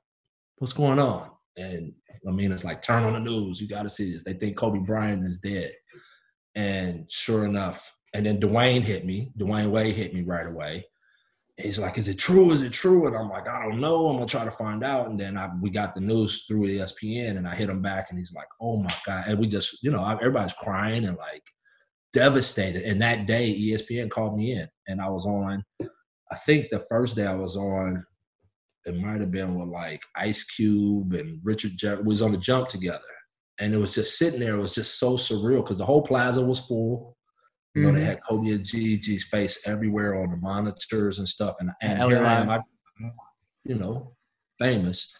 what's 0.58 0.72
going 0.72 1.00
on? 1.00 1.28
And 1.56 1.92
I 2.28 2.30
mean, 2.30 2.52
it's 2.52 2.62
like, 2.62 2.82
turn 2.82 3.02
on 3.02 3.14
the 3.14 3.20
news. 3.20 3.60
You 3.60 3.66
got 3.66 3.82
to 3.82 3.90
see 3.90 4.12
this. 4.12 4.22
They 4.22 4.34
think 4.34 4.56
Kobe 4.56 4.78
Bryant 4.78 5.26
is 5.26 5.38
dead. 5.38 5.72
And 6.56 7.04
sure 7.10 7.44
enough, 7.44 7.94
and 8.14 8.24
then 8.24 8.40
Dwyane 8.40 8.82
hit 8.82 9.04
me. 9.04 9.30
Dwyane 9.38 9.70
Wade 9.70 9.94
hit 9.94 10.14
me 10.14 10.22
right 10.22 10.46
away. 10.46 10.86
he's 11.58 11.78
like, 11.78 11.96
"Is 11.96 12.08
it 12.08 12.18
true? 12.18 12.50
Is 12.50 12.62
it 12.62 12.72
true?" 12.72 13.06
And 13.06 13.16
I'm 13.16 13.28
like, 13.28 13.46
"I 13.46 13.62
don't 13.62 13.80
know. 13.80 14.08
I'm 14.08 14.16
gonna 14.16 14.26
try 14.26 14.44
to 14.44 14.50
find 14.50 14.82
out." 14.82 15.08
And 15.08 15.20
then 15.20 15.36
I, 15.38 15.50
we 15.60 15.70
got 15.70 15.94
the 15.94 16.00
news 16.00 16.44
through 16.46 16.66
ESPN, 16.66 17.36
and 17.36 17.46
I 17.46 17.54
hit 17.54 17.70
him 17.70 17.82
back, 17.82 18.08
and 18.10 18.18
he's 18.18 18.32
like, 18.32 18.48
"Oh 18.60 18.78
my 18.78 18.94
god!" 19.06 19.24
And 19.28 19.38
we 19.38 19.46
just, 19.46 19.82
you 19.82 19.90
know, 19.90 20.04
everybody's 20.04 20.52
crying 20.54 21.04
and 21.04 21.16
like 21.18 21.42
devastated. 22.12 22.82
And 22.84 23.00
that 23.02 23.26
day, 23.26 23.54
ESPN 23.54 24.10
called 24.10 24.36
me 24.36 24.52
in, 24.52 24.68
and 24.88 25.00
I 25.00 25.08
was 25.10 25.26
on. 25.26 25.62
I 26.32 26.36
think 26.36 26.70
the 26.70 26.80
first 26.80 27.16
day 27.16 27.26
I 27.26 27.34
was 27.34 27.56
on, 27.56 28.04
it 28.86 28.96
might 28.96 29.20
have 29.20 29.30
been 29.30 29.58
with 29.58 29.68
like 29.68 30.02
Ice 30.14 30.42
Cube 30.44 31.12
and 31.12 31.40
Richard 31.44 31.72
Jeff 31.76 32.02
was 32.02 32.22
on 32.22 32.32
the 32.32 32.38
jump 32.38 32.68
together 32.68 33.15
and 33.58 33.74
it 33.74 33.78
was 33.78 33.94
just 33.94 34.18
sitting 34.18 34.40
there. 34.40 34.56
It 34.56 34.60
was 34.60 34.74
just 34.74 34.98
so 34.98 35.16
surreal 35.16 35.62
because 35.62 35.78
the 35.78 35.84
whole 35.84 36.02
plaza 36.02 36.44
was 36.44 36.58
full. 36.58 37.16
You 37.74 37.82
know, 37.82 37.88
mm-hmm. 37.88 37.98
they 37.98 38.04
had 38.04 38.20
Kobe 38.26 38.52
and 38.52 38.64
Gigi's 38.64 39.24
face 39.24 39.66
everywhere 39.66 40.18
on 40.18 40.30
the 40.30 40.38
monitors 40.38 41.18
and 41.18 41.28
stuff. 41.28 41.56
And, 41.60 41.70
and 41.82 42.02
here 42.04 42.24
I 42.24 42.40
am, 42.40 42.48
I, 42.48 42.60
you 43.64 43.74
know, 43.74 44.14
famous. 44.58 45.14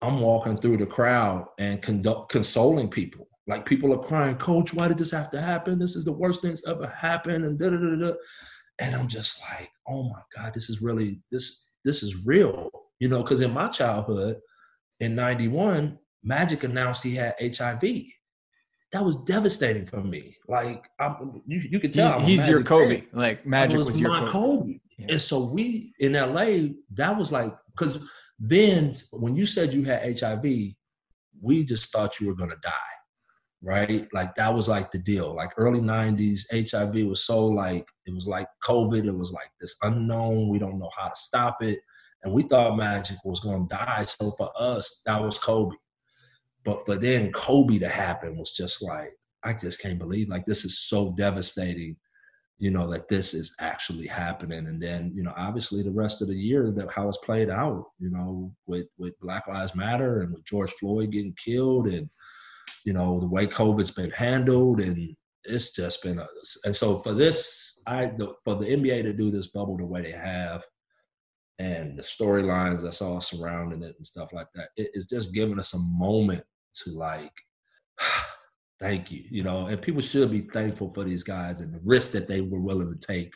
I'm 0.00 0.20
walking 0.20 0.56
through 0.56 0.78
the 0.78 0.86
crowd 0.86 1.46
and 1.58 1.82
conduct, 1.82 2.30
consoling 2.30 2.88
people. 2.88 3.26
Like 3.46 3.66
people 3.66 3.92
are 3.92 3.98
crying, 3.98 4.36
Coach, 4.36 4.72
why 4.72 4.86
did 4.86 4.98
this 4.98 5.10
have 5.10 5.30
to 5.30 5.40
happen? 5.40 5.78
This 5.78 5.96
is 5.96 6.04
the 6.04 6.12
worst 6.12 6.40
thing 6.40 6.52
that's 6.52 6.66
ever 6.68 6.86
happened, 6.86 7.44
and 7.44 7.58
da 7.58 7.70
da 7.70 7.76
da 7.76 7.96
da. 7.96 8.12
And 8.78 8.94
I'm 8.94 9.08
just 9.08 9.40
like, 9.42 9.70
oh 9.88 10.04
my 10.04 10.20
God, 10.36 10.54
this 10.54 10.70
is 10.70 10.80
really 10.80 11.20
this 11.32 11.70
this 11.84 12.04
is 12.04 12.24
real, 12.24 12.70
you 13.00 13.08
know. 13.08 13.22
Because 13.22 13.40
in 13.40 13.52
my 13.52 13.68
childhood, 13.68 14.38
in 15.00 15.16
'91, 15.16 15.98
Magic 16.22 16.64
announced 16.64 17.02
he 17.02 17.14
had 17.14 17.34
HIV. 17.40 17.82
That 18.92 19.04
was 19.04 19.16
devastating 19.16 19.86
for 19.86 20.00
me. 20.00 20.36
Like 20.48 20.88
I'm, 20.98 21.42
you, 21.46 21.60
you 21.70 21.78
could 21.78 21.92
tell 21.92 22.18
he's, 22.20 22.40
he's 22.40 22.48
your 22.48 22.62
Kobe. 22.62 23.02
Fan. 23.02 23.08
Like 23.12 23.46
Magic 23.46 23.78
was, 23.78 23.86
was, 23.86 24.00
your 24.00 24.16
Kobe. 24.16 24.30
Kobe. 24.30 24.80
Yeah. 24.98 25.06
And 25.10 25.20
so 25.20 25.44
we 25.44 25.94
in 26.00 26.12
LA, 26.12 26.74
that 26.94 27.16
was 27.16 27.30
like 27.30 27.54
because 27.70 28.04
then 28.38 28.92
when 29.12 29.36
you 29.36 29.46
said 29.46 29.72
you 29.72 29.84
had 29.84 30.18
HIV, 30.18 30.44
we 31.40 31.64
just 31.64 31.92
thought 31.92 32.18
you 32.20 32.26
were 32.26 32.34
gonna 32.34 32.56
die, 32.62 32.72
right? 33.62 34.08
Like 34.12 34.34
that 34.34 34.52
was 34.52 34.68
like 34.68 34.90
the 34.90 34.98
deal. 34.98 35.34
Like 35.34 35.52
early 35.56 35.80
'90s, 35.80 36.40
HIV 36.50 37.06
was 37.06 37.24
so 37.24 37.46
like 37.46 37.86
it 38.06 38.14
was 38.14 38.26
like 38.26 38.48
COVID. 38.64 39.06
It 39.06 39.16
was 39.16 39.32
like 39.32 39.50
this 39.60 39.76
unknown. 39.82 40.48
We 40.48 40.58
don't 40.58 40.78
know 40.78 40.90
how 40.96 41.08
to 41.08 41.16
stop 41.16 41.62
it, 41.62 41.78
and 42.24 42.32
we 42.32 42.42
thought 42.42 42.76
Magic 42.76 43.18
was 43.24 43.40
gonna 43.40 43.66
die. 43.68 44.02
So 44.02 44.32
for 44.32 44.50
us, 44.56 45.02
that 45.06 45.22
was 45.22 45.38
Kobe. 45.38 45.76
But 46.64 46.84
for 46.84 46.96
then 46.96 47.32
Kobe 47.32 47.78
to 47.78 47.88
happen 47.88 48.36
was 48.36 48.52
just 48.52 48.82
like, 48.82 49.12
I 49.42 49.54
just 49.54 49.80
can't 49.80 49.98
believe 49.98 50.28
like 50.28 50.44
this 50.44 50.64
is 50.64 50.78
so 50.78 51.14
devastating, 51.16 51.96
you 52.58 52.70
know, 52.70 52.90
that 52.90 53.08
this 53.08 53.32
is 53.32 53.54
actually 53.60 54.06
happening. 54.06 54.66
And 54.66 54.82
then, 54.82 55.12
you 55.14 55.22
know, 55.22 55.32
obviously 55.36 55.82
the 55.82 55.90
rest 55.90 56.20
of 56.20 56.28
the 56.28 56.34
year 56.34 56.70
that 56.72 56.90
how 56.90 57.08
it's 57.08 57.16
played 57.18 57.48
out, 57.48 57.86
you 57.98 58.10
know, 58.10 58.52
with 58.66 58.88
with 58.98 59.18
Black 59.20 59.48
Lives 59.48 59.74
Matter 59.74 60.20
and 60.20 60.34
with 60.34 60.44
George 60.44 60.72
Floyd 60.72 61.12
getting 61.12 61.34
killed 61.42 61.86
and, 61.86 62.10
you 62.84 62.92
know, 62.92 63.20
the 63.20 63.26
way 63.26 63.46
COVID's 63.46 63.92
been 63.92 64.10
handled 64.10 64.80
and 64.80 65.16
it's 65.44 65.74
just 65.74 66.02
been 66.02 66.18
a 66.18 66.28
and 66.64 66.76
so 66.76 66.96
for 66.96 67.14
this, 67.14 67.82
I 67.86 68.06
the, 68.06 68.34
for 68.44 68.56
the 68.56 68.66
NBA 68.66 69.02
to 69.04 69.14
do 69.14 69.30
this 69.30 69.48
bubble 69.48 69.78
the 69.78 69.86
way 69.86 70.02
they 70.02 70.12
have, 70.12 70.62
and 71.60 71.98
the 71.98 72.02
storylines 72.02 72.80
that's 72.80 73.02
all 73.02 73.20
surrounding 73.20 73.82
it 73.82 73.94
and 73.94 74.06
stuff 74.06 74.32
like 74.32 74.46
that. 74.54 74.70
It, 74.78 74.90
it's 74.94 75.06
just 75.06 75.34
giving 75.34 75.58
us 75.58 75.74
a 75.74 75.78
moment 75.78 76.42
to 76.84 76.90
like 76.92 77.32
thank 78.80 79.10
you. 79.10 79.24
You 79.30 79.44
know, 79.44 79.66
and 79.66 79.80
people 79.80 80.00
should 80.00 80.30
be 80.30 80.40
thankful 80.40 80.90
for 80.94 81.04
these 81.04 81.22
guys 81.22 81.60
and 81.60 81.72
the 81.72 81.80
risk 81.84 82.12
that 82.12 82.26
they 82.26 82.40
were 82.40 82.60
willing 82.60 82.90
to 82.90 83.06
take 83.06 83.32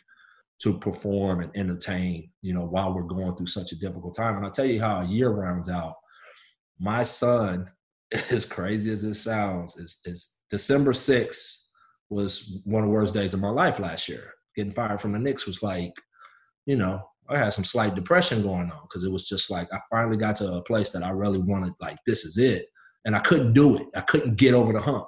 to 0.63 0.79
perform 0.79 1.41
and 1.41 1.51
entertain, 1.55 2.31
you 2.41 2.55
know, 2.55 2.65
while 2.65 2.95
we're 2.95 3.03
going 3.03 3.37
through 3.37 3.47
such 3.47 3.73
a 3.73 3.79
difficult 3.79 4.17
time. 4.17 4.37
And 4.37 4.47
I'll 4.47 4.51
tell 4.51 4.65
you 4.65 4.81
how 4.81 5.03
a 5.03 5.07
year 5.07 5.29
rounds 5.29 5.69
out. 5.69 5.95
My 6.81 7.03
son, 7.03 7.71
as 8.31 8.47
crazy 8.47 8.91
as 8.91 9.05
it 9.05 9.15
sounds, 9.15 9.77
is, 9.77 9.99
is 10.07 10.37
December 10.51 10.93
6th 10.93 11.67
was 12.09 12.59
one 12.65 12.85
of 12.85 12.89
the 12.89 12.95
worst 12.95 13.13
days 13.13 13.35
of 13.35 13.41
my 13.41 13.51
life 13.51 13.79
last 13.79 14.09
year. 14.09 14.31
Getting 14.57 14.73
fired 14.73 15.03
from 15.03 15.13
the 15.13 15.19
Knicks 15.19 15.47
was 15.47 15.63
like, 15.63 15.93
you 16.65 16.77
know, 16.77 17.03
I 17.29 17.39
had 17.39 17.53
some 17.53 17.65
slight 17.65 17.95
depression 17.95 18.43
going 18.43 18.71
on 18.71 18.83
because 18.83 19.05
it 19.05 19.11
was 19.11 19.27
just 19.27 19.51
like 19.51 19.73
I 19.73 19.79
finally 19.91 20.17
got 20.17 20.37
to 20.37 20.55
a 20.55 20.63
place 20.63 20.91
that 20.91 21.03
I 21.03 21.11
really 21.11 21.39
wanted, 21.39 21.73
like, 21.81 21.99
this 22.07 22.25
is 22.25 22.39
it. 22.39 22.67
And 23.05 23.17
I 23.17 23.21
couldn't 23.21 23.53
do 23.53 23.77
it. 23.77 23.87
I 23.95 24.01
couldn't 24.03 24.37
get 24.37 24.55
over 24.55 24.73
the 24.73 24.81
hump. 24.81 25.07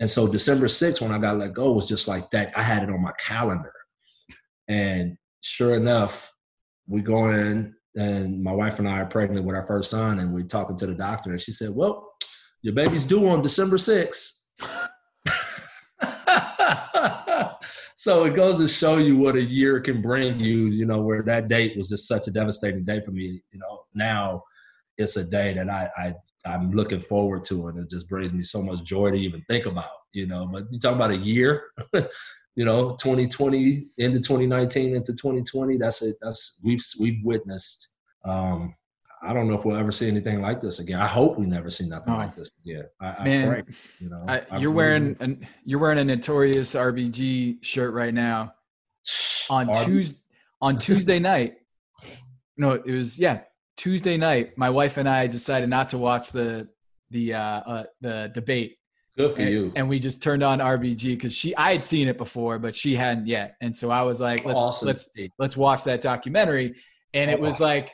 And 0.00 0.10
so 0.10 0.30
December 0.30 0.66
6th, 0.66 1.00
when 1.00 1.12
I 1.12 1.18
got 1.18 1.38
let 1.38 1.54
go, 1.54 1.72
was 1.72 1.86
just 1.86 2.08
like 2.08 2.30
that. 2.30 2.56
I 2.56 2.62
had 2.62 2.82
it 2.82 2.90
on 2.90 3.00
my 3.00 3.12
calendar. 3.24 3.72
And 4.68 5.16
sure 5.42 5.74
enough, 5.74 6.32
we 6.88 7.02
go 7.02 7.30
in, 7.30 7.74
and 7.96 8.42
my 8.42 8.52
wife 8.52 8.78
and 8.78 8.88
I 8.88 9.00
are 9.00 9.06
pregnant 9.06 9.44
with 9.44 9.54
our 9.54 9.66
first 9.66 9.90
son, 9.90 10.18
and 10.18 10.32
we're 10.32 10.44
talking 10.44 10.76
to 10.76 10.86
the 10.86 10.94
doctor, 10.94 11.30
and 11.30 11.40
she 11.40 11.52
said, 11.52 11.70
Well, 11.70 12.10
your 12.62 12.74
baby's 12.74 13.04
due 13.04 13.28
on 13.28 13.42
December 13.42 13.76
6th. 13.76 14.38
so 18.02 18.24
it 18.24 18.34
goes 18.34 18.58
to 18.58 18.66
show 18.66 18.96
you 18.96 19.16
what 19.16 19.36
a 19.36 19.40
year 19.40 19.78
can 19.78 20.02
bring 20.02 20.40
you, 20.40 20.66
you 20.66 20.84
know, 20.84 21.00
where 21.00 21.22
that 21.22 21.46
date 21.46 21.76
was 21.76 21.88
just 21.88 22.08
such 22.08 22.26
a 22.26 22.32
devastating 22.32 22.84
day 22.84 23.00
for 23.00 23.12
me. 23.12 23.40
You 23.52 23.60
know, 23.60 23.84
now 23.94 24.42
it's 24.98 25.16
a 25.16 25.24
day 25.24 25.54
that 25.54 25.70
I, 25.70 25.88
I 25.96 26.14
I'm 26.44 26.72
looking 26.72 27.00
forward 27.00 27.44
to 27.44 27.68
and 27.68 27.78
it 27.78 27.88
just 27.88 28.08
brings 28.08 28.32
me 28.32 28.42
so 28.42 28.60
much 28.60 28.82
joy 28.82 29.12
to 29.12 29.16
even 29.16 29.40
think 29.48 29.66
about, 29.66 29.92
you 30.12 30.26
know. 30.26 30.48
But 30.52 30.64
you 30.72 30.80
talk 30.80 30.96
about 30.96 31.12
a 31.12 31.16
year, 31.16 31.62
you 31.94 32.64
know, 32.64 32.96
2020 32.96 33.86
into 33.98 34.18
2019 34.18 34.96
into 34.96 35.12
2020. 35.12 35.76
That's 35.76 36.02
it. 36.02 36.16
That's 36.20 36.60
we've 36.64 36.84
we've 36.98 37.22
witnessed. 37.22 37.94
Um, 38.24 38.74
I 39.22 39.32
don't 39.32 39.48
know 39.48 39.54
if 39.54 39.64
we'll 39.64 39.76
ever 39.76 39.92
see 39.92 40.08
anything 40.08 40.40
like 40.40 40.60
this 40.60 40.80
again. 40.80 41.00
I 41.00 41.06
hope 41.06 41.38
we 41.38 41.46
never 41.46 41.70
see 41.70 41.88
nothing 41.88 42.12
oh, 42.12 42.16
like 42.16 42.34
this 42.34 42.50
again. 42.64 42.84
I, 43.00 43.24
man, 43.24 43.48
I 43.48 43.52
pray, 43.52 43.62
you 44.00 44.10
know, 44.10 44.24
I, 44.26 44.58
you're 44.58 44.70
wearing 44.70 45.16
an 45.20 45.46
you're 45.64 45.78
wearing 45.78 45.98
a 45.98 46.04
notorious 46.04 46.74
RBG 46.74 47.64
shirt 47.64 47.94
right 47.94 48.14
now. 48.14 48.54
On 49.50 49.84
Tuesday 49.84 50.20
on 50.60 50.78
Tuesday 50.80 51.18
night, 51.18 51.54
no, 52.56 52.72
it 52.72 52.90
was 52.90 53.18
yeah 53.18 53.40
Tuesday 53.76 54.16
night. 54.16 54.56
My 54.58 54.70
wife 54.70 54.96
and 54.96 55.08
I 55.08 55.26
decided 55.26 55.68
not 55.68 55.88
to 55.88 55.98
watch 55.98 56.30
the 56.32 56.68
the 57.10 57.34
uh, 57.34 57.40
uh 57.40 57.84
the 58.00 58.30
debate 58.34 58.78
Good 59.16 59.32
for 59.32 59.42
and, 59.42 59.50
you. 59.50 59.72
And 59.76 59.88
we 59.88 59.98
just 59.98 60.22
turned 60.22 60.42
on 60.42 60.58
RBG 60.58 61.04
because 61.04 61.34
she 61.34 61.54
I 61.56 61.72
had 61.72 61.84
seen 61.84 62.08
it 62.08 62.16
before, 62.16 62.58
but 62.58 62.74
she 62.74 62.96
hadn't 62.96 63.26
yet. 63.26 63.56
And 63.60 63.76
so 63.76 63.90
I 63.90 64.02
was 64.02 64.20
like, 64.20 64.44
let's 64.44 64.58
awesome. 64.58 64.86
let's 64.86 65.10
let's 65.38 65.56
watch 65.56 65.84
that 65.84 66.00
documentary. 66.00 66.74
And 67.12 67.30
it 67.30 67.38
was 67.38 67.60
like 67.60 67.92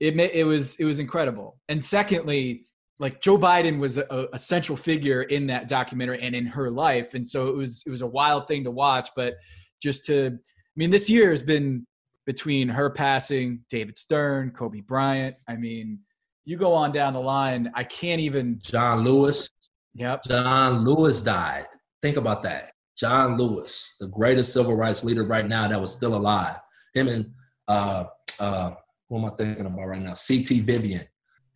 it 0.00 0.18
it 0.18 0.44
was 0.44 0.76
it 0.76 0.84
was 0.84 0.98
incredible. 0.98 1.58
And 1.68 1.84
secondly, 1.84 2.66
like 2.98 3.20
Joe 3.20 3.38
Biden 3.38 3.78
was 3.78 3.98
a, 3.98 4.28
a, 4.32 4.38
central 4.38 4.76
figure 4.76 5.22
in 5.22 5.46
that 5.48 5.68
documentary 5.68 6.20
and 6.22 6.34
in 6.34 6.46
her 6.46 6.70
life, 6.70 7.14
and 7.14 7.26
so 7.26 7.48
it 7.48 7.56
was 7.56 7.82
it 7.86 7.90
was 7.90 8.02
a 8.02 8.06
wild 8.06 8.46
thing 8.46 8.64
to 8.64 8.70
watch. 8.70 9.10
But 9.16 9.34
just 9.82 10.06
to, 10.06 10.26
I 10.28 10.76
mean, 10.76 10.90
this 10.90 11.10
year 11.10 11.30
has 11.30 11.42
been 11.42 11.86
between 12.26 12.68
her 12.68 12.90
passing, 12.90 13.64
David 13.68 13.98
Stern, 13.98 14.50
Kobe 14.50 14.80
Bryant. 14.80 15.36
I 15.48 15.56
mean, 15.56 16.00
you 16.44 16.56
go 16.56 16.72
on 16.72 16.92
down 16.92 17.14
the 17.14 17.20
line. 17.20 17.70
I 17.74 17.84
can't 17.84 18.20
even. 18.20 18.60
John 18.62 19.02
Lewis. 19.02 19.48
Yep. 19.94 20.24
John 20.24 20.84
Lewis 20.84 21.20
died. 21.22 21.66
Think 22.02 22.16
about 22.16 22.42
that. 22.42 22.72
John 22.96 23.36
Lewis, 23.36 23.96
the 23.98 24.06
greatest 24.06 24.52
civil 24.52 24.76
rights 24.76 25.02
leader 25.04 25.24
right 25.24 25.46
now 25.46 25.66
that 25.68 25.80
was 25.80 25.92
still 25.92 26.14
alive. 26.14 26.58
Him 26.94 27.08
and 27.08 27.30
uh, 27.66 28.04
uh, 28.38 28.72
who 29.08 29.18
am 29.18 29.26
I 29.26 29.30
thinking 29.30 29.66
about 29.66 29.86
right 29.86 30.00
now? 30.00 30.14
C.T. 30.14 30.60
Vivian. 30.60 31.06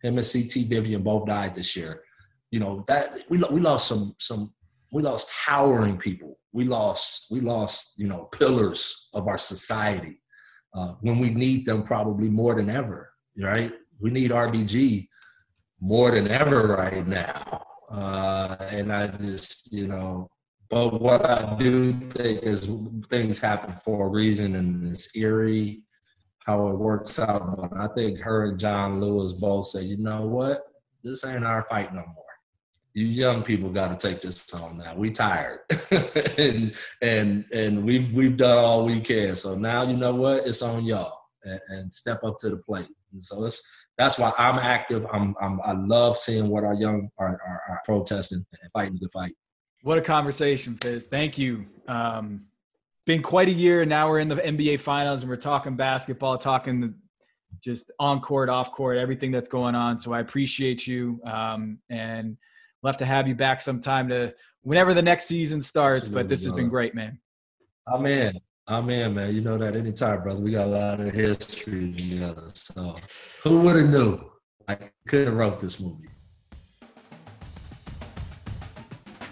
Him 0.01 0.17
and 0.17 0.25
C.T. 0.25 0.65
Vivian 0.65 1.03
both 1.03 1.27
died 1.27 1.55
this 1.55 1.75
year. 1.75 2.01
You 2.51 2.59
know 2.59 2.83
that 2.87 3.19
we 3.29 3.37
we 3.51 3.59
lost 3.59 3.87
some 3.87 4.15
some 4.19 4.53
we 4.91 5.03
lost 5.03 5.31
towering 5.45 5.97
people. 5.97 6.39
We 6.51 6.65
lost 6.65 7.27
we 7.29 7.41
lost 7.41 7.93
you 7.97 8.07
know 8.07 8.27
pillars 8.31 9.09
of 9.13 9.27
our 9.27 9.37
society 9.37 10.21
uh, 10.73 10.93
when 11.01 11.19
we 11.19 11.29
need 11.29 11.65
them 11.65 11.83
probably 11.83 12.29
more 12.29 12.55
than 12.55 12.69
ever. 12.69 13.11
Right? 13.37 13.71
We 13.99 14.09
need 14.09 14.31
RBG 14.31 15.07
more 15.79 16.11
than 16.11 16.27
ever 16.27 16.67
right 16.67 17.07
now. 17.07 17.63
Uh, 17.91 18.55
and 18.69 18.93
I 18.93 19.07
just, 19.07 19.73
you 19.73 19.87
know, 19.87 20.29
but 20.69 21.01
what 21.01 21.25
I 21.25 21.57
do 21.57 21.93
think 22.11 22.43
is 22.43 22.69
things 23.09 23.39
happen 23.39 23.75
for 23.75 24.05
a 24.05 24.09
reason 24.09 24.55
and 24.55 24.87
it's 24.87 25.15
eerie 25.15 25.81
how 26.49 26.67
it 26.69 26.77
works 26.77 27.19
out. 27.19 27.57
But 27.57 27.77
I 27.77 27.87
think 27.93 28.19
her 28.19 28.45
and 28.45 28.59
John 28.59 28.99
Lewis 28.99 29.33
both 29.33 29.67
say, 29.67 29.83
you 29.83 29.97
know 29.97 30.25
what? 30.25 30.63
This 31.03 31.23
ain't 31.23 31.45
our 31.45 31.61
fight 31.63 31.93
no 31.93 32.01
more. 32.01 32.25
You 32.93 33.05
young 33.05 33.43
people 33.43 33.69
got 33.69 33.97
to 33.97 34.07
take 34.07 34.21
this 34.21 34.51
on 34.53 34.79
now. 34.79 34.95
We 34.95 35.11
tired, 35.11 35.59
and 36.37 36.73
and 37.03 37.45
and 37.53 37.85
we've 37.85 38.11
we've 38.11 38.35
done 38.35 38.57
all 38.57 38.83
we 38.83 38.99
can. 38.99 39.35
So 39.35 39.55
now 39.55 39.87
you 39.87 39.95
know 39.95 40.13
what? 40.15 40.47
It's 40.47 40.63
on 40.63 40.83
y'all, 40.85 41.19
and, 41.43 41.61
and 41.69 41.93
step 41.93 42.23
up 42.23 42.37
to 42.39 42.49
the 42.49 42.57
plate. 42.57 42.89
And 43.13 43.23
so 43.23 43.45
it's 43.45 43.65
that's 43.97 44.17
why 44.17 44.33
I'm 44.37 44.57
active. 44.57 45.05
I'm, 45.13 45.35
I'm 45.39 45.61
I 45.63 45.73
love 45.73 46.17
seeing 46.17 46.49
what 46.49 46.63
our 46.63 46.73
young 46.73 47.09
are, 47.19 47.39
are, 47.47 47.61
are 47.69 47.81
protesting 47.85 48.43
and 48.61 48.71
fighting 48.71 48.97
the 48.99 49.07
fight. 49.09 49.35
What 49.83 49.99
a 49.99 50.01
conversation, 50.01 50.75
Fizz. 50.81 51.05
Thank 51.05 51.37
you. 51.37 51.67
Um, 51.87 52.48
been 53.09 53.23
quite 53.23 53.47
a 53.47 53.51
year. 53.51 53.81
And 53.81 53.89
now 53.89 54.07
we're 54.07 54.19
in 54.19 54.29
the 54.29 54.35
NBA 54.35 54.81
Finals 54.81 55.23
and 55.23 55.31
we're 55.31 55.35
talking 55.35 55.75
basketball, 55.75 56.37
talking 56.37 56.93
just 57.59 57.89
on 57.97 58.21
court, 58.21 58.49
off 58.49 58.71
court, 58.71 58.97
everything 58.97 59.31
that's 59.31 59.47
going 59.47 59.73
on. 59.73 59.97
So 59.97 60.13
I 60.13 60.19
appreciate 60.19 60.85
you, 60.85 61.19
um, 61.25 61.79
and 61.89 62.37
we'll 62.83 62.93
have 62.93 62.99
to 62.99 63.07
have 63.07 63.27
you 63.27 63.33
back 63.33 63.61
sometime 63.61 64.07
to 64.09 64.31
whenever 64.61 64.93
the 64.93 65.01
next 65.01 65.25
season 65.25 65.59
starts. 65.59 66.01
Absolutely, 66.01 66.23
but 66.23 66.29
this 66.29 66.43
has 66.43 66.53
been 66.53 66.69
great, 66.69 66.93
man. 66.93 67.19
I'm 67.91 68.05
in. 68.05 68.39
I'm 68.67 68.87
in, 68.91 69.15
man. 69.15 69.33
You 69.33 69.41
know 69.41 69.57
that 69.57 69.75
anytime, 69.75 70.21
brother. 70.21 70.39
We 70.39 70.51
got 70.51 70.67
a 70.67 70.69
lot 70.69 70.99
of 70.99 71.11
history 71.11 71.91
together. 71.91 72.47
So 72.53 72.95
who 73.41 73.61
would 73.61 73.75
have 73.75 73.89
knew? 73.89 74.21
I 74.67 74.77
could 75.07 75.25
have 75.25 75.35
wrote 75.35 75.59
this 75.59 75.79
movie. 75.79 76.08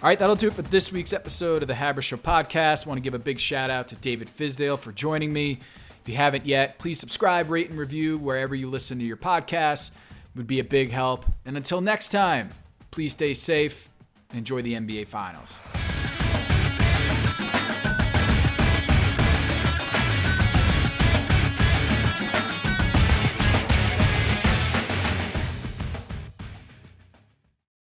All 0.00 0.08
right, 0.08 0.16
that'll 0.16 0.36
do 0.36 0.46
it 0.46 0.52
for 0.52 0.62
this 0.62 0.92
week's 0.92 1.12
episode 1.12 1.62
of 1.62 1.66
the 1.66 1.74
Haber 1.74 2.02
podcast. 2.02 2.86
I 2.86 2.88
want 2.88 2.98
to 2.98 3.02
give 3.02 3.14
a 3.14 3.18
big 3.18 3.40
shout 3.40 3.68
out 3.68 3.88
to 3.88 3.96
David 3.96 4.28
Fizdale 4.28 4.78
for 4.78 4.92
joining 4.92 5.32
me. 5.32 5.58
If 6.02 6.08
you 6.08 6.14
haven't 6.14 6.46
yet, 6.46 6.78
please 6.78 7.00
subscribe, 7.00 7.50
rate, 7.50 7.68
and 7.68 7.76
review 7.76 8.16
wherever 8.16 8.54
you 8.54 8.70
listen 8.70 9.00
to 9.00 9.04
your 9.04 9.16
podcasts. 9.16 9.88
It 9.88 10.36
would 10.36 10.46
be 10.46 10.60
a 10.60 10.64
big 10.64 10.92
help. 10.92 11.26
And 11.44 11.56
until 11.56 11.80
next 11.80 12.10
time, 12.10 12.50
please 12.92 13.10
stay 13.10 13.34
safe 13.34 13.88
enjoy 14.32 14.62
the 14.62 14.74
NBA 14.74 15.08
Finals. 15.08 15.54